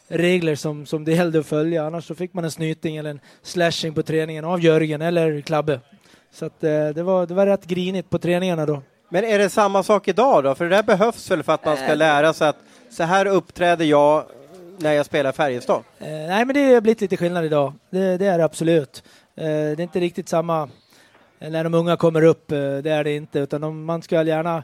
regler 0.09 0.55
som, 0.55 0.87
som 0.87 1.05
det 1.05 1.13
gällde 1.13 1.39
att 1.39 1.47
följa. 1.47 1.87
Annars 1.87 2.07
så 2.07 2.15
fick 2.15 2.35
man 2.35 2.45
en 2.45 2.51
snyting 2.51 2.97
eller 2.97 3.11
en 3.11 3.21
slashing 3.43 3.95
på 3.95 4.03
träningen 4.03 4.45
av 4.45 4.61
Jörgen 4.61 5.03
eller 5.03 5.41
Klabbe. 5.41 5.81
Så 6.33 6.47
att, 6.47 6.65
eh, 6.65 6.89
det, 6.89 7.03
var, 7.03 7.27
det 7.27 7.35
var 7.35 7.47
rätt 7.47 7.65
grinigt 7.65 8.11
på 8.11 8.19
träningarna 8.19 8.67
då. 8.67 8.83
Men 9.09 9.25
är 9.25 9.39
det 9.39 9.51
samma 9.51 9.83
sak 9.83 10.09
idag 10.09 10.45
då? 10.45 10.55
För 10.55 10.65
det 10.65 10.77
där 10.77 10.83
behövs 10.83 11.31
väl 11.31 11.43
för 11.43 11.53
att 11.53 11.65
man 11.65 11.77
ska 11.77 11.95
lära 11.95 12.33
sig 12.33 12.49
att 12.49 12.57
så 12.91 13.03
här 13.03 13.27
uppträder 13.27 13.85
jag 13.85 14.25
när 14.79 14.93
jag 14.93 15.07
spelar 15.07 15.33
Färjestad? 15.33 15.83
Eh, 15.99 16.09
nej, 16.09 16.45
men 16.45 16.55
det 16.55 16.75
har 16.75 16.81
blivit 16.81 17.01
lite 17.01 17.17
skillnad 17.17 17.45
idag. 17.45 17.73
Det, 17.91 18.17
det 18.17 18.27
är 18.27 18.39
det 18.39 18.45
absolut. 18.45 19.03
Eh, 19.37 19.45
det 19.45 19.51
är 19.51 19.81
inte 19.81 20.01
riktigt 20.01 20.29
samma 20.29 20.69
eh, 21.39 21.51
när 21.51 21.65
de 21.65 21.75
unga 21.75 21.97
kommer 21.97 22.23
upp. 22.23 22.53
Eh, 22.53 22.59
det 22.59 22.91
är 22.91 23.05
det 23.05 23.17
inte, 23.17 23.39
utan 23.39 23.61
de, 23.61 23.85
man 23.85 24.03
ska 24.03 24.23
gärna 24.23 24.63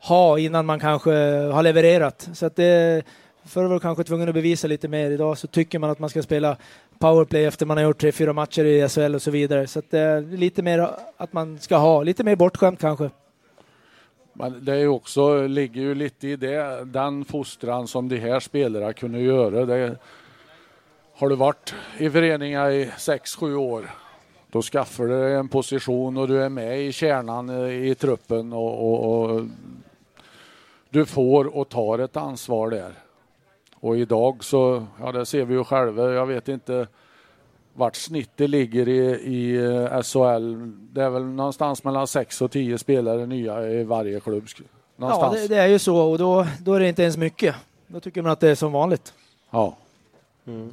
ha 0.00 0.38
innan 0.38 0.66
man 0.66 0.80
kanske 0.80 1.12
har 1.52 1.62
levererat. 1.62 2.28
Så 2.32 2.46
att 2.46 2.56
det, 2.56 3.02
förr 3.44 3.64
var 3.64 3.74
du 3.74 3.80
kanske 3.80 4.04
tvungen 4.04 4.28
att 4.28 4.34
bevisa 4.34 4.68
lite 4.68 4.88
mer. 4.88 5.10
Idag 5.10 5.38
så 5.38 5.46
tycker 5.46 5.78
man 5.78 5.90
att 5.90 5.98
man 5.98 6.10
ska 6.10 6.22
spela 6.22 6.56
powerplay 6.98 7.44
efter 7.44 7.66
man 7.66 7.76
har 7.76 7.84
gjort 7.84 8.00
tre, 8.00 8.12
fyra 8.12 8.32
matcher 8.32 8.64
i 8.64 8.88
SHL 8.88 9.14
och 9.14 9.22
så 9.22 9.30
vidare. 9.30 9.66
Så 9.66 9.78
att 9.78 9.90
det 9.90 9.98
är 9.98 10.20
lite 10.20 10.62
mer 10.62 10.90
att 11.16 11.32
man 11.32 11.58
ska 11.58 11.76
ha, 11.76 12.02
lite 12.02 12.24
mer 12.24 12.36
bortskämt 12.36 12.80
kanske. 12.80 13.10
Men 14.32 14.64
det 14.64 14.76
är 14.76 14.86
också, 14.86 15.46
ligger 15.46 15.80
ju 15.80 15.94
lite 15.94 16.28
i 16.28 16.36
det, 16.36 16.84
den 16.84 17.24
fostran 17.24 17.86
som 17.86 18.08
de 18.08 18.16
här 18.16 18.40
spelarna 18.40 18.92
kunde 18.92 19.20
göra. 19.20 19.66
Det, 19.66 19.96
har 21.14 21.28
du 21.28 21.36
varit 21.36 21.74
i 21.98 22.10
föreningar 22.10 22.70
i 22.70 22.90
sex 22.98 23.36
sju 23.36 23.54
år, 23.54 23.90
då 24.50 24.62
skaffar 24.62 25.04
du 25.04 25.36
en 25.36 25.48
position 25.48 26.16
och 26.16 26.28
du 26.28 26.42
är 26.42 26.48
med 26.48 26.80
i 26.80 26.92
kärnan 26.92 27.50
i, 27.50 27.90
i 27.90 27.94
truppen 27.94 28.52
och, 28.52 28.92
och, 28.92 29.30
och 29.30 29.40
du 30.90 31.06
får 31.06 31.56
och 31.56 31.68
tar 31.68 31.98
ett 31.98 32.16
ansvar 32.16 32.70
där. 32.70 32.92
Och 33.80 33.98
idag 33.98 34.44
så, 34.44 34.86
ja 35.00 35.12
det 35.12 35.26
ser 35.26 35.44
vi 35.44 35.54
ju 35.54 35.64
själva, 35.64 36.10
jag 36.12 36.26
vet 36.26 36.48
inte 36.48 36.86
vart 37.74 37.96
snittet 37.96 38.50
ligger 38.50 38.88
i, 38.88 38.98
i 39.10 39.56
eh, 39.56 40.02
SHL. 40.02 40.54
Det 40.92 41.02
är 41.02 41.10
väl 41.10 41.24
någonstans 41.24 41.84
mellan 41.84 42.06
6 42.06 42.42
och 42.42 42.50
10 42.50 42.78
spelare 42.78 43.26
nya 43.26 43.68
i 43.68 43.84
varje 43.84 44.20
klubb. 44.20 44.44
Ja, 44.56 44.62
Någonstans. 44.96 45.34
det, 45.34 45.48
det 45.48 45.56
är 45.62 45.66
ju 45.66 45.78
så 45.78 45.96
och 45.96 46.18
då, 46.18 46.46
då 46.60 46.74
är 46.74 46.80
det 46.80 46.88
inte 46.88 47.02
ens 47.02 47.16
mycket. 47.16 47.54
Då 47.86 48.00
tycker 48.00 48.22
man 48.22 48.32
att 48.32 48.40
det 48.40 48.48
är 48.48 48.54
som 48.54 48.72
vanligt. 48.72 49.12
Ja. 49.50 49.76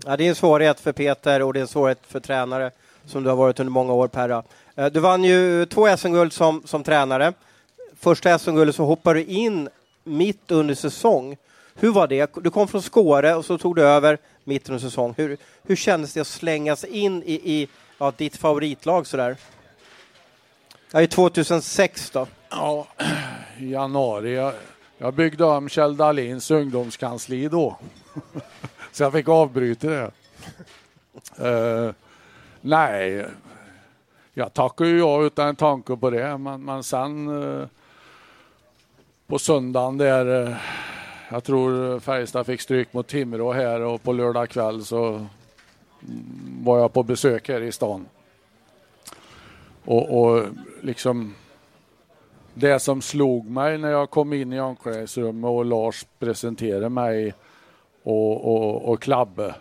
Ja, 0.06 0.18
det 0.18 0.24
är 0.26 0.30
en 0.30 0.36
svårighet 0.36 0.80
för 0.80 0.92
Peter 0.92 1.42
och 1.42 1.54
det 1.54 1.60
är 1.60 1.62
en 1.62 1.68
svårighet 1.68 2.00
för 2.08 2.20
tränare 2.20 2.72
som 3.06 3.24
du 3.24 3.30
har 3.30 3.38
varit 3.38 3.60
under 3.60 3.72
många 3.72 3.94
år 3.94 4.08
Perra. 4.08 4.44
Eh, 4.76 4.86
Du 4.86 5.00
vann 5.00 5.24
ju 5.24 5.66
två 5.66 5.98
SM-guld 5.98 6.34
som, 6.34 6.62
som 6.66 6.84
tränare. 6.84 7.34
Första 7.96 8.40
SM-guldet 8.40 8.76
så 8.76 8.84
hoppade 8.86 9.20
du 9.20 9.26
in 9.26 9.70
mitt 10.08 10.52
under 10.52 10.76
säsong. 10.76 11.38
Hur 11.76 11.92
var 11.92 12.08
det? 12.08 12.32
Du 12.36 12.50
kom 12.50 12.68
från 12.68 12.82
Skåre 12.82 13.36
och 13.36 13.46
så 13.46 13.58
tog 13.58 13.76
du 13.76 13.84
över 13.84 14.18
mitt 14.44 14.70
under 14.70 14.80
säsong. 14.80 15.14
Hur, 15.18 15.38
hur 15.64 15.76
kändes 15.76 16.14
det 16.14 16.22
att 16.22 16.28
slängas 16.28 16.84
in 16.84 17.24
i, 17.24 17.34
i 17.34 17.68
ja, 17.98 18.14
ditt 18.18 18.38
favoritlag 18.38 19.08
sådär? 19.08 19.38
Ja, 20.92 21.02
i 21.02 21.08
2006 21.08 22.10
då. 22.10 22.28
ja, 22.50 22.88
i 23.60 23.70
januari. 23.72 24.36
Jag, 24.36 24.54
jag 24.98 25.14
byggde 25.14 25.44
om 25.44 25.70
Kjell 25.70 25.98
Dahlins 25.98 26.52
ungdomskansli 26.52 27.48
då. 27.48 27.78
Så 28.92 29.04
jag 29.04 29.14
fick 29.14 29.30
avbryta 29.30 29.88
det. 29.88 30.12
Uh, 31.42 31.92
nej, 32.62 33.26
jag 34.34 34.54
tackar 34.54 34.86
ju 34.86 35.00
ja 35.00 35.24
utan 35.24 35.48
en 35.48 35.56
tanke 35.56 35.96
på 35.96 36.10
det. 36.10 36.38
Men, 36.38 36.66
men 36.66 36.84
sen 36.84 37.28
uh, 37.28 37.68
på 39.28 39.40
söndagen 39.40 39.98
där, 39.98 40.26
uh, 40.26 40.56
jag 41.30 41.44
tror 41.44 42.00
Färjestad 42.00 42.46
fick 42.46 42.62
stryk 42.62 42.94
mot 42.94 43.08
Timrå 43.08 43.52
här 43.52 43.82
och 43.82 44.04
på 44.04 44.14
lördag 44.14 44.50
kväll 44.50 44.86
så 44.86 45.26
var 46.62 46.80
jag 46.80 46.94
på 46.94 47.04
besök 47.04 47.50
här 47.50 47.62
i 47.62 47.72
stan. 47.72 48.06
Och, 49.86 50.22
och 50.22 50.44
liksom 50.82 51.36
det 52.54 52.80
som 52.80 53.02
slog 53.02 53.50
mig 53.50 53.78
när 53.78 53.92
jag 53.92 54.10
kom 54.10 54.34
in 54.34 54.54
i 54.54 54.60
omklädningsrummet 54.60 55.50
och 55.50 55.66
Lars 55.66 56.06
presenterade 56.20 56.90
mig 56.90 57.34
och, 58.04 58.56
och, 58.56 58.92
och 58.92 59.02
Klabbe. 59.02 59.56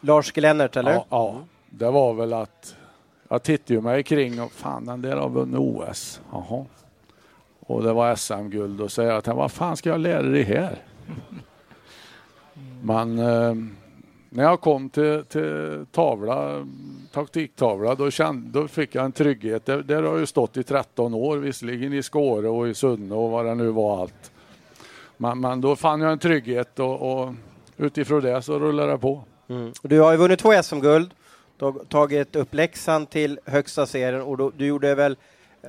Lars 0.00 0.32
Glennert, 0.32 0.76
eller? 0.76 0.92
Ja, 0.92 1.06
ja, 1.10 1.36
det 1.70 1.90
var 1.90 2.14
väl 2.14 2.32
att 2.32 2.76
jag 3.28 3.42
tittade 3.42 3.80
mig 3.80 4.02
kring 4.02 4.42
och 4.42 4.52
fan 4.52 4.86
den 4.86 5.02
där 5.02 5.16
har 5.16 5.28
vunnit 5.28 5.58
OS. 5.58 6.20
Jaha. 6.32 6.64
Och 7.66 7.82
det 7.82 7.92
var 7.92 8.16
SM-guld 8.16 8.80
och 8.80 8.92
säger 8.92 9.12
att 9.12 9.26
vad 9.26 9.52
fan 9.52 9.76
ska 9.76 9.90
jag 9.90 10.00
lära 10.00 10.22
dig 10.22 10.42
här? 10.42 10.78
Men 12.82 13.18
eh, 13.18 13.54
när 14.30 14.44
jag 14.44 14.60
kom 14.60 14.90
till, 14.90 15.24
till 15.28 15.86
tavla, 15.92 16.66
taktiktavla, 17.12 17.94
då, 17.94 18.10
kände, 18.10 18.60
då 18.60 18.68
fick 18.68 18.94
jag 18.94 19.04
en 19.04 19.12
trygghet. 19.12 19.66
Där, 19.66 19.82
där 19.82 20.02
har 20.02 20.10
jag 20.10 20.20
ju 20.20 20.26
stått 20.26 20.56
i 20.56 20.62
13 20.62 21.14
år, 21.14 21.36
visserligen 21.36 21.92
i 21.92 22.02
Skåre 22.02 22.48
och 22.48 22.68
i 22.68 22.74
Sunne 22.74 23.14
och 23.14 23.30
vad 23.30 23.46
det 23.46 23.54
nu 23.54 23.70
var 23.70 24.00
allt. 24.00 24.32
Men, 25.16 25.40
men 25.40 25.60
då 25.60 25.76
fann 25.76 26.00
jag 26.00 26.12
en 26.12 26.18
trygghet 26.18 26.78
och, 26.78 27.22
och 27.22 27.34
utifrån 27.76 28.22
det 28.22 28.42
så 28.42 28.58
rullade 28.58 28.92
det 28.92 28.98
på. 28.98 29.24
Mm. 29.48 29.72
Du 29.82 30.00
har 30.00 30.12
ju 30.12 30.18
vunnit 30.18 30.38
två 30.38 30.62
SM-guld. 30.62 31.10
Tagit 31.88 32.36
upp 32.36 32.54
Leksand 32.54 33.10
till 33.10 33.40
högsta 33.44 33.86
serien 33.86 34.22
och 34.22 34.36
då, 34.36 34.52
du 34.56 34.66
gjorde 34.66 34.94
väl 34.94 35.16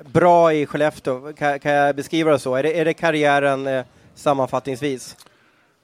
bra 0.02 0.54
i 0.54 0.66
Skellefteå. 0.66 1.34
Kan, 1.34 1.60
kan 1.60 1.72
jag 1.72 1.96
beskriva 1.96 2.32
det 2.32 2.40
så? 2.40 2.56
Är 2.56 2.64
det, 2.64 2.80
är 2.80 2.86
det 2.86 2.94
karriären 2.94 3.68
eh, 3.68 3.86
sammanfattningsvis? 4.16 5.18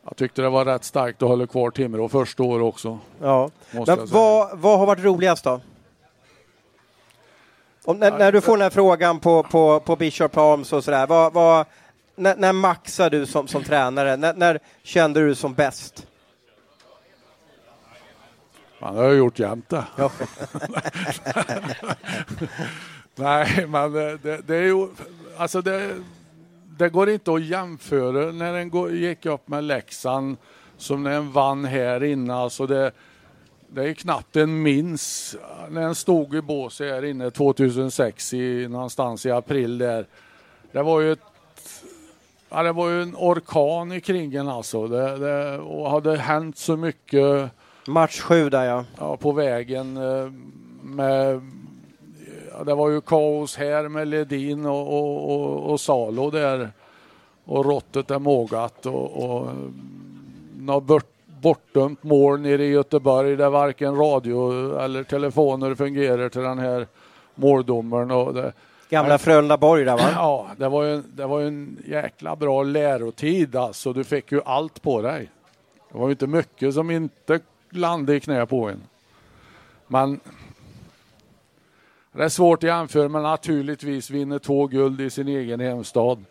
Jag 0.03 0.17
tyckte 0.17 0.41
det 0.41 0.49
var 0.49 0.65
rätt 0.65 0.83
starkt 0.83 1.21
att 1.21 1.29
hålla 1.29 1.47
kvar 1.47 1.71
Timrå 1.71 2.09
första 2.09 2.43
året 2.43 2.63
också. 2.63 2.99
Ja. 3.21 3.49
Men 3.71 3.85
vad, 3.85 4.59
vad 4.59 4.79
har 4.79 4.85
varit 4.85 5.03
roligast 5.03 5.43
då? 5.43 5.61
Om, 7.83 7.97
när, 7.97 8.17
när, 8.17 8.31
du 8.31 8.41
får 8.41 8.51
den 8.51 8.61
här 8.61 8.69
frågan 8.69 9.19
på, 9.19 9.43
på, 9.43 9.79
på 9.79 9.95
Bishop 9.95 10.37
Arms 10.37 10.73
och 10.73 10.83
sådär, 10.83 11.07
vad, 11.07 11.33
vad, 11.33 11.65
när, 12.15 12.35
när 12.35 12.53
maxar 12.53 13.09
du 13.09 13.25
som, 13.25 13.47
som 13.47 13.63
tränare? 13.63 14.17
När, 14.17 14.33
när 14.33 14.59
kände 14.83 15.27
du 15.27 15.35
som 15.35 15.53
bäst? 15.53 16.07
Man 18.81 18.95
har 18.95 19.11
gjort 19.11 19.39
jämt 19.39 19.69
det. 19.69 19.83
Ja. 19.95 20.11
Nej, 23.19 23.67
men 23.67 23.91
det, 23.91 24.17
det, 24.47 24.55
är 24.55 24.63
ju... 24.63 24.87
Alltså 25.37 25.61
det, 25.61 25.95
det 26.77 26.89
går 26.89 27.09
inte 27.09 27.33
att 27.33 27.43
jämföra 27.43 28.31
när 28.31 28.53
den 28.53 28.97
gick 28.97 29.25
upp 29.25 29.47
med 29.47 29.63
Leksand 29.63 30.37
som 30.77 31.03
när 31.03 31.11
den 31.11 31.31
vann 31.31 31.65
här 31.65 32.03
inne. 32.03 32.33
Alltså 32.33 32.67
det, 32.67 32.91
det 33.67 33.89
är 33.89 33.93
knappt 33.93 34.35
en 34.35 34.61
minns 34.61 35.35
när 35.69 35.81
den 35.81 35.95
stod 35.95 36.35
i 36.35 36.41
bås 36.41 36.79
här 36.79 37.05
inne 37.05 37.31
2006 37.31 38.33
i, 38.33 38.67
någonstans 38.67 39.25
i 39.25 39.31
april 39.31 39.77
där. 39.77 40.05
Det 40.71 40.81
var 40.81 41.01
ju 41.01 41.11
ett 41.11 41.19
Ja, 42.51 42.63
det 42.63 42.71
var 42.71 42.89
ju 42.89 43.01
en 43.01 43.15
orkan 43.15 43.91
i 43.91 44.01
kringen 44.01 44.47
alltså. 44.47 44.87
Det, 44.87 45.17
det, 45.17 45.57
och 45.57 45.91
hade 45.91 46.17
hänt 46.17 46.57
så 46.57 46.77
mycket. 46.77 47.49
Match 47.87 48.19
sju 48.19 48.49
där 48.49 48.65
ja. 48.65 48.85
ja 48.97 49.17
på 49.17 49.31
vägen 49.31 49.97
eh, 49.97 50.31
med 50.83 51.41
det 52.65 52.75
var 52.75 52.89
ju 52.89 53.01
kaos 53.01 53.57
här 53.57 53.87
med 53.87 54.07
Ledin 54.07 54.65
och, 54.65 54.87
och, 54.87 55.35
och, 55.35 55.71
och 55.71 55.79
Salo 55.79 56.31
där. 56.31 56.71
Och 57.45 57.65
råttet 57.65 58.11
är 58.11 58.19
mågat 58.19 58.85
och, 58.85 59.23
och 59.23 59.47
något 60.57 60.83
bort, 60.83 61.11
bortdömt 61.25 62.03
mål 62.03 62.39
nere 62.39 62.63
i 62.63 62.69
Göteborg 62.69 63.35
där 63.35 63.49
varken 63.49 63.95
radio 63.95 64.77
eller 64.79 65.03
telefoner 65.03 65.75
fungerar 65.75 66.29
till 66.29 66.41
den 66.41 66.59
här 66.59 66.87
måldomaren. 67.35 68.11
Och 68.11 68.33
det, 68.33 68.53
Gamla 68.89 69.17
Frölundaborg 69.17 69.85
där 69.85 69.97
va? 69.97 70.09
Ja, 70.15 70.47
det 70.57 70.69
var, 70.69 70.83
ju, 70.83 71.01
det 71.01 71.25
var 71.25 71.39
ju 71.39 71.47
en 71.47 71.77
jäkla 71.87 72.35
bra 72.35 72.63
lärotid 72.63 73.55
alltså. 73.55 73.93
Du 73.93 74.03
fick 74.03 74.31
ju 74.31 74.41
allt 74.45 74.81
på 74.81 75.01
dig. 75.01 75.29
Det 75.91 75.97
var 75.97 76.07
ju 76.07 76.11
inte 76.11 76.27
mycket 76.27 76.73
som 76.73 76.91
inte 76.91 77.39
landade 77.69 78.17
i 78.17 78.19
knä 78.19 78.45
på 78.45 78.69
en. 78.69 78.81
Men 79.87 80.19
det 82.11 82.23
är 82.23 82.29
svårt 82.29 82.63
att 82.63 82.67
jämföra, 82.67 83.09
men 83.09 83.23
naturligtvis 83.23 84.09
vinner 84.09 84.39
två 84.39 84.67
guld 84.67 85.01
i 85.01 85.09
sin 85.09 85.27
egen 85.27 85.59
hemstad. 85.59 86.25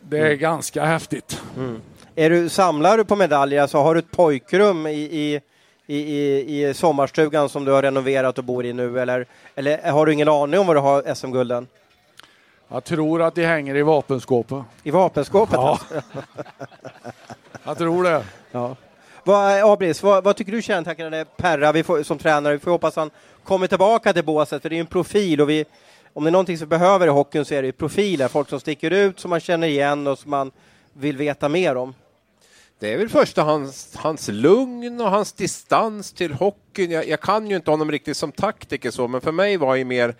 Det 0.00 0.18
är 0.18 0.26
mm. 0.26 0.38
ganska 0.38 0.84
häftigt. 0.84 1.42
Mm. 1.56 1.80
Är 2.14 2.30
du, 2.30 2.48
samlar 2.48 2.98
du 2.98 3.04
på 3.04 3.16
medaljer? 3.16 3.62
Alltså, 3.62 3.78
har 3.78 3.94
du 3.94 3.98
ett 3.98 4.10
pojkrum 4.10 4.86
i, 4.86 4.92
i, 4.92 5.40
i, 5.86 6.68
i 6.68 6.74
sommarstugan 6.74 7.48
som 7.48 7.64
du 7.64 7.72
har 7.72 7.82
renoverat 7.82 8.38
och 8.38 8.44
bor 8.44 8.66
i 8.66 8.72
nu? 8.72 9.00
Eller, 9.00 9.26
eller 9.54 9.90
har 9.90 10.06
du 10.06 10.12
ingen 10.12 10.28
aning 10.28 10.60
om 10.60 10.66
var 10.66 10.74
du 10.74 10.80
har 10.80 11.14
SM-gulden? 11.14 11.66
Jag 12.68 12.84
tror 12.84 13.22
att 13.22 13.34
de 13.34 13.46
hänger 13.46 13.76
i 13.76 13.82
vapenskåpet. 13.82 14.58
I 14.82 14.90
vapenskåpet? 14.90 15.54
Ja. 15.54 15.70
Alltså. 15.70 16.02
Jag 17.64 17.78
tror 17.78 18.04
det. 18.04 18.24
Ja. 18.52 18.76
Vad, 19.26 19.58
eh, 19.58 19.66
Abris, 19.66 20.02
vad, 20.02 20.24
vad 20.24 20.36
tycker 20.36 20.52
du 20.52 20.62
kännetecknade 20.62 21.24
Perra 21.36 21.72
vi 21.72 21.82
får, 21.82 22.02
som 22.02 22.18
tränare? 22.18 22.52
Vi 22.52 22.58
får 22.58 22.70
hoppas 22.70 22.96
han 22.96 23.10
kommer 23.44 23.66
tillbaka 23.66 24.12
till 24.12 24.24
båset, 24.24 24.62
för 24.62 24.70
det 24.70 24.76
är 24.76 24.80
en 24.80 24.86
profil 24.86 25.40
och 25.40 25.50
vi, 25.50 25.64
om 26.12 26.24
det 26.24 26.30
är 26.30 26.32
någonting 26.32 26.58
som 26.58 26.68
vi 26.68 26.78
behöver 26.78 27.06
i 27.06 27.10
hockeyn 27.10 27.44
så 27.44 27.54
är 27.54 27.62
det 27.62 27.72
profiler, 27.72 28.28
folk 28.28 28.48
som 28.48 28.60
sticker 28.60 28.90
ut, 28.90 29.20
som 29.20 29.30
man 29.30 29.40
känner 29.40 29.68
igen 29.68 30.06
och 30.06 30.18
som 30.18 30.30
man 30.30 30.50
vill 30.92 31.16
veta 31.16 31.48
mer 31.48 31.76
om. 31.76 31.94
Det 32.78 32.92
är 32.92 32.98
väl 32.98 33.08
första 33.08 33.42
hans, 33.42 33.96
hans 33.96 34.28
lugn 34.28 35.00
och 35.00 35.10
hans 35.10 35.32
distans 35.32 36.12
till 36.12 36.32
hockeyn. 36.32 36.90
Jag, 36.90 37.08
jag 37.08 37.20
kan 37.20 37.50
ju 37.50 37.56
inte 37.56 37.70
honom 37.70 37.90
riktigt 37.90 38.16
som 38.16 38.32
taktiker 38.32 38.90
så, 38.90 39.08
men 39.08 39.20
för 39.20 39.32
mig 39.32 39.56
var 39.56 39.74
ju 39.74 39.84
mer 39.84 40.14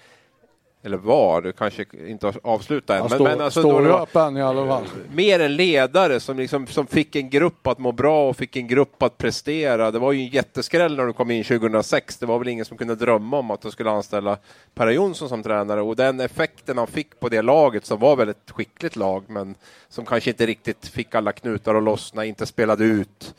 eller 0.87 0.97
var, 0.97 1.43
du 1.43 1.53
kanske 1.53 1.85
inte 2.07 2.27
har 2.27 2.41
avslutat 2.43 2.91
än. 2.91 3.01
Han 3.01 3.11
men, 3.11 3.19
står, 3.19 3.29
men 3.29 3.41
alltså, 3.41 3.61
står 3.61 4.03
upp 4.03 4.17
än 4.17 4.37
i 4.37 4.43
alla 4.43 4.67
fall. 4.67 4.85
Mer 5.13 5.41
en 5.41 5.57
ledare 5.57 6.21
som, 6.21 6.37
liksom, 6.37 6.67
som 6.67 6.87
fick 6.87 7.17
en 7.17 7.31
grupp 7.31 7.67
att 7.67 7.79
må 7.79 7.93
bra 7.93 8.29
och 8.29 8.37
fick 8.37 8.57
en 8.57 8.67
grupp 8.67 9.03
att 9.03 9.19
prestera. 9.19 9.91
Det 9.91 9.99
var 9.99 10.13
ju 10.13 10.21
en 10.21 10.29
jätteskräll 10.29 10.97
när 10.97 11.07
du 11.07 11.13
kom 11.13 11.31
in 11.31 11.45
2006. 11.45 12.19
Det 12.19 12.27
var 12.27 12.39
väl 12.39 12.49
ingen 12.49 12.65
som 12.65 12.77
kunde 12.77 12.95
drömma 12.95 13.39
om 13.39 13.51
att 13.51 13.61
du 13.61 13.71
skulle 13.71 13.91
anställa 13.91 14.39
Per 14.75 14.89
Jonsson 14.89 15.29
som 15.29 15.43
tränare 15.43 15.83
och 15.83 15.97
den 15.97 16.21
effekten 16.21 16.79
han 16.79 16.87
fick 16.87 17.21
på 17.21 17.29
det 17.29 17.43
laget 17.43 17.87
som 17.87 18.01
var 18.01 18.17
väl 18.17 18.29
ett 18.29 18.51
skickligt 18.51 18.97
lag 18.97 19.25
men 19.29 19.55
som 19.89 20.05
kanske 20.05 20.31
inte 20.31 20.47
riktigt 20.47 20.87
fick 20.87 21.15
alla 21.15 21.33
knutar 21.33 21.75
att 21.75 21.83
lossna, 21.83 22.25
inte 22.25 22.47
spelade 22.47 22.85
ut. 22.85 23.35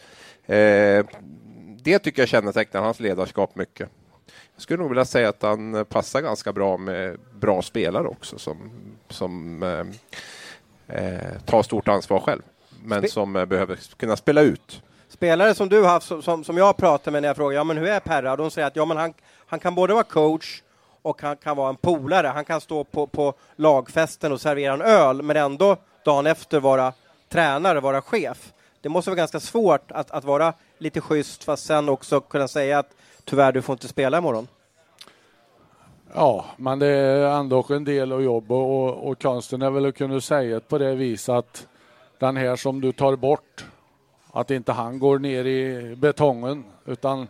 Eh, 0.45 1.05
det 1.83 1.99
tycker 1.99 2.21
jag 2.21 2.29
kännetecknar 2.29 2.81
hans 2.81 2.99
ledarskap 2.99 3.55
mycket. 3.55 3.89
Jag 4.57 4.61
skulle 4.61 4.79
nog 4.79 4.89
vilja 4.89 5.05
säga 5.05 5.29
att 5.29 5.41
han 5.41 5.85
passar 5.89 6.21
ganska 6.21 6.53
bra 6.53 6.77
med 6.77 7.17
bra 7.39 7.61
spelare 7.61 8.07
också 8.07 8.39
som, 8.39 8.71
som 9.09 9.63
eh, 9.63 10.97
eh 10.97 11.39
tar 11.45 11.63
stort 11.63 11.87
ansvar 11.87 12.19
själv, 12.19 12.41
men 12.83 13.01
Spe 13.01 13.09
som 13.09 13.35
eh, 13.35 13.45
behöver 13.45 13.79
kunna 13.97 14.15
spela 14.15 14.41
ut. 14.41 14.81
Spelare 15.09 15.55
som 15.55 15.69
du 15.69 15.81
har 15.81 15.89
haft, 15.89 16.07
som, 16.23 16.43
som 16.43 16.57
jag 16.57 16.77
pratar 16.77 17.11
med 17.11 17.21
när 17.21 17.29
jag 17.29 17.35
frågar 17.35 17.57
ja, 17.57 17.63
men 17.63 17.77
hur 17.77 17.87
är 17.87 17.99
Perra? 17.99 18.35
De 18.35 18.51
säger 18.51 18.67
att 18.67 18.75
ja, 18.75 18.85
men 18.85 18.97
han, 18.97 19.13
han 19.47 19.59
kan 19.59 19.75
både 19.75 19.93
vara 19.93 20.03
coach 20.03 20.61
och 21.01 21.21
han 21.21 21.37
kan 21.37 21.57
vara 21.57 21.69
en 21.69 21.75
polare. 21.75 22.27
Han 22.27 22.45
kan 22.45 22.61
stå 22.61 22.83
på, 22.83 23.07
på 23.07 23.33
lagfesten 23.55 24.31
och 24.31 24.41
servera 24.41 24.73
en 24.73 24.81
öl, 24.81 25.21
men 25.21 25.37
ändå 25.37 25.77
dagen 26.05 26.27
efter 26.27 26.59
vara 26.59 26.93
tränare, 27.29 27.79
vara 27.79 28.01
chef. 28.01 28.53
Det 28.81 28.89
måste 28.89 29.09
vara 29.09 29.17
ganska 29.17 29.39
svårt 29.39 29.91
att, 29.91 30.11
att 30.11 30.23
vara 30.23 30.53
lite 30.77 31.01
schysst, 31.01 31.43
fast 31.43 31.65
sen 31.65 31.89
också 31.89 32.21
kunna 32.21 32.47
säga 32.47 32.79
att 32.79 32.91
tyvärr, 33.29 33.51
du 33.51 33.61
får 33.61 33.73
inte 33.73 33.87
spela 33.87 34.17
imorgon. 34.17 34.47
Ja, 36.13 36.45
men 36.57 36.79
det 36.79 36.87
är 36.87 37.39
ändå 37.39 37.65
en 37.69 37.83
del 37.83 38.11
av 38.11 38.23
jobbet 38.23 38.51
och, 38.51 39.09
och 39.09 39.21
konsten 39.21 39.61
är 39.61 39.71
väl 39.71 39.85
att 39.85 39.95
kunna 39.95 40.21
säga 40.21 40.59
på 40.59 40.77
det 40.77 40.95
viset 40.95 41.35
att 41.35 41.67
den 42.19 42.37
här 42.37 42.55
som 42.55 42.81
du 42.81 42.91
tar 42.91 43.15
bort, 43.15 43.65
att 44.31 44.51
inte 44.51 44.71
han 44.71 44.99
går 44.99 45.19
ner 45.19 45.45
i 45.45 45.95
betongen 45.95 46.63
utan 46.85 47.27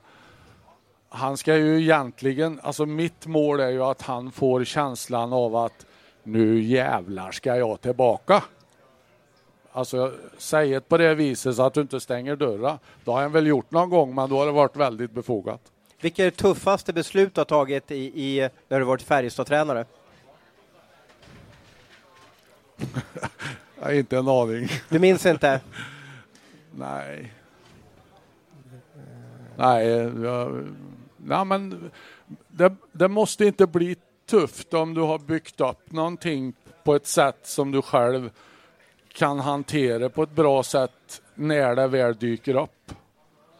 han 1.09 1.37
ska 1.37 1.55
ju 1.55 1.81
egentligen, 1.81 2.59
alltså 2.63 2.85
mitt 2.85 3.27
mål 3.27 3.59
är 3.59 3.69
ju 3.69 3.83
att 3.83 4.01
han 4.01 4.31
får 4.31 4.63
känslan 4.63 5.33
av 5.33 5.55
att 5.55 5.85
nu 6.23 6.61
jävlar 6.61 7.31
ska 7.31 7.55
jag 7.55 7.81
tillbaka. 7.81 8.43
Alltså 9.71 10.13
säg 10.37 10.69
det 10.69 10.89
på 10.89 10.97
det 10.97 11.15
viset 11.15 11.55
så 11.55 11.63
att 11.63 11.73
du 11.73 11.81
inte 11.81 11.99
stänger 11.99 12.35
dörrar. 12.35 12.79
Det 13.05 13.11
har 13.11 13.21
han 13.21 13.31
väl 13.31 13.47
gjort 13.47 13.71
någon 13.71 13.89
gång 13.89 14.15
men 14.15 14.29
då 14.29 14.37
har 14.37 14.45
det 14.45 14.51
varit 14.51 14.75
väldigt 14.75 15.11
befogat. 15.11 15.61
Vilket 16.01 16.19
är 16.19 16.25
det 16.25 16.31
tuffaste 16.31 16.93
beslut 16.93 17.35
du 17.35 17.41
har 17.41 17.45
tagit 17.45 17.91
i, 17.91 17.95
i 17.95 18.49
när 18.67 18.79
du 18.79 18.85
varit 18.85 19.01
Färjestad-tränare? 19.01 19.85
inte 23.91 24.17
en 24.17 24.27
aning. 24.27 24.67
Du 24.89 24.99
minns 24.99 25.25
inte? 25.25 25.61
Nej. 26.71 27.33
Nej, 29.57 29.87
jag, 30.23 30.67
nej 31.17 31.45
men 31.45 31.91
det, 32.47 32.75
det 32.91 33.07
måste 33.07 33.45
inte 33.45 33.67
bli 33.67 33.95
tufft 34.25 34.73
om 34.73 34.93
du 34.93 35.01
har 35.01 35.19
byggt 35.19 35.61
upp 35.61 35.91
någonting 35.91 36.53
på 36.83 36.95
ett 36.95 37.07
sätt 37.07 37.39
som 37.43 37.71
du 37.71 37.81
själv 37.81 38.29
kan 39.13 39.39
hantera 39.39 40.09
på 40.09 40.23
ett 40.23 40.31
bra 40.31 40.63
sätt 40.63 41.21
när 41.35 41.75
det 41.75 41.87
väl 41.87 42.15
dyker 42.15 42.55
upp. 42.55 42.93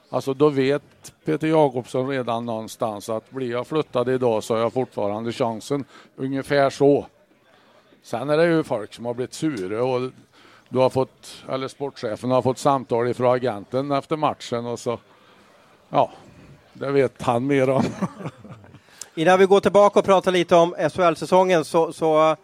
Alltså 0.10 0.34
då 0.34 0.50
vet 0.50 1.14
Peter 1.26 1.48
Jakobsson 1.48 2.10
redan 2.10 2.46
någonstans 2.46 3.10
att 3.10 3.32
blir 3.32 3.52
jag 3.52 3.68
flyttad 3.68 4.10
idag 4.10 4.44
så 4.44 4.54
har 4.54 4.62
jag 4.62 4.74
fortfarande 4.74 5.32
chansen. 5.32 5.86
Ungefär 6.16 6.70
så. 6.70 7.06
Sen 8.04 8.30
är 8.30 8.38
det 8.38 8.46
ju 8.46 8.64
folk 8.64 8.94
som 8.94 9.06
har 9.06 9.14
blivit 9.14 9.34
sura 9.34 9.84
och 9.84 10.12
du 10.70 10.80
har 10.80 10.90
fått, 10.90 11.44
eller 11.50 11.68
sportchefen 11.68 12.32
har 12.32 12.42
fått 12.42 12.58
samtal 12.58 13.08
ifrån 13.08 13.36
agenten 13.36 13.92
efter 13.92 14.16
matchen 14.16 14.66
och 14.66 14.80
så, 14.80 15.00
ja, 15.90 16.12
det 16.74 16.92
vet 16.92 17.22
han 17.22 17.48
mer 17.48 17.70
om. 17.70 17.84
Innan 19.16 19.40
vi 19.40 19.46
går 19.46 19.60
tillbaka 19.60 20.00
och 20.00 20.06
pratar 20.06 20.32
lite 20.32 20.56
om 20.56 20.76
SHL-säsongen 20.94 21.66
så, 21.66 21.94
så 21.94 22.36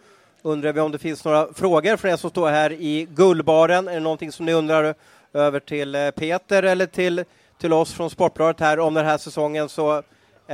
undrar 0.41 0.73
vi 0.73 0.79
om 0.79 0.91
det 0.91 0.99
finns 0.99 1.25
några 1.25 1.53
frågor 1.53 1.97
från 1.97 2.11
er 2.11 2.17
som 2.17 2.29
står 2.29 2.49
här 2.49 2.71
i 2.71 3.07
Gullbaren. 3.11 3.87
Är 3.87 3.93
det 3.93 3.99
någonting 3.99 4.31
som 4.31 4.45
ni 4.45 4.53
undrar 4.53 4.95
över 5.33 5.59
till 5.59 5.95
eh, 5.95 6.11
Peter 6.11 6.63
eller 6.63 6.85
till, 6.85 7.23
till 7.63 7.73
oss 7.73 7.93
från 7.93 8.09
Sportbladet 8.09 8.59
här 8.59 8.79
om 8.79 8.93
den 8.93 9.05
här 9.05 9.17
säsongen 9.17 9.69
så 9.69 9.97
eh, 9.97 10.03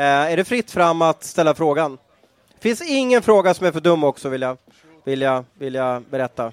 är 0.03 0.38
det 0.38 0.43
fritt 0.43 0.72
fram 0.72 1.01
att 1.01 1.24
ställa 1.24 1.55
frågan. 1.55 1.97
Det 2.53 2.62
finns 2.62 2.82
ingen 2.82 3.22
fråga 3.22 3.53
som 3.53 3.66
är 3.68 3.72
för 3.72 3.80
dum 3.80 4.03
också 4.03 4.30
vill 4.30 4.41
jag, 4.41 4.57
vill 5.03 5.22
jag, 5.22 5.45
vill 5.53 5.74
jag 5.74 6.01
berätta. 6.03 6.51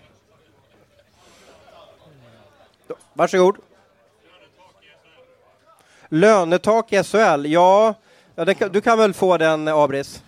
Varsågod. 3.12 3.56
Lönetak 6.08 6.92
i 6.92 7.02
SHL, 7.02 7.46
ja, 7.46 7.94
ja 8.34 8.54
kan, 8.54 8.72
du 8.72 8.80
kan 8.80 8.98
väl 8.98 9.14
få 9.14 9.36
den 9.36 9.68
Abris? 9.68 10.22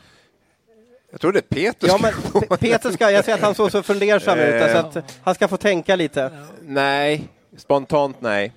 Jag 1.11 1.21
tror 1.21 1.33
det 1.33 1.39
är 1.39 1.43
Peter 1.43 1.89
Ja, 1.89 1.99
men 2.03 2.59
Peter 2.59 2.91
ska, 2.91 3.11
jag 3.11 3.25
ser 3.25 3.35
att 3.35 3.41
han 3.41 3.55
såg 3.55 3.73
så 3.73 3.83
fundersam 3.83 4.39
ut, 4.39 4.63
Eh. 4.63 4.73
så 4.73 4.79
att 4.79 5.19
han 5.23 5.35
ska 5.35 5.49
få 5.49 5.57
tänka 5.57 5.97
lite. 5.97 6.31
Nej, 6.63 7.29
spontant 7.57 8.17
nej. 8.21 8.53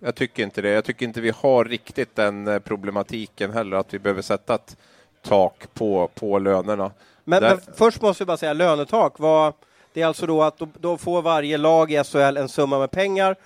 Jag 0.00 0.14
tycker 0.14 0.42
inte 0.42 0.62
det. 0.62 0.68
Jag 0.70 0.84
tycker 0.84 1.06
inte 1.06 1.20
vi 1.20 1.30
har 1.30 1.64
riktigt 1.64 2.16
den 2.16 2.48
eh, 2.48 2.58
problematiken 2.58 3.52
heller, 3.52 3.76
att 3.76 3.94
vi 3.94 3.98
behöver 3.98 4.22
sätta 4.22 4.54
ett 4.54 4.76
tak 5.22 5.74
på, 5.74 6.10
på 6.14 6.38
lönerna. 6.38 6.90
Men, 7.24 7.42
Där- 7.42 7.48
men 7.66 7.74
först 7.74 8.02
måste 8.02 8.24
vi 8.24 8.26
bara 8.26 8.36
säga 8.36 8.52
lönetak. 8.52 9.18
Vad, 9.18 9.52
det 9.92 10.02
är 10.02 10.06
alltså 10.06 10.26
då 10.26 10.42
att 10.42 10.58
då, 10.58 10.68
då 10.78 10.96
får 10.96 11.22
varje 11.22 11.56
lag 11.56 11.92
i 11.92 12.04
SHL 12.04 12.36
en 12.36 12.48
summa 12.48 12.78
med 12.78 12.90
pengar 12.90 13.36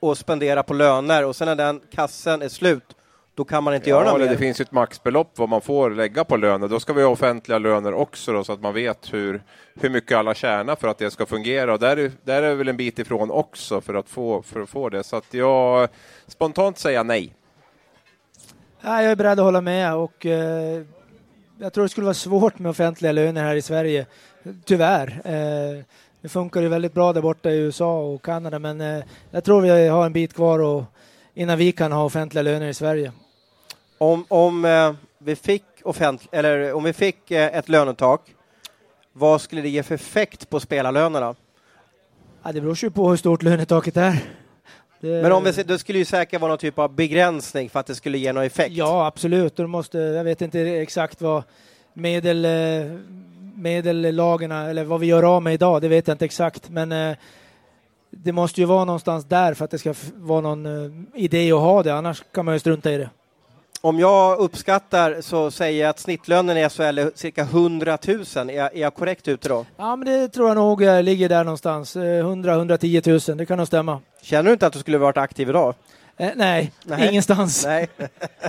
och 0.00 0.18
spendera 0.18 0.62
på 0.62 0.74
löner 0.74 1.24
och 1.24 1.36
sen 1.36 1.46
när 1.46 1.54
den 1.56 1.80
kassen 1.90 2.42
är 2.42 2.48
slut, 2.48 2.96
då 3.34 3.44
kan 3.44 3.64
man 3.64 3.74
inte 3.74 3.90
göra 3.90 4.00
Ja, 4.04 4.04
något 4.04 4.14
eller 4.14 4.24
mer. 4.26 4.32
det 4.32 4.38
finns 4.38 4.60
ju 4.60 4.62
ett 4.62 4.72
maxbelopp 4.72 5.38
vad 5.38 5.48
man 5.48 5.60
får 5.60 5.90
lägga 5.90 6.24
på 6.24 6.36
löner. 6.36 6.68
Då 6.68 6.80
ska 6.80 6.92
vi 6.92 7.02
ha 7.02 7.10
offentliga 7.10 7.58
löner 7.58 7.94
också 7.94 8.32
då, 8.32 8.44
så 8.44 8.52
att 8.52 8.60
man 8.60 8.74
vet 8.74 9.12
hur, 9.14 9.42
hur 9.80 9.90
mycket 9.90 10.18
alla 10.18 10.34
tjänar 10.34 10.76
för 10.76 10.88
att 10.88 10.98
det 10.98 11.10
ska 11.10 11.26
fungera. 11.26 11.72
Och 11.72 11.78
där 11.78 11.96
är, 11.96 12.12
där 12.24 12.42
är 12.42 12.54
väl 12.54 12.68
en 12.68 12.76
bit 12.76 12.98
ifrån 12.98 13.30
också 13.30 13.80
för 13.80 13.94
att 13.94 14.08
få, 14.08 14.42
för 14.42 14.60
att 14.60 14.68
få 14.68 14.88
det. 14.88 15.02
Så 15.04 15.16
att 15.16 15.34
jag 15.34 15.88
spontant 16.26 16.78
säger 16.78 17.04
nej. 17.04 17.34
Ja, 18.80 19.02
jag 19.02 19.12
är 19.12 19.16
beredd 19.16 19.38
att 19.38 19.44
hålla 19.44 19.60
med 19.60 19.94
och 19.94 20.26
eh, 20.26 20.82
jag 21.58 21.72
tror 21.72 21.82
det 21.84 21.88
skulle 21.88 22.04
vara 22.04 22.14
svårt 22.14 22.58
med 22.58 22.70
offentliga 22.70 23.12
löner 23.12 23.42
här 23.42 23.54
i 23.56 23.62
Sverige. 23.62 24.06
Tyvärr. 24.64 25.20
Eh, 25.24 25.84
det 26.20 26.28
funkar 26.28 26.60
ju 26.60 26.68
väldigt 26.68 26.94
bra 26.94 27.12
där 27.12 27.22
borta 27.22 27.50
i 27.50 27.56
USA 27.58 27.98
och 28.00 28.22
Kanada 28.24 28.58
men 28.58 28.80
eh, 28.80 29.04
jag 29.30 29.44
tror 29.44 29.60
vi 29.60 29.88
har 29.88 30.06
en 30.06 30.12
bit 30.12 30.34
kvar 30.34 30.58
och, 30.58 30.84
innan 31.34 31.58
vi 31.58 31.72
kan 31.72 31.92
ha 31.92 32.04
offentliga 32.04 32.42
löner 32.42 32.68
i 32.68 32.74
Sverige. 32.74 33.12
Om, 34.02 34.24
om, 34.28 34.64
eh, 34.64 34.92
vi 35.18 35.36
fick 35.36 35.64
offent- 35.84 36.28
eller 36.32 36.72
om 36.72 36.84
vi 36.84 36.92
fick 36.92 37.30
eh, 37.30 37.56
ett 37.56 37.68
lönetak, 37.68 38.20
vad 39.12 39.40
skulle 39.40 39.62
det 39.62 39.68
ge 39.68 39.82
för 39.82 39.94
effekt 39.94 40.50
på 40.50 40.60
spelarlönerna? 40.60 41.34
Ja, 42.42 42.52
det 42.52 42.60
beror 42.60 42.78
ju 42.84 42.90
på 42.90 43.10
hur 43.10 43.16
stort 43.16 43.42
lönetaket 43.42 43.96
är. 43.96 44.18
Det, 45.00 45.22
Men 45.22 45.32
om 45.32 45.44
vi, 45.44 45.50
det 45.62 45.78
skulle 45.78 45.98
ju 45.98 46.04
säkert 46.04 46.40
vara 46.40 46.48
någon 46.48 46.58
typ 46.58 46.78
av 46.78 46.94
begränsning 46.94 47.70
för 47.70 47.80
att 47.80 47.86
det 47.86 47.94
skulle 47.94 48.18
ge 48.18 48.32
någon 48.32 48.44
effekt. 48.44 48.72
Ja, 48.74 49.06
absolut. 49.06 49.58
Och 49.58 49.70
måste, 49.70 49.98
jag 49.98 50.24
vet 50.24 50.42
inte 50.42 50.60
exakt 50.60 51.20
vad 51.20 51.42
medel, 51.92 52.44
eh, 52.44 52.98
medellagarna, 53.54 54.70
eller 54.70 54.84
vad 54.84 55.00
vi 55.00 55.06
gör 55.06 55.22
av 55.22 55.42
med 55.42 55.54
idag, 55.54 55.82
det 55.82 55.88
vet 55.88 56.08
jag 56.08 56.14
inte 56.14 56.24
exakt. 56.24 56.70
Men 56.70 56.92
eh, 56.92 57.16
det 58.10 58.32
måste 58.32 58.60
ju 58.60 58.66
vara 58.66 58.84
någonstans 58.84 59.24
där 59.24 59.54
för 59.54 59.64
att 59.64 59.70
det 59.70 59.78
ska 59.78 59.94
vara 60.14 60.40
någon 60.40 60.66
eh, 60.66 61.22
idé 61.22 61.52
att 61.52 61.60
ha 61.60 61.82
det, 61.82 61.94
annars 61.94 62.22
kan 62.32 62.44
man 62.44 62.54
ju 62.54 62.58
strunta 62.58 62.92
i 62.92 62.96
det. 62.96 63.10
Om 63.84 63.98
jag 63.98 64.38
uppskattar 64.38 65.20
så 65.20 65.50
säger 65.50 65.82
jag 65.82 65.90
att 65.90 65.98
snittlönen 65.98 66.56
i 66.56 66.68
SHL 66.68 66.98
är 66.98 67.10
cirka 67.14 67.42
100 67.42 67.98
000. 68.06 68.20
Är 68.50 68.50
jag, 68.50 68.76
är 68.76 68.80
jag 68.80 68.94
korrekt 68.94 69.28
ute 69.28 69.48
då? 69.48 69.66
Ja, 69.76 69.96
men 69.96 70.08
det 70.08 70.28
tror 70.28 70.48
jag 70.48 70.56
nog 70.56 70.82
eh, 70.82 71.02
ligger 71.02 71.28
där 71.28 71.44
någonstans. 71.44 71.96
Eh, 71.96 72.00
100-110 72.00 73.30
000, 73.30 73.38
det 73.38 73.46
kan 73.46 73.58
nog 73.58 73.66
stämma. 73.66 74.00
Känner 74.22 74.42
du 74.42 74.52
inte 74.52 74.66
att 74.66 74.72
du 74.72 74.78
skulle 74.78 74.98
varit 74.98 75.16
aktiv 75.16 75.48
idag? 75.48 75.74
Eh, 76.16 76.30
nej, 76.36 76.72
Nej. 76.84 77.08
ingenstans. 77.08 77.64
Nej. 77.66 77.88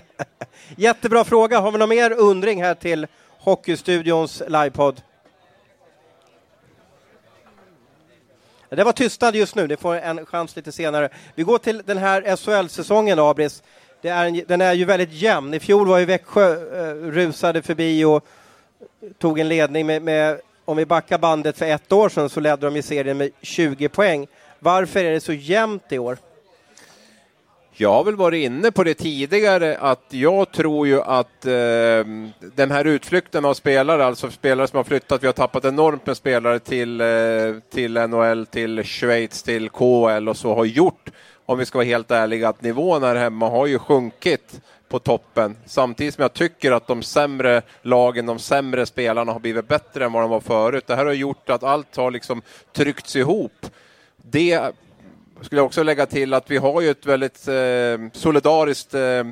Jättebra 0.75 1.23
fråga. 1.23 1.59
Har 1.59 1.71
vi 1.71 1.77
någon 1.77 1.89
mer 1.89 2.11
undring 2.11 2.63
här 2.63 2.75
till 2.75 3.07
Hockeystudions 3.39 4.43
livepodd? 4.47 5.01
Det 8.69 8.83
var 8.83 8.91
tystnad 8.91 9.35
just 9.35 9.55
nu, 9.55 9.67
det 9.67 9.77
får 9.77 9.95
en 9.95 10.25
chans 10.25 10.55
lite 10.55 10.71
senare. 10.71 11.09
Vi 11.35 11.43
går 11.43 11.57
till 11.57 11.81
den 11.85 11.97
här 11.97 12.35
SHL-säsongen, 12.35 13.19
Abris. 13.19 13.63
Det 14.03 14.09
är 14.09 14.25
en, 14.25 14.41
den 14.47 14.61
är 14.61 14.73
ju 14.73 14.85
väldigt 14.85 15.11
jämn. 15.11 15.53
I 15.53 15.59
fjol 15.59 15.87
var 15.87 15.97
ju 15.97 16.05
Växjö 16.05 16.51
eh, 16.51 16.95
rusade 16.95 17.61
förbi 17.61 18.03
och 18.03 18.25
tog 19.17 19.39
en 19.39 19.47
ledning 19.47 19.85
med, 19.85 20.01
med, 20.01 20.39
om 20.65 20.77
vi 20.77 20.85
backar 20.85 21.17
bandet 21.17 21.57
för 21.57 21.65
ett 21.65 21.91
år 21.91 22.09
sedan 22.09 22.29
så 22.29 22.39
ledde 22.39 22.65
de 22.67 22.75
i 22.75 22.81
serien 22.81 23.17
med 23.17 23.29
20 23.41 23.89
poäng. 23.89 24.27
Varför 24.59 25.03
är 25.03 25.11
det 25.11 25.19
så 25.19 25.33
jämnt 25.33 25.83
i 25.89 25.99
år? 25.99 26.17
Jag 27.73 27.93
har 27.93 28.03
väl 28.03 28.15
varit 28.15 28.45
inne 28.45 28.71
på 28.71 28.83
det 28.83 28.93
tidigare 28.93 29.77
att 29.77 30.05
jag 30.09 30.51
tror 30.51 30.87
ju 30.87 31.01
att 31.01 31.45
eh, 31.45 32.05
den 32.55 32.71
här 32.71 32.85
utflykten 32.85 33.45
av 33.45 33.53
spelare, 33.53 34.05
alltså 34.05 34.31
spelare 34.31 34.67
som 34.67 34.77
har 34.77 34.83
flyttat, 34.83 35.23
vi 35.23 35.27
har 35.27 35.33
tappat 35.33 35.65
enormt 35.65 36.05
med 36.05 36.17
spelare 36.17 36.59
till, 36.59 37.01
eh, 37.01 37.07
till 37.73 37.93
NHL, 37.93 38.45
till 38.45 38.83
Schweiz, 38.83 39.43
till 39.43 39.69
KHL 39.69 40.29
och 40.29 40.37
så 40.37 40.55
har 40.55 40.65
gjort, 40.65 41.09
om 41.45 41.57
vi 41.57 41.65
ska 41.65 41.77
vara 41.77 41.85
helt 41.85 42.11
ärliga, 42.11 42.49
att 42.49 42.61
nivån 42.61 43.03
här 43.03 43.15
hemma 43.15 43.49
har 43.49 43.65
ju 43.67 43.79
sjunkit 43.79 44.61
på 44.89 44.99
toppen. 44.99 45.57
Samtidigt 45.65 46.13
som 46.13 46.21
jag 46.21 46.33
tycker 46.33 46.71
att 46.71 46.87
de 46.87 47.03
sämre 47.03 47.61
lagen, 47.81 48.25
de 48.25 48.39
sämre 48.39 48.85
spelarna 48.85 49.31
har 49.31 49.39
blivit 49.39 49.67
bättre 49.67 50.05
än 50.05 50.11
vad 50.11 50.23
de 50.23 50.29
var 50.29 50.39
förut. 50.39 50.87
Det 50.87 50.95
här 50.95 51.05
har 51.05 51.13
gjort 51.13 51.49
att 51.49 51.63
allt 51.63 51.95
har 51.95 52.11
liksom 52.11 52.41
tryckts 52.71 53.15
ihop. 53.15 53.65
Det 54.17 54.73
skulle 55.43 55.59
jag 55.59 55.65
också 55.65 55.83
lägga 55.83 56.05
till 56.05 56.33
att 56.33 56.51
vi 56.51 56.57
har 56.57 56.81
ju 56.81 56.89
ett 56.89 57.05
väldigt 57.05 57.47
eh, 57.47 58.09
solidariskt 58.13 58.93
eh, 58.93 59.23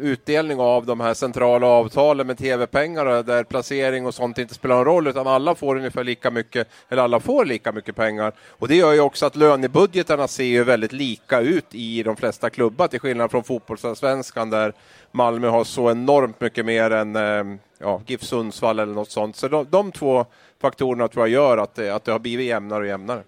utdelning 0.00 0.60
av 0.60 0.86
de 0.86 1.00
här 1.00 1.14
centrala 1.14 1.66
avtalen 1.66 2.26
med 2.26 2.38
tv-pengar 2.38 3.22
där 3.22 3.44
placering 3.44 4.06
och 4.06 4.14
sånt 4.14 4.38
inte 4.38 4.54
spelar 4.54 4.76
någon 4.76 4.84
roll 4.84 5.06
utan 5.06 5.26
alla 5.26 5.54
får 5.54 5.76
ungefär 5.76 6.04
lika 6.04 6.30
mycket, 6.30 6.68
eller 6.88 7.02
alla 7.02 7.20
får 7.20 7.44
lika 7.44 7.72
mycket 7.72 7.96
pengar. 7.96 8.32
Och 8.48 8.68
det 8.68 8.76
gör 8.76 8.92
ju 8.92 9.00
också 9.00 9.26
att 9.26 9.36
lönebudgetarna 9.36 10.28
ser 10.28 10.44
ju 10.44 10.64
väldigt 10.64 10.92
lika 10.92 11.40
ut 11.40 11.66
i 11.70 12.02
de 12.02 12.16
flesta 12.16 12.50
klubbar 12.50 12.88
till 12.88 13.00
skillnad 13.00 13.30
från 13.30 13.44
fotbollsallsvenskan 13.44 14.50
där 14.50 14.72
Malmö 15.12 15.48
har 15.48 15.64
så 15.64 15.90
enormt 15.90 16.40
mycket 16.40 16.66
mer 16.66 16.90
än 16.90 17.16
eh, 17.16 17.58
ja, 17.78 18.00
GIF 18.06 18.22
Sundsvall 18.22 18.78
eller 18.78 18.94
något 18.94 19.10
sånt. 19.10 19.36
Så 19.36 19.48
de, 19.48 19.66
de 19.70 19.92
två 19.92 20.26
faktorerna 20.60 21.08
tror 21.08 21.28
jag 21.28 21.32
gör 21.32 21.58
att 21.58 21.74
det, 21.74 21.90
att 21.90 22.04
det 22.04 22.12
har 22.12 22.18
blivit 22.18 22.46
jämnare 22.46 22.80
och 22.80 22.86
jämnare. 22.86 23.22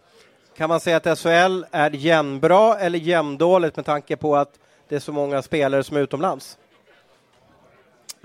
Kan 0.58 0.68
man 0.68 0.80
säga 0.80 0.96
att 0.96 1.18
SHL 1.18 1.64
är 1.70 1.90
jämnbra 1.90 2.78
eller 2.78 2.98
jämndåligt 2.98 3.76
med 3.76 3.84
tanke 3.84 4.16
på 4.16 4.36
att 4.36 4.58
det 4.88 4.96
är 4.96 5.00
så 5.00 5.12
många 5.12 5.42
spelare 5.42 5.84
som 5.84 5.96
är 5.96 6.00
utomlands? 6.00 6.58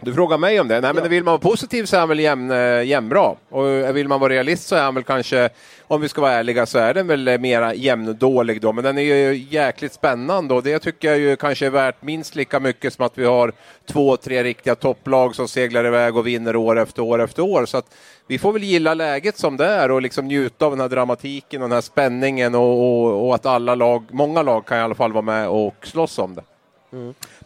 Du 0.05 0.13
frågar 0.13 0.37
mig 0.37 0.59
om 0.59 0.67
det? 0.67 0.81
Nej, 0.81 0.93
men 0.93 1.09
vill 1.09 1.23
man 1.23 1.31
vara 1.31 1.51
positiv 1.51 1.85
så 1.85 1.95
är 1.95 1.99
han 1.99 2.09
väl 2.09 2.19
jämn, 2.19 2.51
eh, 2.51 2.83
jämnbra. 2.83 3.35
Och 3.49 3.69
eh, 3.69 3.93
vill 3.93 4.07
man 4.07 4.19
vara 4.19 4.33
realist 4.33 4.67
så 4.67 4.75
är 4.75 4.81
han 4.81 4.95
väl 4.95 5.03
kanske, 5.03 5.49
om 5.87 6.01
vi 6.01 6.09
ska 6.09 6.21
vara 6.21 6.31
ärliga, 6.31 6.65
så 6.65 6.79
är 6.79 6.93
den 6.93 7.07
väl 7.07 7.27
eh, 7.27 7.37
mera 7.37 7.73
jämndålig 7.73 8.61
då. 8.61 8.73
Men 8.73 8.83
den 8.83 8.97
är 8.97 9.01
ju 9.01 9.45
jäkligt 9.49 9.93
spännande 9.93 10.53
och 10.53 10.63
det 10.63 10.79
tycker 10.79 11.07
jag 11.07 11.19
ju 11.19 11.35
kanske 11.35 11.65
är 11.65 11.69
värt 11.69 12.01
minst 12.01 12.35
lika 12.35 12.59
mycket 12.59 12.93
som 12.93 13.05
att 13.05 13.17
vi 13.17 13.25
har 13.25 13.53
två, 13.91 14.17
tre 14.17 14.43
riktiga 14.43 14.75
topplag 14.75 15.35
som 15.35 15.47
seglar 15.47 15.85
iväg 15.85 16.17
och 16.17 16.27
vinner 16.27 16.55
år 16.55 16.79
efter 16.79 17.01
år 17.01 17.21
efter 17.21 17.43
år. 17.43 17.65
Så 17.65 17.77
att 17.77 17.95
vi 18.27 18.39
får 18.39 18.53
väl 18.53 18.63
gilla 18.63 18.93
läget 18.93 19.37
som 19.37 19.57
det 19.57 19.65
är 19.65 19.91
och 19.91 20.01
liksom 20.01 20.27
njuta 20.27 20.65
av 20.65 20.71
den 20.71 20.81
här 20.81 20.89
dramatiken 20.89 21.61
och 21.61 21.69
den 21.69 21.75
här 21.75 21.81
spänningen 21.81 22.55
och, 22.55 22.79
och, 22.79 23.27
och 23.27 23.35
att 23.35 23.45
alla 23.45 23.75
lag, 23.75 24.03
många 24.11 24.41
lag 24.41 24.65
kan 24.65 24.77
i 24.77 24.81
alla 24.81 24.95
fall 24.95 25.13
vara 25.13 25.21
med 25.21 25.49
och 25.49 25.75
slåss 25.83 26.19
om 26.19 26.35
det. 26.35 26.43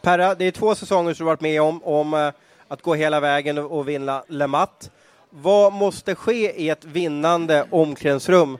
Perra, 0.01 0.35
det 0.35 0.45
är 0.45 0.51
två 0.51 0.75
säsonger 0.75 1.13
som 1.13 1.23
du 1.23 1.27
varit 1.27 1.41
med 1.41 1.61
om, 1.61 1.83
om 1.83 2.31
att 2.67 2.81
gå 2.81 2.95
hela 2.95 3.19
vägen 3.19 3.57
och, 3.57 3.87
vinna 3.87 4.23
Le 4.27 4.47
Mat. 4.47 4.91
Vad 5.29 5.73
måste 5.73 6.15
ske 6.15 6.61
i 6.61 6.69
ett 6.69 6.85
vinnande 6.85 7.67
omklädningsrum 7.71 8.57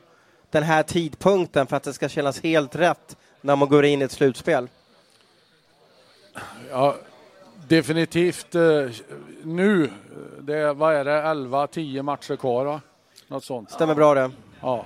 den 0.51 0.64
här 0.64 0.84
tidpunkten 0.84 1.68
för 1.68 1.78
att 1.78 1.84
det 1.84 1.93
ska 1.93 2.10
kännas 2.10 2.43
helt 2.43 2.76
rätt 2.76 3.18
när 3.41 3.55
man 3.55 3.70
går 3.70 3.86
in 3.86 4.01
i 4.01 4.05
ett 4.05 4.12
slutspel? 4.12 4.68
Ja, 6.70 6.95
definitivt 7.68 8.55
eh, 8.55 8.89
nu, 9.43 9.91
det 10.39 10.58
är, 10.58 10.74
vad 10.74 10.95
är 10.95 11.05
det, 11.05 11.22
11-10 11.22 12.01
matcher 12.01 12.36
kvar 12.36 12.66
va? 12.66 12.82
Något 13.28 13.43
sånt. 13.43 13.72
Stämmer 13.72 13.95
bra 13.95 14.14
det. 14.14 14.32
Ja. 14.62 14.86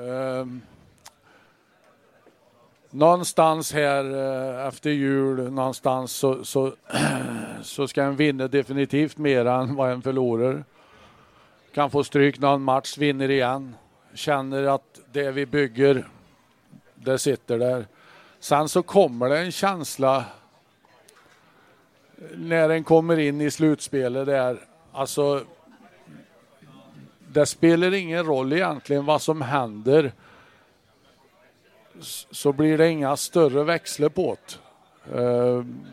Ehm, 0.00 0.62
någonstans 2.90 3.72
här 3.72 4.04
eh, 4.60 4.66
efter 4.66 4.90
jul, 4.90 5.52
någonstans 5.52 6.12
så, 6.12 6.44
så, 6.44 6.72
så 7.64 7.88
ska 7.88 8.02
en 8.02 8.16
vinna 8.16 8.48
definitivt 8.48 9.18
mer 9.18 9.46
än 9.46 9.74
vad 9.74 9.92
en 9.92 10.02
förlorar. 10.02 10.64
Kan 11.74 11.90
få 11.90 12.04
stryk 12.04 12.38
någon 12.38 12.62
match, 12.62 12.98
vinner 12.98 13.30
igen. 13.30 13.76
Känner 14.14 14.62
att 14.62 15.00
det 15.12 15.30
vi 15.30 15.46
bygger, 15.46 16.08
det 16.94 17.18
sitter 17.18 17.58
där. 17.58 17.86
Sen 18.40 18.68
så 18.68 18.82
kommer 18.82 19.28
det 19.28 19.38
en 19.38 19.52
känsla 19.52 20.24
när 22.36 22.68
den 22.68 22.84
kommer 22.84 23.18
in 23.18 23.40
i 23.40 23.50
slutspelet 23.50 24.26
där, 24.26 24.58
alltså 24.92 25.44
det 27.28 27.46
spelar 27.46 27.94
ingen 27.94 28.26
roll 28.26 28.52
egentligen 28.52 29.04
vad 29.04 29.22
som 29.22 29.42
händer 29.42 30.12
så 32.30 32.52
blir 32.52 32.78
det 32.78 32.88
inga 32.88 33.16
större 33.16 33.64
växlar 33.64 34.08
på 34.08 34.36
det. 34.46 34.58
Ehm, 35.18 35.86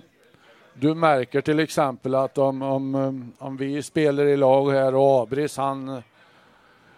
du 0.73 0.93
märker 0.93 1.41
till 1.41 1.59
exempel 1.59 2.15
att 2.15 2.37
om, 2.37 2.61
om, 2.61 3.31
om 3.37 3.57
vi 3.57 3.83
spelar 3.83 4.23
i 4.23 4.37
lag 4.37 4.71
här 4.71 4.95
och 4.95 5.21
Abris 5.21 5.57
han, 5.57 6.01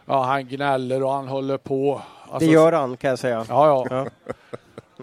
ja, 0.05 0.23
han 0.23 0.47
gnäller 0.47 1.03
och 1.03 1.11
han 1.11 1.27
håller 1.27 1.57
på. 1.57 2.01
Alltså, 2.21 2.47
det 2.47 2.53
gör 2.53 2.71
han 2.71 2.97
kan 2.97 3.09
jag 3.09 3.19
säga. 3.19 3.45
Ja, 3.49 3.87
ja. 3.89 4.05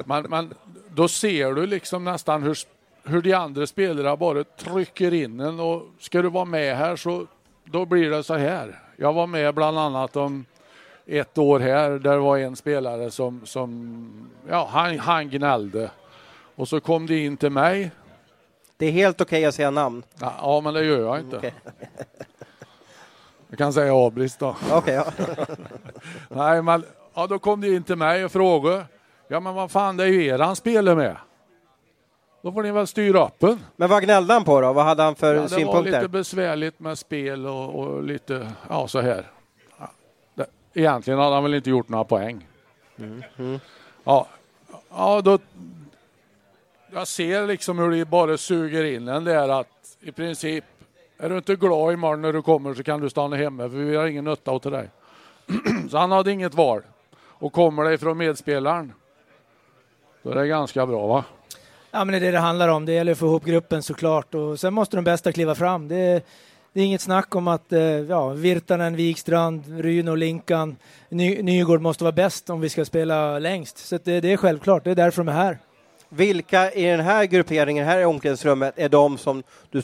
Men, 0.05 0.27
men 0.29 0.55
då 0.89 1.09
ser 1.09 1.53
du 1.53 1.67
liksom 1.67 2.05
nästan 2.05 2.43
hur, 2.43 2.59
hur 3.05 3.23
de 3.23 3.33
andra 3.33 3.67
spelarna 3.67 4.17
bara 4.17 4.45
trycker 4.45 5.15
in 5.15 5.41
en 5.41 5.61
och 5.61 5.83
ska 5.99 6.23
du 6.23 6.29
vara 6.29 6.45
med 6.45 6.77
här 6.77 6.97
så 6.97 7.27
då 7.65 7.85
blir 7.85 8.11
det 8.11 8.23
så 8.23 8.35
här. 8.35 8.79
Jag 8.97 9.13
var 9.13 9.27
med 9.27 9.55
bland 9.55 9.79
annat 9.79 10.17
om 10.17 10.45
ett 11.07 11.39
år 11.39 11.61
här 11.61 11.91
där 11.91 12.17
var 12.17 12.39
en 12.39 12.57
spelare 12.57 13.11
som, 13.11 13.41
som 13.45 14.31
ja, 14.49 14.69
han, 14.73 14.99
han 14.99 15.31
gnällde. 15.31 15.91
Och 16.55 16.69
så 16.69 16.81
kom 16.81 17.07
det 17.07 17.25
in 17.25 17.37
till 17.37 17.51
mig. 17.51 17.91
Det 18.81 18.87
är 18.87 18.91
helt 18.91 19.21
okej 19.21 19.39
okay 19.39 19.45
att 19.45 19.55
säga 19.55 19.71
namn. 19.71 20.03
Ja, 20.21 20.61
men 20.65 20.75
det 20.75 20.85
gör 20.85 21.01
jag 21.01 21.21
inte. 21.21 21.37
Okay. 21.37 21.51
Jag 23.49 23.59
kan 23.59 23.73
säga 23.73 23.95
Abris 23.95 24.37
då. 24.37 24.57
Okay, 24.73 24.95
ja. 24.95 25.05
Nej, 26.29 26.63
men 26.63 26.85
ja, 27.15 27.27
då 27.27 27.39
kom 27.39 27.61
det 27.61 27.75
in 27.75 27.83
till 27.83 27.97
mig 27.97 28.25
och 28.25 28.33
frågade. 28.33 28.85
Ja, 29.29 29.41
men 29.41 29.55
vad 29.55 29.71
fan, 29.71 29.97
det 29.97 30.05
är 30.05 30.09
ju 30.09 30.27
er 30.27 30.39
han 30.39 30.57
spelar 30.57 30.95
med. 30.95 31.17
Då 32.43 32.53
får 32.53 32.63
ni 32.63 32.71
väl 32.71 32.87
styra 32.87 33.27
upp 33.27 33.43
en. 33.43 33.61
Men 33.77 33.91
vad 33.91 34.03
gnällde 34.03 34.35
han 34.35 34.45
på 34.45 34.61
då? 34.61 34.73
Vad 34.73 34.85
hade 34.85 35.03
han 35.03 35.15
för 35.15 35.35
ja, 35.35 35.43
det 35.43 35.49
synpunkter? 35.49 35.83
Det 35.85 35.91
var 35.91 36.01
lite 36.01 36.09
besvärligt 36.09 36.81
med 36.81 36.99
spel 36.99 37.47
och, 37.47 37.75
och 37.75 38.03
lite, 38.03 38.53
ja 38.69 38.89
så 38.89 39.01
här. 39.01 39.27
Egentligen 40.75 41.21
hade 41.21 41.35
han 41.35 41.43
väl 41.43 41.55
inte 41.55 41.71
gjort 41.71 41.89
några 41.89 42.05
poäng. 42.05 42.47
Mm. 42.99 43.23
Mm. 43.39 43.61
Ja, 44.05 44.27
ja 44.91 45.21
då, 45.21 45.39
jag 46.93 47.09
ser 47.09 47.47
liksom 47.47 47.79
hur 47.79 47.91
det 47.91 48.05
bara 48.05 48.37
suger 48.37 48.85
in 48.85 49.09
en 49.09 49.25
där 49.25 49.49
att 49.61 49.97
i 50.01 50.13
princip 50.13 50.65
är 51.19 51.31
du 51.31 51.37
inte 51.37 51.57
glad 51.57 51.93
imorgon 51.93 52.23
när 52.23 52.33
du 52.33 52.43
kommer 52.43 52.75
så 52.75 52.83
kan 52.83 53.01
du 53.01 53.11
stanna 53.11 53.37
hemma 53.37 53.63
för 53.63 53.77
vi 53.77 53.97
har 53.97 54.07
ingen 54.07 54.25
nytta 54.25 54.51
åt 54.51 54.63
dig. 54.63 54.89
så 55.91 55.99
han 55.99 56.13
hade 56.13 56.33
inget 56.33 56.55
val. 56.55 56.83
Och 57.17 57.53
kommer 57.53 57.85
det 57.85 57.95
ifrån 57.95 58.19
medspelaren 58.19 58.93
då 60.23 60.31
är 60.31 60.35
det 60.35 60.47
ganska 60.47 60.87
bra 60.87 61.07
va? 61.07 61.25
Ja 61.91 62.05
men 62.05 62.09
det 62.09 62.17
är 62.17 62.21
det 62.21 62.31
det 62.31 62.39
handlar 62.39 62.69
om. 62.69 62.87
Det 62.87 62.93
gäller 62.93 63.13
att 63.13 63.19
få 63.19 63.27
ihop 63.27 63.45
gruppen 63.45 63.83
såklart 63.83 64.35
och 64.35 64.61
sen 64.61 64.75
måste 64.75 64.97
de 64.97 65.05
bästa 65.05 65.33
kliva 65.33 65.55
fram. 65.55 65.89
Det 65.89 66.27
det 66.73 66.81
är 66.81 66.85
inget 66.85 67.01
snack 67.01 67.35
om 67.35 67.49
att 67.49 67.73
eh, 67.73 67.81
ja, 67.83 68.29
Virtanen, 68.29 68.97
Wikstrand, 68.97 69.81
Ryno, 69.81 70.15
Linkan, 70.15 70.77
Ny, 71.09 71.43
Nygård 71.43 71.81
måste 71.81 72.05
vara 72.05 72.13
bäst 72.13 72.51
om 72.51 72.61
vi 72.61 72.69
ska 72.69 72.85
spela 72.85 73.39
längst. 73.39 73.79
Så 73.79 73.99
det, 74.05 74.21
det, 74.21 74.33
är 74.33 74.37
självklart, 74.37 74.85
det 74.85 74.91
är 74.91 74.95
därför 74.95 75.25
de 75.25 75.29
är 75.29 75.33
här. 75.33 75.59
Vilka 76.13 76.73
i 76.73 76.85
den 76.85 77.01
här 77.01 77.25
grupperingen, 77.25 77.87
här 77.87 78.01
i 78.01 78.05
omklädningsrummet, 78.05 78.75
är 78.77 78.89
de 78.89 79.19
som 79.19 79.43
du 79.71 79.83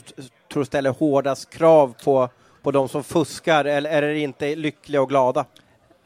tror 0.53 0.63
ställer 0.63 0.89
hårdast 0.89 1.49
krav 1.49 1.95
på, 2.03 2.29
på 2.61 2.71
de 2.71 2.89
som 2.89 3.03
fuskar 3.03 3.65
eller 3.65 3.89
är 3.89 4.01
det 4.01 4.19
inte 4.19 4.55
lyckliga 4.55 5.01
och 5.01 5.09
glada? 5.09 5.45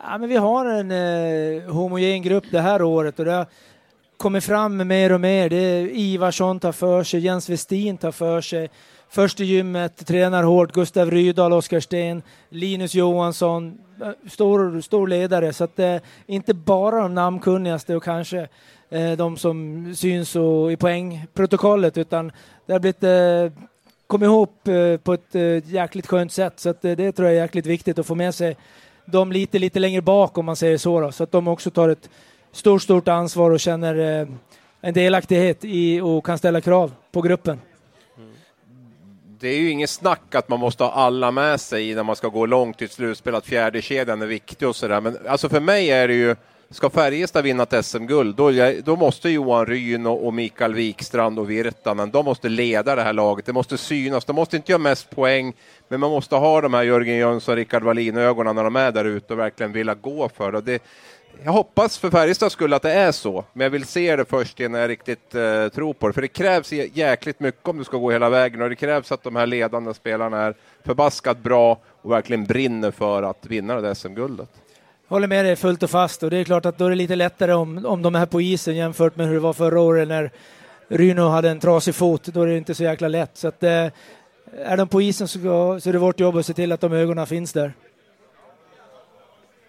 Ja, 0.04 0.18
men 0.18 0.30
vi 0.30 0.36
har 0.36 0.66
en 0.66 0.92
eh, 0.92 1.72
homogen 1.74 2.22
grupp 2.22 2.44
det 2.52 2.62
här 2.62 2.82
året 2.82 3.20
och 3.20 3.26
det 3.26 3.32
har 3.32 3.46
kommit 4.18 4.44
fram 4.44 4.88
mer 4.88 5.12
och 5.12 5.22
mer. 5.22 5.50
Det 5.50 5.56
är 5.56 5.88
Ivarsson 5.88 6.60
tar 6.60 6.72
för 6.72 7.04
sig, 7.04 7.20
Jens 7.20 7.50
Westin 7.50 7.98
tar 7.98 8.12
för 8.12 8.42
sig, 8.42 8.70
Först 9.14 9.40
i 9.40 9.46
gymmet, 9.46 10.08
tränar 10.08 10.44
hårt, 10.44 10.72
Gustav 10.72 11.12
Rydahl, 11.12 11.54
Oskar 11.54 11.80
Sten, 11.80 12.22
Linus 12.50 12.96
Johansson, 12.96 13.78
eh, 14.02 14.30
stor, 14.30 14.82
stor 14.82 15.08
ledare. 15.08 15.54
Så 15.54 15.64
att 15.64 15.80
eh, 15.80 15.98
inte 16.26 16.54
bara 16.54 17.02
de 17.02 17.16
namnkunnigaste 17.16 17.96
och 17.96 18.04
kanske 18.04 18.48
eh, 18.92 19.12
de 19.12 19.38
som 19.38 19.86
syns 19.96 20.36
och, 20.36 20.72
i 20.72 20.76
poängprotokollet 20.76 21.98
utan 21.98 22.32
det 22.66 22.74
har 22.74 22.80
blivit 22.80 23.04
eh, 23.04 23.64
kom 24.08 24.24
ihop 24.24 24.68
eh, 24.68 24.98
på 24.98 25.14
ett 25.14 25.36
eh, 25.36 25.74
jäkligt 25.74 26.08
skönt 26.08 26.32
sätt. 26.32 26.60
Så 26.60 26.70
att, 26.70 26.86
eh, 26.86 26.92
det 26.92 27.12
tror 27.12 27.28
jag 27.28 27.38
är 27.38 27.42
jäkligt 27.42 27.66
viktigt 27.66 28.00
att 28.00 28.08
få 28.08 28.16
med 28.16 28.36
sig 28.36 28.58
de 29.06 29.32
lite, 29.32 29.60
lite 29.60 29.80
längre 29.80 30.02
bak 30.02 30.38
om 30.38 30.46
man 30.46 30.56
säger 30.56 30.78
så. 30.78 31.02
Då, 31.02 31.12
så 31.12 31.24
att 31.24 31.32
de 31.32 31.48
också 31.48 31.70
tar 31.70 31.90
ett 31.90 32.10
stort, 32.52 32.82
stort 32.82 33.08
ansvar 33.08 33.52
och 33.52 33.60
känner 33.60 34.22
eh, 34.22 34.28
en 34.82 34.94
delaktighet 34.94 35.58
i 35.62 36.02
och 36.02 36.26
kan 36.26 36.38
ställa 36.38 36.62
krav 36.62 36.92
på 37.12 37.22
gruppen 37.22 37.62
mm. 38.18 38.32
det 39.40 39.48
är 39.48 39.58
ju 39.58 39.70
inget 39.70 39.90
snack 39.90 40.36
att 40.36 40.50
man 40.50 40.60
måste 40.60 40.84
ha 40.84 40.92
alla 40.92 41.32
med 41.32 41.62
sig 41.62 41.96
när 41.96 42.04
man 42.04 42.16
ska 42.16 42.28
gå 42.28 42.46
långt 42.46 42.82
i 42.82 42.86
ett 42.86 42.92
slutspel, 42.92 43.36
att 43.36 43.46
fjärde 43.46 43.82
kedjan 43.82 44.22
är 44.22 44.26
viktig 44.26 44.68
och 44.68 44.76
sådär. 44.76 45.02
Men 45.02 45.18
alltså 45.28 45.50
för 45.50 45.60
mig 45.60 45.92
är 45.92 46.08
det 46.08 46.14
ju, 46.14 46.36
ska 46.72 46.90
Färjestad 46.90 47.44
vinna 47.44 47.64
ett 47.64 47.86
SM-guld, 47.86 48.36
då, 48.36 48.52
då, 48.84 48.96
måste 48.96 49.30
Johan 49.30 49.66
Ryn 49.66 50.06
och, 50.06 50.26
och 50.26 50.34
Mikael 50.34 50.74
Wikstrand 50.74 51.40
och 51.40 51.50
Virtanen, 51.50 52.12
de 52.12 52.26
måste 52.26 52.50
leda 52.50 52.96
det 52.96 53.02
här 53.02 53.14
laget. 53.14 53.46
Det 53.46 53.54
måste 53.54 53.78
synas, 53.78 54.26
de 54.26 54.36
måste 54.36 54.56
inte 54.56 54.72
göra 54.72 54.82
mest 54.82 55.10
poäng, 55.10 55.54
men 55.88 56.00
man 56.00 56.10
måste 56.10 56.36
ha 56.36 56.62
de 56.62 56.74
här 56.74 56.84
Jörgen 56.84 57.18
Jönsson 57.18 57.52
och 57.52 57.58
Rickard 57.58 57.84
Wallin-ögonen 57.84 58.56
när 58.56 58.64
de 58.64 58.76
är 58.76 58.92
där 58.92 59.06
ute 59.06 59.34
och 59.34 59.40
verkligen 59.40 59.72
vilja 59.72 59.94
gå 59.94 60.30
för 60.30 60.62
det 60.62 60.84
jag 61.44 61.52
hoppas 61.52 61.98
för 61.98 62.10
Färjestads 62.10 62.54
skull 62.54 62.74
att 62.74 62.82
det 62.82 62.92
är 62.92 63.12
så, 63.12 63.46
men 63.54 63.64
jag 63.64 63.72
vill 63.72 63.86
se 63.86 64.16
det 64.16 64.26
först 64.26 64.60
innan 64.60 64.82
jag 64.82 64.90
riktigt 64.90 65.36
eh, 65.36 65.68
tror 65.68 65.94
på 65.94 66.08
det. 66.08 66.14
För 66.14 66.22
det 66.22 66.28
krävs 66.28 66.72
jäkligt 66.72 67.40
mycket 67.40 67.68
om 67.68 67.78
du 67.78 67.84
ska 67.84 67.98
gå 67.98 68.12
hela 68.12 68.30
vägen 68.30 68.62
och 68.62 68.70
det 68.70 68.76
krävs 68.76 69.12
att 69.12 69.24
de 69.24 69.36
här 69.36 69.46
ledande 69.46 69.94
spelarna 69.94 70.42
är 70.42 70.56
förbaskat 70.84 71.38
bra 71.38 71.80
och 72.02 72.12
verkligen 72.12 72.46
brinner 72.46 72.92
för 72.92 73.24
att 73.24 73.46
vinna 73.46 73.76
det 73.76 73.82
där 73.82 73.94
SM-guldet. 73.94 74.50
Håller 75.12 75.28
med 75.28 75.46
dig 75.46 75.56
fullt 75.56 75.84
och 75.84 75.90
fast 75.90 76.24
och 76.24 76.30
det 76.30 76.38
är 76.38 76.44
klart 76.44 76.66
att 76.66 76.78
då 76.78 76.86
är 76.86 76.90
det 76.90 76.96
lite 76.96 77.16
lättare 77.16 77.54
om, 77.54 77.86
om 77.86 78.02
de 78.02 78.16
är 78.16 78.26
på 78.26 78.42
isen 78.42 78.76
jämfört 78.76 79.16
med 79.16 79.28
hur 79.28 79.34
det 79.34 79.40
var 79.40 79.54
förra 79.54 79.80
året 79.80 80.08
när 80.08 80.32
Ryno 80.88 81.28
hade 81.28 81.50
en 81.50 81.60
trasig 81.60 81.96
fot. 81.96 82.24
Då 82.24 82.42
är 82.42 82.48
det 82.48 82.58
inte 82.58 82.76
så 82.76 82.84
jäkla 82.84 83.08
lätt. 83.08 83.38
Så 83.38 83.48
att, 83.48 83.64
eh, 83.64 83.88
är 84.58 84.78
de 84.78 84.88
på 84.88 85.02
isen 85.02 85.28
så, 85.28 85.40
så 85.80 85.90
är 85.90 85.94
det 85.94 86.00
vårt 86.00 86.20
jobb 86.20 86.38
att 86.38 86.46
se 86.46 86.54
till 86.54 86.72
att 86.72 86.82
de 86.82 86.94
ögonen 86.94 87.28
finns 87.28 87.54
där. 87.54 87.74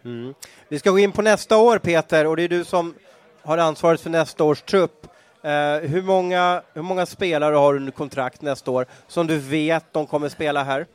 Mm. 0.05 0.34
Vi 0.68 0.78
ska 0.78 0.90
gå 0.90 0.99
in 0.99 1.12
på 1.12 1.22
nästa 1.22 1.57
år 1.57 1.78
Peter 1.78 2.26
och 2.26 2.36
det 2.36 2.43
är 2.43 2.49
du 2.49 2.64
som 2.64 2.95
har 3.43 3.59
ansvaret 3.59 4.01
för 4.01 4.11
nästa 4.11 4.45
års 4.45 4.62
trupp. 4.62 5.07
Eh, 5.43 5.51
hur, 5.90 6.03
många, 6.03 6.62
hur 6.74 6.82
många 6.82 7.07
spelare 7.07 7.55
har 7.55 7.72
du 7.72 7.78
under 7.78 7.93
kontrakt 7.93 8.43
nästa 8.43 8.70
år 8.70 8.86
som 9.09 9.26
du 9.26 9.38
vet 9.38 9.84
de 9.93 10.07
kommer 10.07 10.28
spela 10.28 10.62
här? 10.62 10.86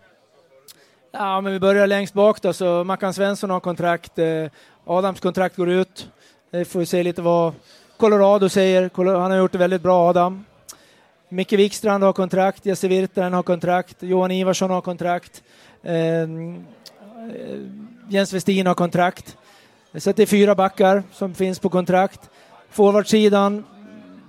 Ja, 1.12 1.42
men 1.42 1.54
vi 1.54 1.60
börjar 1.60 1.88
längst 1.88 2.14
bak 2.14 2.42
då, 2.42 2.54
så 2.54 2.84
Mackan 2.84 3.14
Svensson 3.14 3.50
har 3.50 3.60
kontrakt. 3.60 4.20
Eh, 4.20 4.46
Adams 4.86 5.20
kontrakt 5.20 5.56
går 5.56 5.70
ut. 5.70 6.10
Vi 6.52 6.66
får 6.66 6.86
se 6.86 7.04
lite 7.04 7.22
vad 7.22 7.54
Colorado 7.98 8.50
säger. 8.50 8.92
Han 8.96 9.32
har 9.32 9.38
gjort 9.38 9.52
det 9.52 9.58
väldigt 9.58 9.82
bra, 9.82 10.10
Adam. 10.10 10.46
Micke 11.30 11.54
Wikstrand 11.54 12.04
har 12.04 12.14
kontrakt, 12.14 12.66
Jesse 12.66 12.88
Virtanen 12.88 13.34
har 13.34 13.44
kontrakt, 13.44 13.96
Johan 14.00 14.32
Ivarsson 14.32 14.70
har 14.70 14.82
kontrakt. 14.82 15.44
Ehm, 15.84 16.56
eh, 16.56 17.60
Jens 18.10 18.34
Westin 18.34 18.68
har 18.68 18.74
kontrakt. 18.74 19.38
Så 19.98 20.12
det 20.12 20.22
är 20.22 20.26
fyra 20.26 20.56
backar 20.56 21.04
som 21.12 21.34
finns 21.34 21.60
på 21.60 21.70
kontrakt. 21.70 22.30
Forwardsidan, 22.70 23.64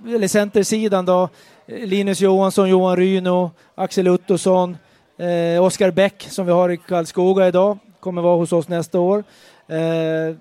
eller 0.07 0.27
centersidan 0.27 1.05
då, 1.05 1.29
Linus 1.67 2.21
Johansson, 2.21 2.69
Johan 2.69 2.97
Ryno, 2.97 3.51
Axel 3.75 4.07
Ottosson, 4.07 4.77
eh, 5.19 5.63
Oskar 5.63 5.91
Bäck 5.91 6.27
som 6.29 6.45
vi 6.45 6.51
har 6.51 6.69
i 6.69 6.77
Karlskoga 6.77 7.47
idag, 7.47 7.77
kommer 7.99 8.21
vara 8.21 8.37
hos 8.37 8.53
oss 8.53 8.67
nästa 8.67 8.99
år. 8.99 9.23
Eh, 9.67 10.35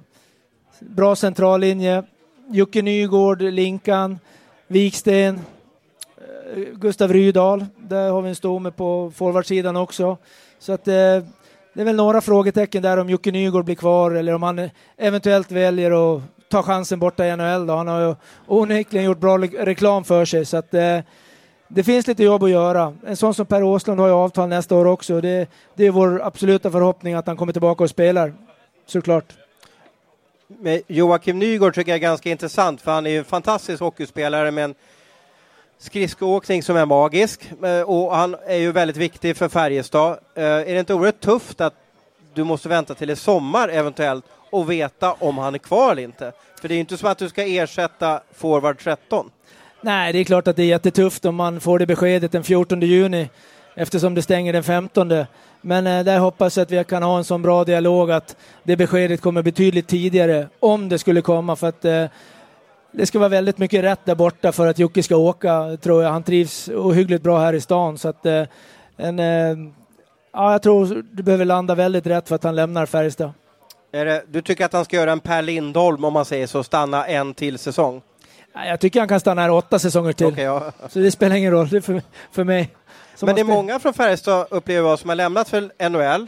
bra 0.81 1.17
centrallinje. 1.17 2.03
Jocke 2.51 2.83
Nygård, 2.83 3.43
Linkan, 3.43 4.19
Viksten, 4.67 5.41
eh, 6.17 6.63
Gustav 6.75 7.13
Rydahl. 7.13 7.67
Där 7.77 8.11
har 8.11 8.23
vi 8.23 8.29
en 8.29 8.35
stomme 8.37 8.71
på 8.71 9.13
forwardsidan 9.15 9.77
också. 9.77 10.17
Så 10.59 10.73
att 10.73 10.89
eh, 10.89 10.95
det 11.75 11.83
är 11.83 11.85
väl 11.85 11.97
några 11.97 12.21
frågetecken 12.21 12.83
där 12.83 12.97
om 12.97 13.11
Jocke 13.11 13.33
Nygård 13.33 13.65
blir 13.65 13.75
kvar 13.75 14.11
eller 14.11 14.35
om 14.35 14.43
han 14.43 14.71
eventuellt 14.97 15.53
väljer 15.53 16.17
att 16.17 16.23
ta 16.49 16.63
chansen 16.63 16.99
borta 16.99 17.27
i 17.27 17.37
NHL. 17.37 17.67
Då. 17.67 17.75
Han 17.75 17.89
har 17.89 18.01
ju 18.01 18.15
onekligen 18.47 19.07
gjort 19.07 19.19
bra 19.19 19.39
reklam 19.39 20.05
för 20.05 20.25
sig. 20.25 20.45
Så 20.45 20.57
att, 20.57 20.75
eh, 20.75 20.99
det 21.69 21.85
finns 21.85 22.07
lite 22.07 22.25
jobb 22.25 22.43
att 22.43 22.51
göra. 22.51 22.95
En 23.07 23.17
sån 23.17 23.35
som 23.35 23.47
Per 23.47 23.63
Åslund 23.63 24.01
har 24.01 24.07
ju 24.07 24.13
avtal 24.13 24.49
nästa 24.49 24.75
år 24.75 24.85
också. 24.85 25.21
Det, 25.21 25.49
det 25.75 25.87
är 25.87 25.91
vår 25.91 26.23
absoluta 26.23 26.71
förhoppning 26.71 27.15
att 27.15 27.27
han 27.27 27.37
kommer 27.37 27.53
tillbaka 27.53 27.85
och 27.85 27.91
spelar, 27.91 28.33
såklart. 28.87 29.33
Men 30.47 30.83
Joakim 30.87 31.39
Nygård 31.39 31.75
tycker 31.75 31.91
jag 31.91 31.97
är 31.97 32.03
ganska 32.03 32.31
intressant 32.31 32.81
för 32.81 32.93
han 32.93 33.07
är 33.07 33.11
ju 33.11 33.19
en 33.19 33.25
fantastisk 33.25 33.81
hockeyspelare 33.81 34.51
med 34.51 34.65
en 34.65 34.75
skridskoåkning 35.79 36.63
som 36.63 36.77
är 36.77 36.87
magisk 36.87 37.51
eh, 37.63 37.81
och 37.81 38.17
han 38.17 38.37
är 38.47 38.57
ju 38.57 38.73
väldigt 38.73 38.97
viktig 38.97 39.37
för 39.37 39.49
Färjestad. 39.49 40.19
Eh, 40.35 40.45
är 40.45 40.65
det 40.65 40.79
inte 40.79 40.95
oerhört 40.95 41.21
tufft 41.21 41.61
att 41.61 41.75
du 42.35 42.45
måste 42.45 42.69
vänta 42.69 42.95
till 42.95 43.11
i 43.11 43.17
sommar 43.17 43.69
eventuellt 43.69 44.25
och 44.51 44.71
veta 44.71 45.13
om 45.13 45.39
han 45.39 45.55
är 45.55 45.59
kvar 45.59 45.93
eller 45.93 46.03
inte? 46.03 46.33
För 46.61 46.69
det 46.69 46.75
är 46.75 46.77
ju 46.77 46.81
inte 46.81 46.97
som 46.97 47.11
att 47.11 47.19
du 47.19 47.29
ska 47.29 47.47
ersätta 47.47 48.21
forward 48.35 48.79
13. 48.79 49.31
Nej, 49.81 50.13
det 50.13 50.19
är 50.19 50.25
klart 50.25 50.49
att 50.49 50.57
det 50.57 50.63
är 50.63 50.67
jättetufft 50.67 51.25
om 51.25 51.35
man 51.35 51.61
får 51.61 51.79
det 51.79 51.87
beskedet 51.87 52.33
den 52.33 52.45
14 52.45 52.81
juni 52.81 53.31
eftersom 53.75 54.15
det 54.15 54.23
stänger 54.23 54.53
den 54.53 54.65
15. 54.65 55.25
Men 55.61 55.87
eh, 55.87 56.05
där 56.05 56.19
hoppas 56.19 56.57
jag 56.57 56.63
att 56.63 56.71
vi 56.71 56.85
kan 56.85 57.03
ha 57.03 57.19
en 57.19 57.25
så 57.25 57.39
bra 57.39 57.65
dialog 57.65 58.11
att 58.11 58.37
det 58.63 58.77
beskedet 58.77 59.21
kommer 59.21 59.43
betydligt 59.43 59.89
tidigare 59.89 60.49
om 60.61 60.89
det 60.89 60.99
skulle 60.99 61.21
komma 61.21 61.57
för 61.57 61.69
att 61.69 61.85
eh, 61.85 62.05
det 62.93 63.07
ska 63.07 63.19
vara 63.19 63.29
väldigt 63.29 63.59
mycket 63.59 63.85
rätt 63.85 64.01
där 64.05 64.15
borta 64.15 64.53
för 64.53 64.67
att 64.67 64.79
Jocke 64.79 65.03
ska 65.03 65.17
åka, 65.17 65.77
tror 65.83 66.03
jag. 66.03 66.11
Han 66.11 66.23
trivs 66.23 66.69
ohyggligt 66.69 67.23
bra 67.23 67.39
här 67.39 67.53
i 67.53 67.61
stan. 67.61 67.99
Så 67.99 68.09
att, 68.09 68.27
eh, 68.27 68.45
en, 68.97 69.19
eh, 69.19 69.57
ja, 70.33 70.53
jag 70.53 70.63
tror 70.63 71.05
det 71.13 71.23
behöver 71.23 71.45
landa 71.45 71.75
väldigt 71.75 72.07
rätt 72.07 72.29
för 72.29 72.35
att 72.35 72.45
han 72.45 72.57
lämnar 72.57 72.87
Färjestad. 72.87 73.33
Det, 73.91 74.25
du 74.29 74.43
tycker 74.43 74.65
att 74.65 74.73
han 74.73 74.85
ska 74.85 74.97
göra 74.97 75.13
en 75.13 75.21
Per 75.21 75.43
Lindholm, 75.43 76.05
om 76.05 76.13
man 76.13 76.25
säger 76.25 76.47
så, 76.47 76.63
stanna 76.63 77.07
en 77.07 77.35
till 77.35 77.59
säsong? 77.59 78.03
Jag 78.55 78.81
tycker 78.81 79.01
han 79.01 79.09
kan 79.09 79.21
stanna 79.21 79.43
här 79.43 79.51
åtta 79.51 79.79
säsonger 79.79 80.13
till. 80.13 80.27
Okay, 80.27 80.45
ja. 80.45 80.73
Så 80.89 80.99
det 80.99 81.11
spelar 81.11 81.37
ingen 81.37 81.53
roll 81.53 81.69
för, 81.69 82.03
för 82.33 82.45
mig. 82.45 82.75
Som 83.15 83.27
men 83.27 83.35
det 83.35 83.41
är 83.41 83.45
många 83.45 83.79
från 83.79 83.95
Färjestad, 83.95 84.47
upplever 84.51 84.89
jag, 84.89 84.99
som 84.99 85.09
har 85.09 85.17
lämnat 85.17 85.49
för 85.49 85.89
NHL, 85.89 86.27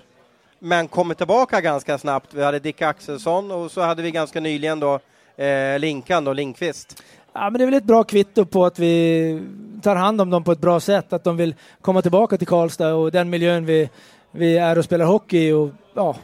men 0.59 0.89
kommer 0.89 1.15
tillbaka 1.15 1.61
ganska 1.61 1.99
snabbt. 1.99 2.35
Vi 2.35 2.43
hade 2.43 2.59
Dick 2.59 2.83
Axelsson 2.83 3.51
och 3.51 3.71
så 3.71 3.81
hade 3.81 4.03
vi 4.03 4.11
ganska 4.11 4.41
nyligen 4.41 4.81
då 4.81 5.01
eh, 5.37 5.79
Linkan 5.79 6.27
och 6.27 6.35
Linkvist. 6.35 7.03
Ja, 7.33 7.51
men 7.51 7.53
det 7.53 7.65
är 7.65 7.67
väl 7.67 7.75
ett 7.75 7.85
bra 7.85 8.05
kvitto 8.05 8.45
på 8.45 8.65
att 8.65 8.79
vi 8.79 9.43
tar 9.83 9.97
hand 9.97 10.21
om 10.21 10.31
dem 10.31 10.45
på 10.45 10.53
ett 10.53 10.61
bra 10.61 10.81
sätt, 10.81 11.13
att 11.13 11.25
de 11.25 11.37
vill 11.37 11.55
komma 11.81 12.03
tillbaka 12.03 12.37
till 12.37 12.47
Karlstad 12.47 12.95
och 12.95 13.13
den 13.13 13.31
miljön 13.31 13.67
vi, 13.67 13.91
vi 14.31 14.59
är 14.59 14.79
och 14.79 14.85
spelar 14.85 15.05
hockey 15.05 15.49
i. 15.49 15.53
Och, 15.53 15.71
ja, 15.95 16.17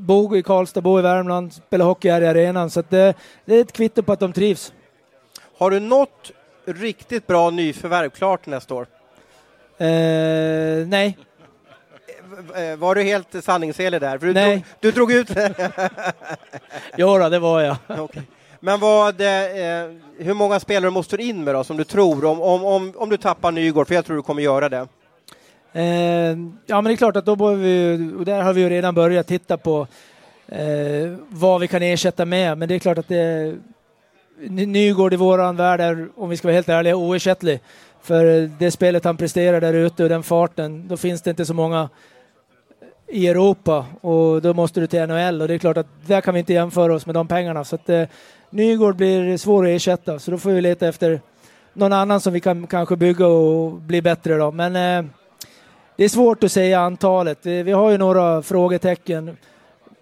bo 0.00 0.36
i 0.36 0.42
Karlstad, 0.42 0.80
bo 0.80 0.98
i 0.98 1.02
Värmland, 1.02 1.52
spela 1.52 1.84
hockey 1.84 2.10
här 2.10 2.22
i 2.22 2.26
arenan. 2.26 2.70
Så 2.70 2.82
det, 2.88 3.14
det, 3.44 3.54
är 3.54 3.60
ett 3.60 3.72
kvitto 3.72 4.02
på 4.02 4.12
att 4.12 4.20
de 4.20 4.32
trivs. 4.32 4.72
Har 5.60 5.70
du 5.70 5.80
något 5.80 6.30
riktigt 6.64 7.26
bra 7.26 7.50
nyförvärv 7.50 8.10
klart 8.10 8.46
nästa 8.46 8.74
år? 8.74 8.86
Eh, 9.78 10.86
nej. 10.86 11.18
Eh, 12.54 12.76
var 12.76 12.94
du 12.94 13.02
helt 13.02 13.44
sanningsenlig 13.44 14.00
där? 14.00 14.18
För 14.18 14.26
du, 14.26 14.32
nej. 14.32 14.54
Drog, 14.54 14.64
du 14.80 14.90
drog 14.90 15.12
ut... 15.12 15.30
jo, 16.96 17.18
då, 17.18 17.28
det 17.28 17.38
var 17.38 17.60
jag. 17.60 17.76
Okay. 18.00 18.22
Men 18.60 18.80
vad, 18.80 19.20
eh, 19.20 19.26
hur 20.18 20.34
många 20.34 20.60
spelare 20.60 20.90
måste 20.90 21.16
du 21.16 21.22
in 21.22 21.44
med 21.44 21.54
då, 21.54 21.64
som 21.64 21.76
du 21.76 21.84
tror, 21.84 22.24
om, 22.24 22.40
om, 22.40 22.64
om, 22.64 22.92
om 22.96 23.08
du 23.08 23.16
tappar 23.16 23.52
Nygård? 23.52 23.88
För 23.88 23.94
jag 23.94 24.04
tror 24.04 24.16
du 24.16 24.22
kommer 24.22 24.42
göra 24.42 24.68
det. 24.68 24.88
Eh, 25.72 26.36
ja, 26.66 26.80
men 26.80 26.84
det 26.84 26.92
är 26.92 26.96
klart 26.96 27.16
att 27.16 27.26
då 27.26 27.36
behöver 27.36 27.62
vi, 27.62 28.12
och 28.18 28.24
där 28.24 28.42
har 28.42 28.52
vi 28.52 28.60
ju 28.60 28.68
redan 28.68 28.94
börjat 28.94 29.26
titta 29.26 29.56
på 29.56 29.86
eh, 30.48 31.16
vad 31.28 31.60
vi 31.60 31.68
kan 31.68 31.82
ersätta 31.82 32.24
med. 32.24 32.58
Men 32.58 32.68
det 32.68 32.74
är 32.74 32.78
klart 32.78 32.98
att 32.98 33.08
det, 33.08 33.54
Nygård 34.48 35.14
i 35.14 35.16
våran 35.16 35.56
värld 35.56 35.80
är, 35.80 36.08
om 36.16 36.28
vi 36.28 36.36
ska 36.36 36.48
vara 36.48 36.54
helt 36.54 36.68
ärliga, 36.68 36.96
oersättlig. 36.96 37.60
För 38.02 38.50
det 38.58 38.70
spelet 38.70 39.04
han 39.04 39.16
presterar 39.16 39.60
där 39.60 39.74
ute 39.74 40.02
och 40.02 40.08
den 40.08 40.22
farten, 40.22 40.88
då 40.88 40.96
finns 40.96 41.22
det 41.22 41.30
inte 41.30 41.44
så 41.44 41.54
många 41.54 41.88
i 43.08 43.28
Europa 43.28 43.86
och 44.00 44.42
då 44.42 44.54
måste 44.54 44.80
du 44.80 44.86
till 44.86 45.06
NHL 45.06 45.42
och 45.42 45.48
det 45.48 45.54
är 45.54 45.58
klart 45.58 45.76
att 45.76 45.86
där 46.06 46.20
kan 46.20 46.34
vi 46.34 46.40
inte 46.40 46.52
jämföra 46.52 46.94
oss 46.94 47.06
med 47.06 47.14
de 47.14 47.28
pengarna. 47.28 47.64
Så 47.64 47.74
att 47.74 47.88
eh, 47.88 48.04
Nygård 48.50 48.96
blir 48.96 49.36
svår 49.36 49.64
att 49.64 49.70
ersätta 49.70 50.18
så 50.18 50.30
då 50.30 50.38
får 50.38 50.50
vi 50.50 50.60
leta 50.60 50.88
efter 50.88 51.20
någon 51.72 51.92
annan 51.92 52.20
som 52.20 52.32
vi 52.32 52.40
kan 52.40 52.66
kanske 52.66 52.96
bygga 52.96 53.26
och 53.26 53.72
bli 53.72 54.02
bättre 54.02 54.36
då. 54.36 54.50
Men 54.50 54.76
eh, 54.76 55.10
det 55.96 56.04
är 56.04 56.08
svårt 56.08 56.44
att 56.44 56.52
säga 56.52 56.80
antalet. 56.80 57.38
Vi, 57.42 57.62
vi 57.62 57.72
har 57.72 57.90
ju 57.90 57.98
några 57.98 58.42
frågetecken. 58.42 59.36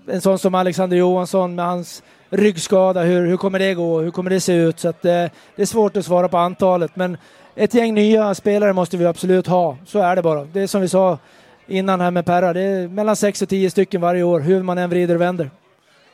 En 0.07 0.21
sån 0.21 0.39
som 0.39 0.55
Alexander 0.55 0.97
Johansson 0.97 1.55
med 1.55 1.65
hans 1.65 2.03
ryggskada, 2.31 3.03
hur, 3.03 3.27
hur 3.27 3.37
kommer 3.37 3.59
det 3.59 3.75
gå? 3.75 4.01
Hur 4.01 4.11
kommer 4.11 4.31
det 4.31 4.41
se 4.41 4.53
ut? 4.53 4.81
Så 4.81 4.89
att, 4.89 5.05
eh, 5.05 5.11
det 5.57 5.63
är 5.63 5.67
svårt 5.67 5.97
att 5.97 6.05
svara 6.05 6.29
på 6.29 6.39
antalet 6.39 6.97
men 6.97 7.17
ett 7.55 7.75
gäng 7.75 7.95
nya 7.95 8.35
spelare 8.35 8.73
måste 8.73 8.97
vi 8.97 9.07
absolut 9.07 9.47
ha. 9.47 9.77
Så 9.87 9.99
är 9.99 10.17
det 10.17 10.23
bara. 10.23 10.45
Det 10.45 10.61
är 10.61 10.67
som 10.67 10.81
vi 10.81 10.89
sa 10.89 11.19
innan 11.67 12.01
här 12.01 12.11
med 12.11 12.27
Perra. 12.27 12.53
Det 12.53 12.61
är 12.61 12.89
mellan 12.89 13.17
6 13.17 13.43
och 13.43 13.49
10 13.49 13.71
stycken 13.71 14.01
varje 14.01 14.23
år, 14.23 14.41
hur 14.41 14.63
man 14.63 14.79
än 14.79 14.91
vrider 14.91 15.15
och 15.15 15.21
vänder. 15.21 15.51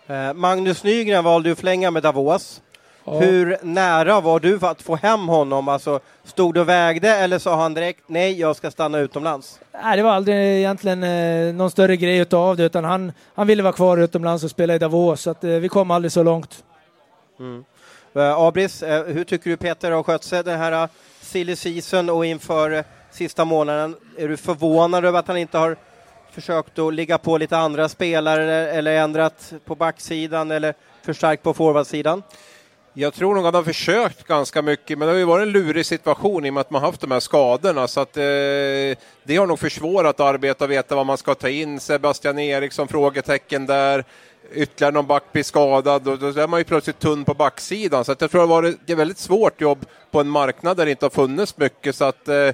Eh, 0.07 0.33
Magnus 0.35 0.85
Nygren 0.85 1.25
valde 1.25 1.53
att 1.53 1.59
förlänga 1.59 1.91
med 1.91 2.03
Davos. 2.03 2.61
Ja. 3.05 3.19
Hur 3.19 3.59
nära 3.63 4.21
var 4.21 4.41
du 4.41 4.59
för 4.59 4.71
att 4.71 4.83
få 4.83 4.97
hem 4.97 5.29
honom? 5.29 5.69
Alltså, 5.69 6.01
stod 6.25 6.55
du 6.55 6.61
och 6.61 6.69
vägde 6.69 7.09
eller 7.09 7.39
sa 7.39 7.57
han 7.57 7.75
direkt 7.75 8.05
nej, 8.07 8.41
jag 8.41 8.57
ska 8.57 8.71
stanna 8.71 8.99
utomlands? 8.99 9.61
Nej, 9.83 9.97
det 9.97 10.03
var 10.03 10.11
aldrig 10.11 10.37
egentligen 10.37 11.03
eh, 11.03 11.55
någon 11.55 11.71
större 11.71 11.97
grej 11.97 12.19
utav 12.19 12.57
det, 12.57 12.65
utan 12.65 12.85
han, 12.85 13.13
han 13.35 13.47
ville 13.47 13.63
vara 13.63 13.73
kvar 13.73 13.99
utomlands 13.99 14.45
och 14.45 14.51
spela 14.51 14.75
i 14.75 14.79
Davos, 14.79 15.21
så 15.21 15.31
att, 15.31 15.45
eh, 15.45 15.51
vi 15.51 15.69
kom 15.69 15.91
aldrig 15.91 16.13
så 16.13 16.23
långt. 16.23 16.65
Mm. 17.39 17.65
Eh, 18.15 18.39
Abris, 18.39 18.83
eh, 18.83 19.05
hur 19.05 19.25
tycker 19.25 19.51
du 19.51 19.57
Peter 19.57 19.91
har 19.91 20.03
skött 20.03 20.25
sig 20.25 20.45
den 20.45 20.59
här 20.59 20.83
uh, 20.83 20.89
silly 21.21 21.57
season 21.57 22.11
och 22.11 22.27
inför 22.27 22.73
uh, 22.73 22.83
sista 23.11 23.45
månaden? 23.45 23.97
Är 24.19 24.29
du 24.29 24.37
förvånad 24.37 25.05
över 25.05 25.19
att 25.19 25.29
han 25.29 25.37
inte 25.37 25.59
har 25.59 25.77
försökt 26.31 26.79
att 26.79 26.95
ligga 26.95 27.19
på 27.19 27.39
lite 27.39 27.57
andra 27.57 27.89
spelare 27.89 28.43
eller, 28.43 28.79
eller 28.79 28.97
ändrat 28.97 29.53
på 29.65 29.75
backsidan 29.75 30.51
eller 30.51 30.75
förstärkt 31.03 31.43
på 31.43 31.55
forwardsidan? 31.55 32.23
Jag 32.97 33.15
tror 33.15 33.35
nog 33.35 33.39
att 33.39 33.45
han 33.45 33.55
har 33.55 33.73
försökt 33.73 34.27
ganska 34.27 34.63
mycket, 34.63 34.99
men 34.99 35.09
det 35.09 35.15
har 35.15 35.19
ju 35.19 35.25
varit 35.25 35.43
en 35.43 35.53
lurig 35.53 35.87
situation 35.87 36.47
i 36.47 36.51
och 36.51 36.55
med 36.55 36.61
att 36.61 36.71
man 36.71 36.83
haft 36.83 37.01
de 37.01 37.11
här 37.11 37.21
skadorna. 37.21 37.89
Så 37.89 38.01
att, 38.01 38.17
eh, 38.17 38.23
det 39.25 39.37
har 39.37 39.47
nog 39.47 39.59
försvårat 39.59 40.21
att 40.21 40.61
och 40.61 40.71
veta 40.71 40.97
vad 40.97 41.07
man 41.07 41.19
ska 41.19 41.35
ta 41.35 41.49
in. 41.49 41.81
Sebastian 41.81 42.39
Eriksson, 42.39 42.89
frågetecken 42.89 43.67
där. 43.67 44.05
Ytterligare 44.53 44.93
någon 44.95 45.07
back 45.07 45.23
blir 45.33 45.43
skadad 45.43 46.09
och 46.09 46.19
då 46.19 46.27
är 46.27 46.47
man 46.47 46.61
ju 46.61 46.65
plötsligt 46.65 46.99
tunn 46.99 47.25
på 47.25 47.35
backsidan. 47.35 48.05
Så 48.05 48.13
att 48.13 48.21
jag 48.21 48.31
tror 48.31 48.41
det 48.41 48.47
har 48.47 48.63
varit 48.63 48.91
ett 48.91 48.99
väldigt 48.99 49.19
svårt 49.19 49.61
jobb 49.61 49.87
på 50.11 50.21
en 50.21 50.29
marknad 50.29 50.77
där 50.77 50.85
det 50.85 50.91
inte 50.91 51.05
har 51.05 51.11
funnits 51.11 51.57
mycket. 51.57 51.97
Så 51.97 52.05
att, 52.05 52.29
eh, 52.29 52.51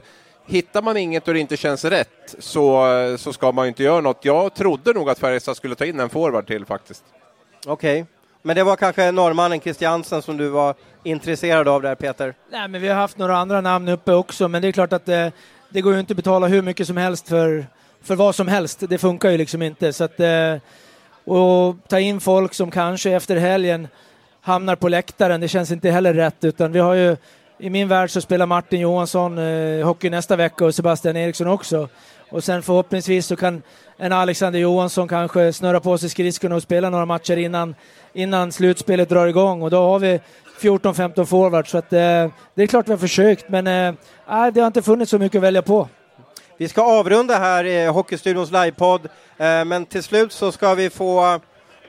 hittar 0.46 0.82
man 0.82 0.96
inget 0.96 1.28
och 1.28 1.34
det 1.34 1.40
inte 1.40 1.56
känns 1.56 1.84
rätt 1.84 2.34
så, 2.38 2.92
eh, 2.96 3.16
så 3.16 3.32
ska 3.32 3.52
man 3.52 3.64
ju 3.64 3.68
inte 3.68 3.82
göra 3.82 4.00
något. 4.00 4.24
Jag 4.24 4.54
trodde 4.54 4.92
nog 4.92 5.10
att 5.10 5.18
Färjestad 5.18 5.56
skulle 5.56 5.74
ta 5.74 5.84
in 5.84 6.00
en 6.00 6.08
forward 6.08 6.46
till 6.46 6.66
faktiskt. 6.66 7.04
Okej. 7.66 8.02
Okay. 8.02 8.19
Men 8.42 8.56
det 8.56 8.62
var 8.62 8.76
kanske 8.76 9.12
norrmannen 9.12 9.60
Christiansen 9.60 10.22
som 10.22 10.36
du 10.36 10.48
var 10.48 10.74
intresserad 11.04 11.68
av 11.68 11.82
där, 11.82 11.94
Peter? 11.94 12.34
Nej, 12.50 12.68
men 12.68 12.80
vi 12.80 12.88
har 12.88 12.96
haft 12.96 13.18
några 13.18 13.36
andra 13.36 13.60
namn 13.60 13.88
uppe 13.88 14.12
också, 14.12 14.48
men 14.48 14.62
det 14.62 14.68
är 14.68 14.72
klart 14.72 14.92
att 14.92 15.06
det, 15.06 15.32
det 15.68 15.80
går 15.80 15.92
ju 15.94 16.00
inte 16.00 16.12
att 16.12 16.16
betala 16.16 16.46
hur 16.46 16.62
mycket 16.62 16.86
som 16.86 16.96
helst 16.96 17.28
för, 17.28 17.66
för 18.02 18.16
vad 18.16 18.34
som 18.34 18.48
helst. 18.48 18.82
Det 18.88 18.98
funkar 18.98 19.30
ju 19.30 19.38
liksom 19.38 19.62
inte. 19.62 19.92
Så 19.92 20.04
att, 20.04 20.20
eh, 20.20 20.56
och 21.24 21.76
ta 21.88 22.00
in 22.00 22.20
folk 22.20 22.54
som 22.54 22.70
kanske 22.70 23.10
efter 23.10 23.36
helgen 23.36 23.88
hamnar 24.40 24.76
på 24.76 24.88
läktaren, 24.88 25.40
det 25.40 25.48
känns 25.48 25.70
inte 25.70 25.90
heller 25.90 26.14
rätt, 26.14 26.44
utan 26.44 26.72
vi 26.72 26.78
har 26.78 26.94
ju 26.94 27.16
i 27.58 27.70
min 27.70 27.88
värld 27.88 28.10
så 28.10 28.20
spelar 28.20 28.46
Martin 28.46 28.80
Johansson 28.80 29.38
eh, 29.38 29.86
hockey 29.86 30.10
nästa 30.10 30.36
vecka 30.36 30.64
och 30.64 30.74
Sebastian 30.74 31.16
Eriksson 31.16 31.46
också. 31.46 31.88
Och 32.30 32.44
sen 32.44 32.62
förhoppningsvis 32.62 33.26
så 33.26 33.36
kan 33.36 33.62
en 34.02 34.12
Alexander 34.12 34.58
Johansson 34.58 35.08
kanske 35.08 35.52
snurrar 35.52 35.80
på 35.80 35.98
sig 35.98 36.10
skridskorna 36.10 36.54
och 36.54 36.62
spelar 36.62 36.90
några 36.90 37.06
matcher 37.06 37.36
innan, 37.36 37.74
innan 38.12 38.52
slutspelet 38.52 39.08
drar 39.08 39.26
igång 39.26 39.62
och 39.62 39.70
då 39.70 39.76
har 39.76 39.98
vi 39.98 40.20
14-15 40.60 41.24
forwards. 41.24 41.70
Så 41.70 41.78
att, 41.78 41.92
eh, 41.92 42.28
det 42.54 42.62
är 42.62 42.66
klart 42.66 42.88
vi 42.88 42.92
har 42.92 42.98
försökt 42.98 43.48
men 43.48 43.66
eh, 43.66 43.94
det 44.52 44.60
har 44.60 44.66
inte 44.66 44.82
funnits 44.82 45.10
så 45.10 45.18
mycket 45.18 45.38
att 45.38 45.42
välja 45.42 45.62
på. 45.62 45.88
Vi 46.56 46.68
ska 46.68 46.82
avrunda 46.82 47.38
här 47.38 47.64
i 47.64 47.86
Hockeystudions 47.86 48.50
livepodd 48.50 49.04
eh, 49.38 49.64
men 49.64 49.86
till 49.86 50.02
slut 50.02 50.32
så 50.32 50.52
ska 50.52 50.74
vi 50.74 50.90
få 50.90 51.40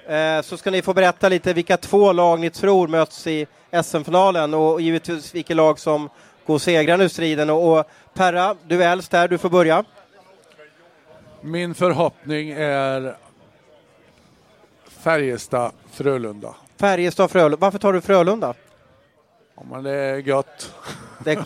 eh, 0.07 0.41
så 0.43 0.57
ska 0.57 0.71
ni 0.71 0.81
få 0.81 0.93
berätta 0.93 1.29
lite 1.29 1.53
vilka 1.53 1.77
två 1.77 2.11
lag 2.11 2.39
ni 2.39 2.49
tror 2.49 2.87
möts 2.87 3.27
i 3.27 3.47
SM-finalen 3.83 4.53
och 4.53 4.81
givetvis 4.81 5.35
vilket 5.35 5.55
lag 5.55 5.79
som 5.79 6.09
går 6.47 6.59
segrande 6.59 7.05
ur 7.05 7.09
striden. 7.09 7.49
Och, 7.49 7.79
och 7.79 7.85
Perra, 8.13 8.55
du 8.67 8.83
är 8.83 8.91
äldst 8.91 9.13
här, 9.13 9.27
du 9.27 9.37
får 9.37 9.49
börja. 9.49 9.83
Min 11.41 11.75
förhoppning 11.75 12.49
är 12.49 13.15
Färjestad-Frölunda. 14.89 16.55
Färjestad-Frölunda. 16.77 17.57
Varför 17.59 17.79
tar 17.79 17.93
du 17.93 18.01
Frölunda? 18.01 18.53
Ja, 19.55 19.63
men 19.71 19.83
det 19.83 19.91
är 19.91 20.17
gött. 20.17 20.73
Det 21.19 21.31
är... 21.31 21.45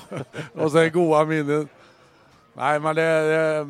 och 0.63 0.71
så 0.71 0.77
är 0.77 0.89
goa 0.89 1.25
minnen. 1.25 1.67
Nej, 2.53 2.79
men 2.79 2.95
det, 2.95 3.03
det, 3.03 3.67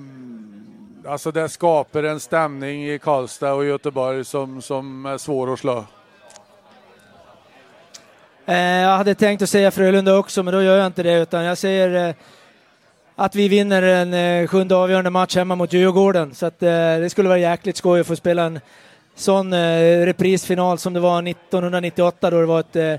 alltså 1.10 1.32
det 1.32 1.50
skapar 1.50 2.04
en 2.04 2.20
stämning 2.20 2.90
i 2.90 3.00
Karlstad 3.00 3.54
och 3.54 3.66
Göteborg 3.66 4.26
som, 4.26 4.62
som 4.62 5.06
är 5.06 5.18
svår 5.18 5.54
att 5.54 5.60
slå. 5.60 5.86
Eh, 8.46 8.58
jag 8.58 8.98
hade 8.98 9.16
tänkt 9.16 9.42
att 9.42 9.50
säga 9.50 9.72
Frölunda 9.72 10.18
också, 10.18 10.44
men 10.44 10.54
då 10.54 10.62
gör 10.62 10.78
jag 10.78 10.88
inte 10.88 11.04
det, 11.04 11.20
utan 11.22 11.44
jag 11.44 11.58
säger 11.58 12.10
eh, 12.10 12.16
att 13.16 13.36
vi 13.36 13.48
vinner 13.48 13.82
en 13.82 14.14
eh, 14.14 14.48
sjunde 14.48 14.76
avgörande 14.76 15.10
match 15.10 15.36
hemma 15.36 15.56
mot 15.56 15.74
Djurgården. 15.74 16.36
Så 16.36 16.46
att, 16.46 16.64
eh, 16.64 16.70
det 16.70 17.10
skulle 17.10 17.30
vara 17.30 17.40
jäkligt 17.40 17.78
skoj 17.78 18.02
att 18.02 18.08
få 18.08 18.16
spela 18.16 18.44
en 18.44 18.60
sån 19.16 19.54
eh, 19.54 20.06
reprisfinal 20.06 20.78
som 20.78 20.94
det 20.94 21.00
var 21.00 21.28
1998 21.28 22.30
då 22.30 22.40
det 22.40 22.46
var 22.46 22.60
ett 22.60 22.76
eh, 22.76 22.96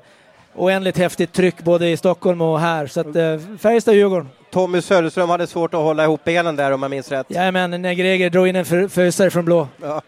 oändligt 0.54 0.98
häftigt 0.98 1.32
tryck 1.32 1.62
både 1.62 1.88
i 1.88 1.96
Stockholm 1.96 2.40
och 2.40 2.60
här. 2.60 2.86
Så 2.86 3.00
att, 3.00 3.06
eh, 3.16 3.38
Färjestad-Djurgården. 3.58 4.28
Tommy 4.50 4.80
Söderström 4.80 5.30
hade 5.30 5.46
svårt 5.46 5.74
att 5.74 5.80
hålla 5.80 6.04
ihop 6.04 6.24
benen 6.24 6.56
där 6.56 6.72
om 6.72 6.82
jag 6.82 6.90
minns 6.90 7.10
rätt. 7.10 7.26
Jajamän, 7.28 7.82
när 7.82 7.94
Greger 7.94 8.30
drog 8.30 8.48
in 8.48 8.56
en 8.56 8.88
fösare 8.88 9.30
från 9.30 9.44
blå. 9.44 9.68
Ja. 9.82 10.02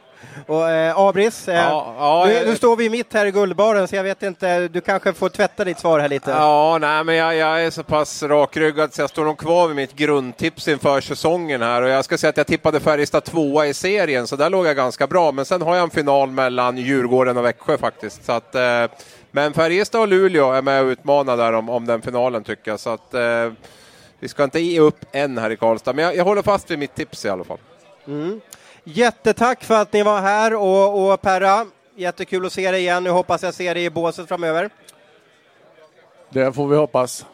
Och 0.47 0.71
eh, 0.71 0.99
Abris, 0.99 1.49
eh, 1.49 1.55
Ja, 1.57 1.95
ja, 1.99 2.25
nu, 2.27 2.51
nu 2.51 2.57
står 2.57 2.77
vi 2.77 2.91
mitt 2.91 3.15
här 3.15 3.27
i 3.27 3.31
guldbaren 3.31 3.89
så 3.89 3.97
jag 3.97 4.03
vet 4.03 4.23
inte, 4.23 4.69
du 4.69 4.81
kanske 4.81 5.13
får 5.13 5.29
tvätta 5.29 5.65
ditt 5.65 5.79
svar 5.79 6.01
här 6.01 6.09
lite. 6.09 6.31
Ja, 6.31 6.79
nej, 6.81 7.05
men 7.05 7.15
jag, 7.15 7.37
jag 7.37 7.65
är 7.65 7.71
så 7.71 7.83
pass 7.83 8.23
rakryggad 8.23 8.95
så 8.95 9.01
jag 9.03 9.11
står 9.11 9.25
nog 9.25 9.39
kvar 9.39 9.67
vid 9.67 9.77
mitt 9.77 9.95
grundtips 9.97 10.69
inför 10.69 11.01
säsongen 11.01 11.63
här 11.63 11.83
och 11.83 11.89
jag 11.89 12.05
ska 12.05 12.19
säga 12.19 12.31
att 12.31 12.37
jag 12.37 12.47
tippade 12.47 12.81
Färjestad 12.81 13.25
tvåa 13.25 13.67
i 13.67 13.75
serien 13.75 14.27
så 14.27 14.37
där 14.37 14.51
låg 14.51 14.67
jag 14.67 14.77
ganska 14.77 15.07
bra. 15.07 15.33
Men 15.33 15.45
sen 15.45 15.63
har 15.63 15.75
jag 15.77 15.83
en 15.83 15.91
final 15.91 16.31
mellan 16.31 16.77
Djurgården 16.79 17.37
och 17.37 17.45
Växjö 17.45 17.79
faktiskt. 17.79 18.25
Så 18.25 18.33
att, 18.33 18.55
eh, 18.55 18.85
men 19.31 19.53
Färjestad 19.53 20.01
och 20.01 20.09
Luleå 20.09 20.53
är 20.53 20.63
med 20.63 20.83
och 20.83 20.89
utmanar 20.89 21.37
där 21.37 21.53
om, 21.53 21.69
om 21.71 21.87
den 21.87 22.03
finalen 22.03 22.45
tycker 22.45 22.71
jag. 22.71 22.81
Så 22.81 22.91
att, 22.91 23.15
eh, 23.15 23.53
vi 24.21 24.29
ska 24.29 24.45
inte 24.45 24.61
ge 24.61 24.81
upp 24.81 25.05
än 25.13 25.39
här 25.39 25.51
i 25.51 25.57
Karlstad, 25.57 25.93
men 25.93 26.05
jag, 26.05 26.17
jag 26.17 26.25
håller 26.25 26.43
fast 26.43 26.71
vid 26.71 26.79
mitt 26.79 26.95
tips 26.95 27.25
i 27.25 27.29
alla 27.29 27.45
fall. 27.45 27.59
Jättetack 28.91 29.65
för 29.65 29.75
att 29.75 29.93
ni 29.93 30.03
var 30.03 30.21
här 30.21 30.55
och, 30.55 31.13
och 31.13 31.21
Perra, 31.21 31.67
jättekul 31.97 32.47
att 32.47 32.53
se 32.53 32.71
dig 32.71 32.81
igen. 32.81 33.05
Nu 33.05 33.11
hoppas 33.11 33.43
jag 33.43 33.55
ser 33.55 33.75
dig 33.75 33.85
i 33.85 33.91
båset 33.91 34.29
framöver. 34.29 34.71
Det 36.31 36.53
får 36.53 36.69
vi 36.69 36.77
hoppas. 36.77 37.27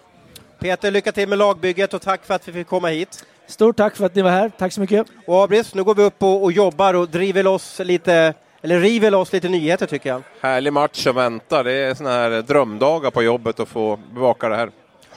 Peter, 0.59 0.90
lycka 0.90 1.12
till 1.12 1.28
med 1.28 1.38
lagbygget 1.38 1.94
och 1.94 2.02
tack 2.02 2.24
för 2.24 2.34
att 2.34 2.48
vi 2.48 2.52
fick 2.52 2.66
komma 2.66 2.88
hit. 2.88 3.24
Stort 3.46 3.76
tack 3.76 3.96
för 3.96 4.07
att 4.07 4.14
ni 4.14 4.22
var 4.22 4.30
här. 4.30 4.48
Tack 4.59 4.72
så 4.72 4.80
mycket. 4.80 5.07
Och 5.26 5.44
Abris, 5.44 5.74
nu 5.74 5.84
går 5.84 5.94
vi 5.94 6.02
upp 6.02 6.22
och, 6.22 6.42
och 6.42 6.52
jobbar 6.52 6.94
och 6.94 7.09
driver 7.09 7.42
loss 7.42 7.78
lite, 7.78 8.34
eller 8.62 8.80
river 8.80 9.11
loss 9.11 9.32
lite 9.32 9.48
nyheter 9.48 9.86
tycker 9.86 10.11
jag. 10.11 10.22
Härlig 10.40 10.72
match 10.72 11.02
som 11.02 11.14
väntar. 11.14 11.64
Det 11.64 11.72
är 11.72 11.94
såna 11.94 12.11
här 12.11 12.42
drömdagar 12.42 13.11
på 13.11 13.22
jobbet 13.22 13.61
att 13.61 13.68
få 13.68 13.96
bevaka 13.96 14.48
det 14.48 14.57
här. 14.57 14.70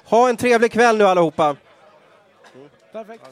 Ha 0.04 0.30
en 0.30 0.38
trevlig 0.38 0.72
kväll 0.72 0.98
nu 0.98 1.04
allihopa. 1.04 1.56
Perfekt. 2.92 3.24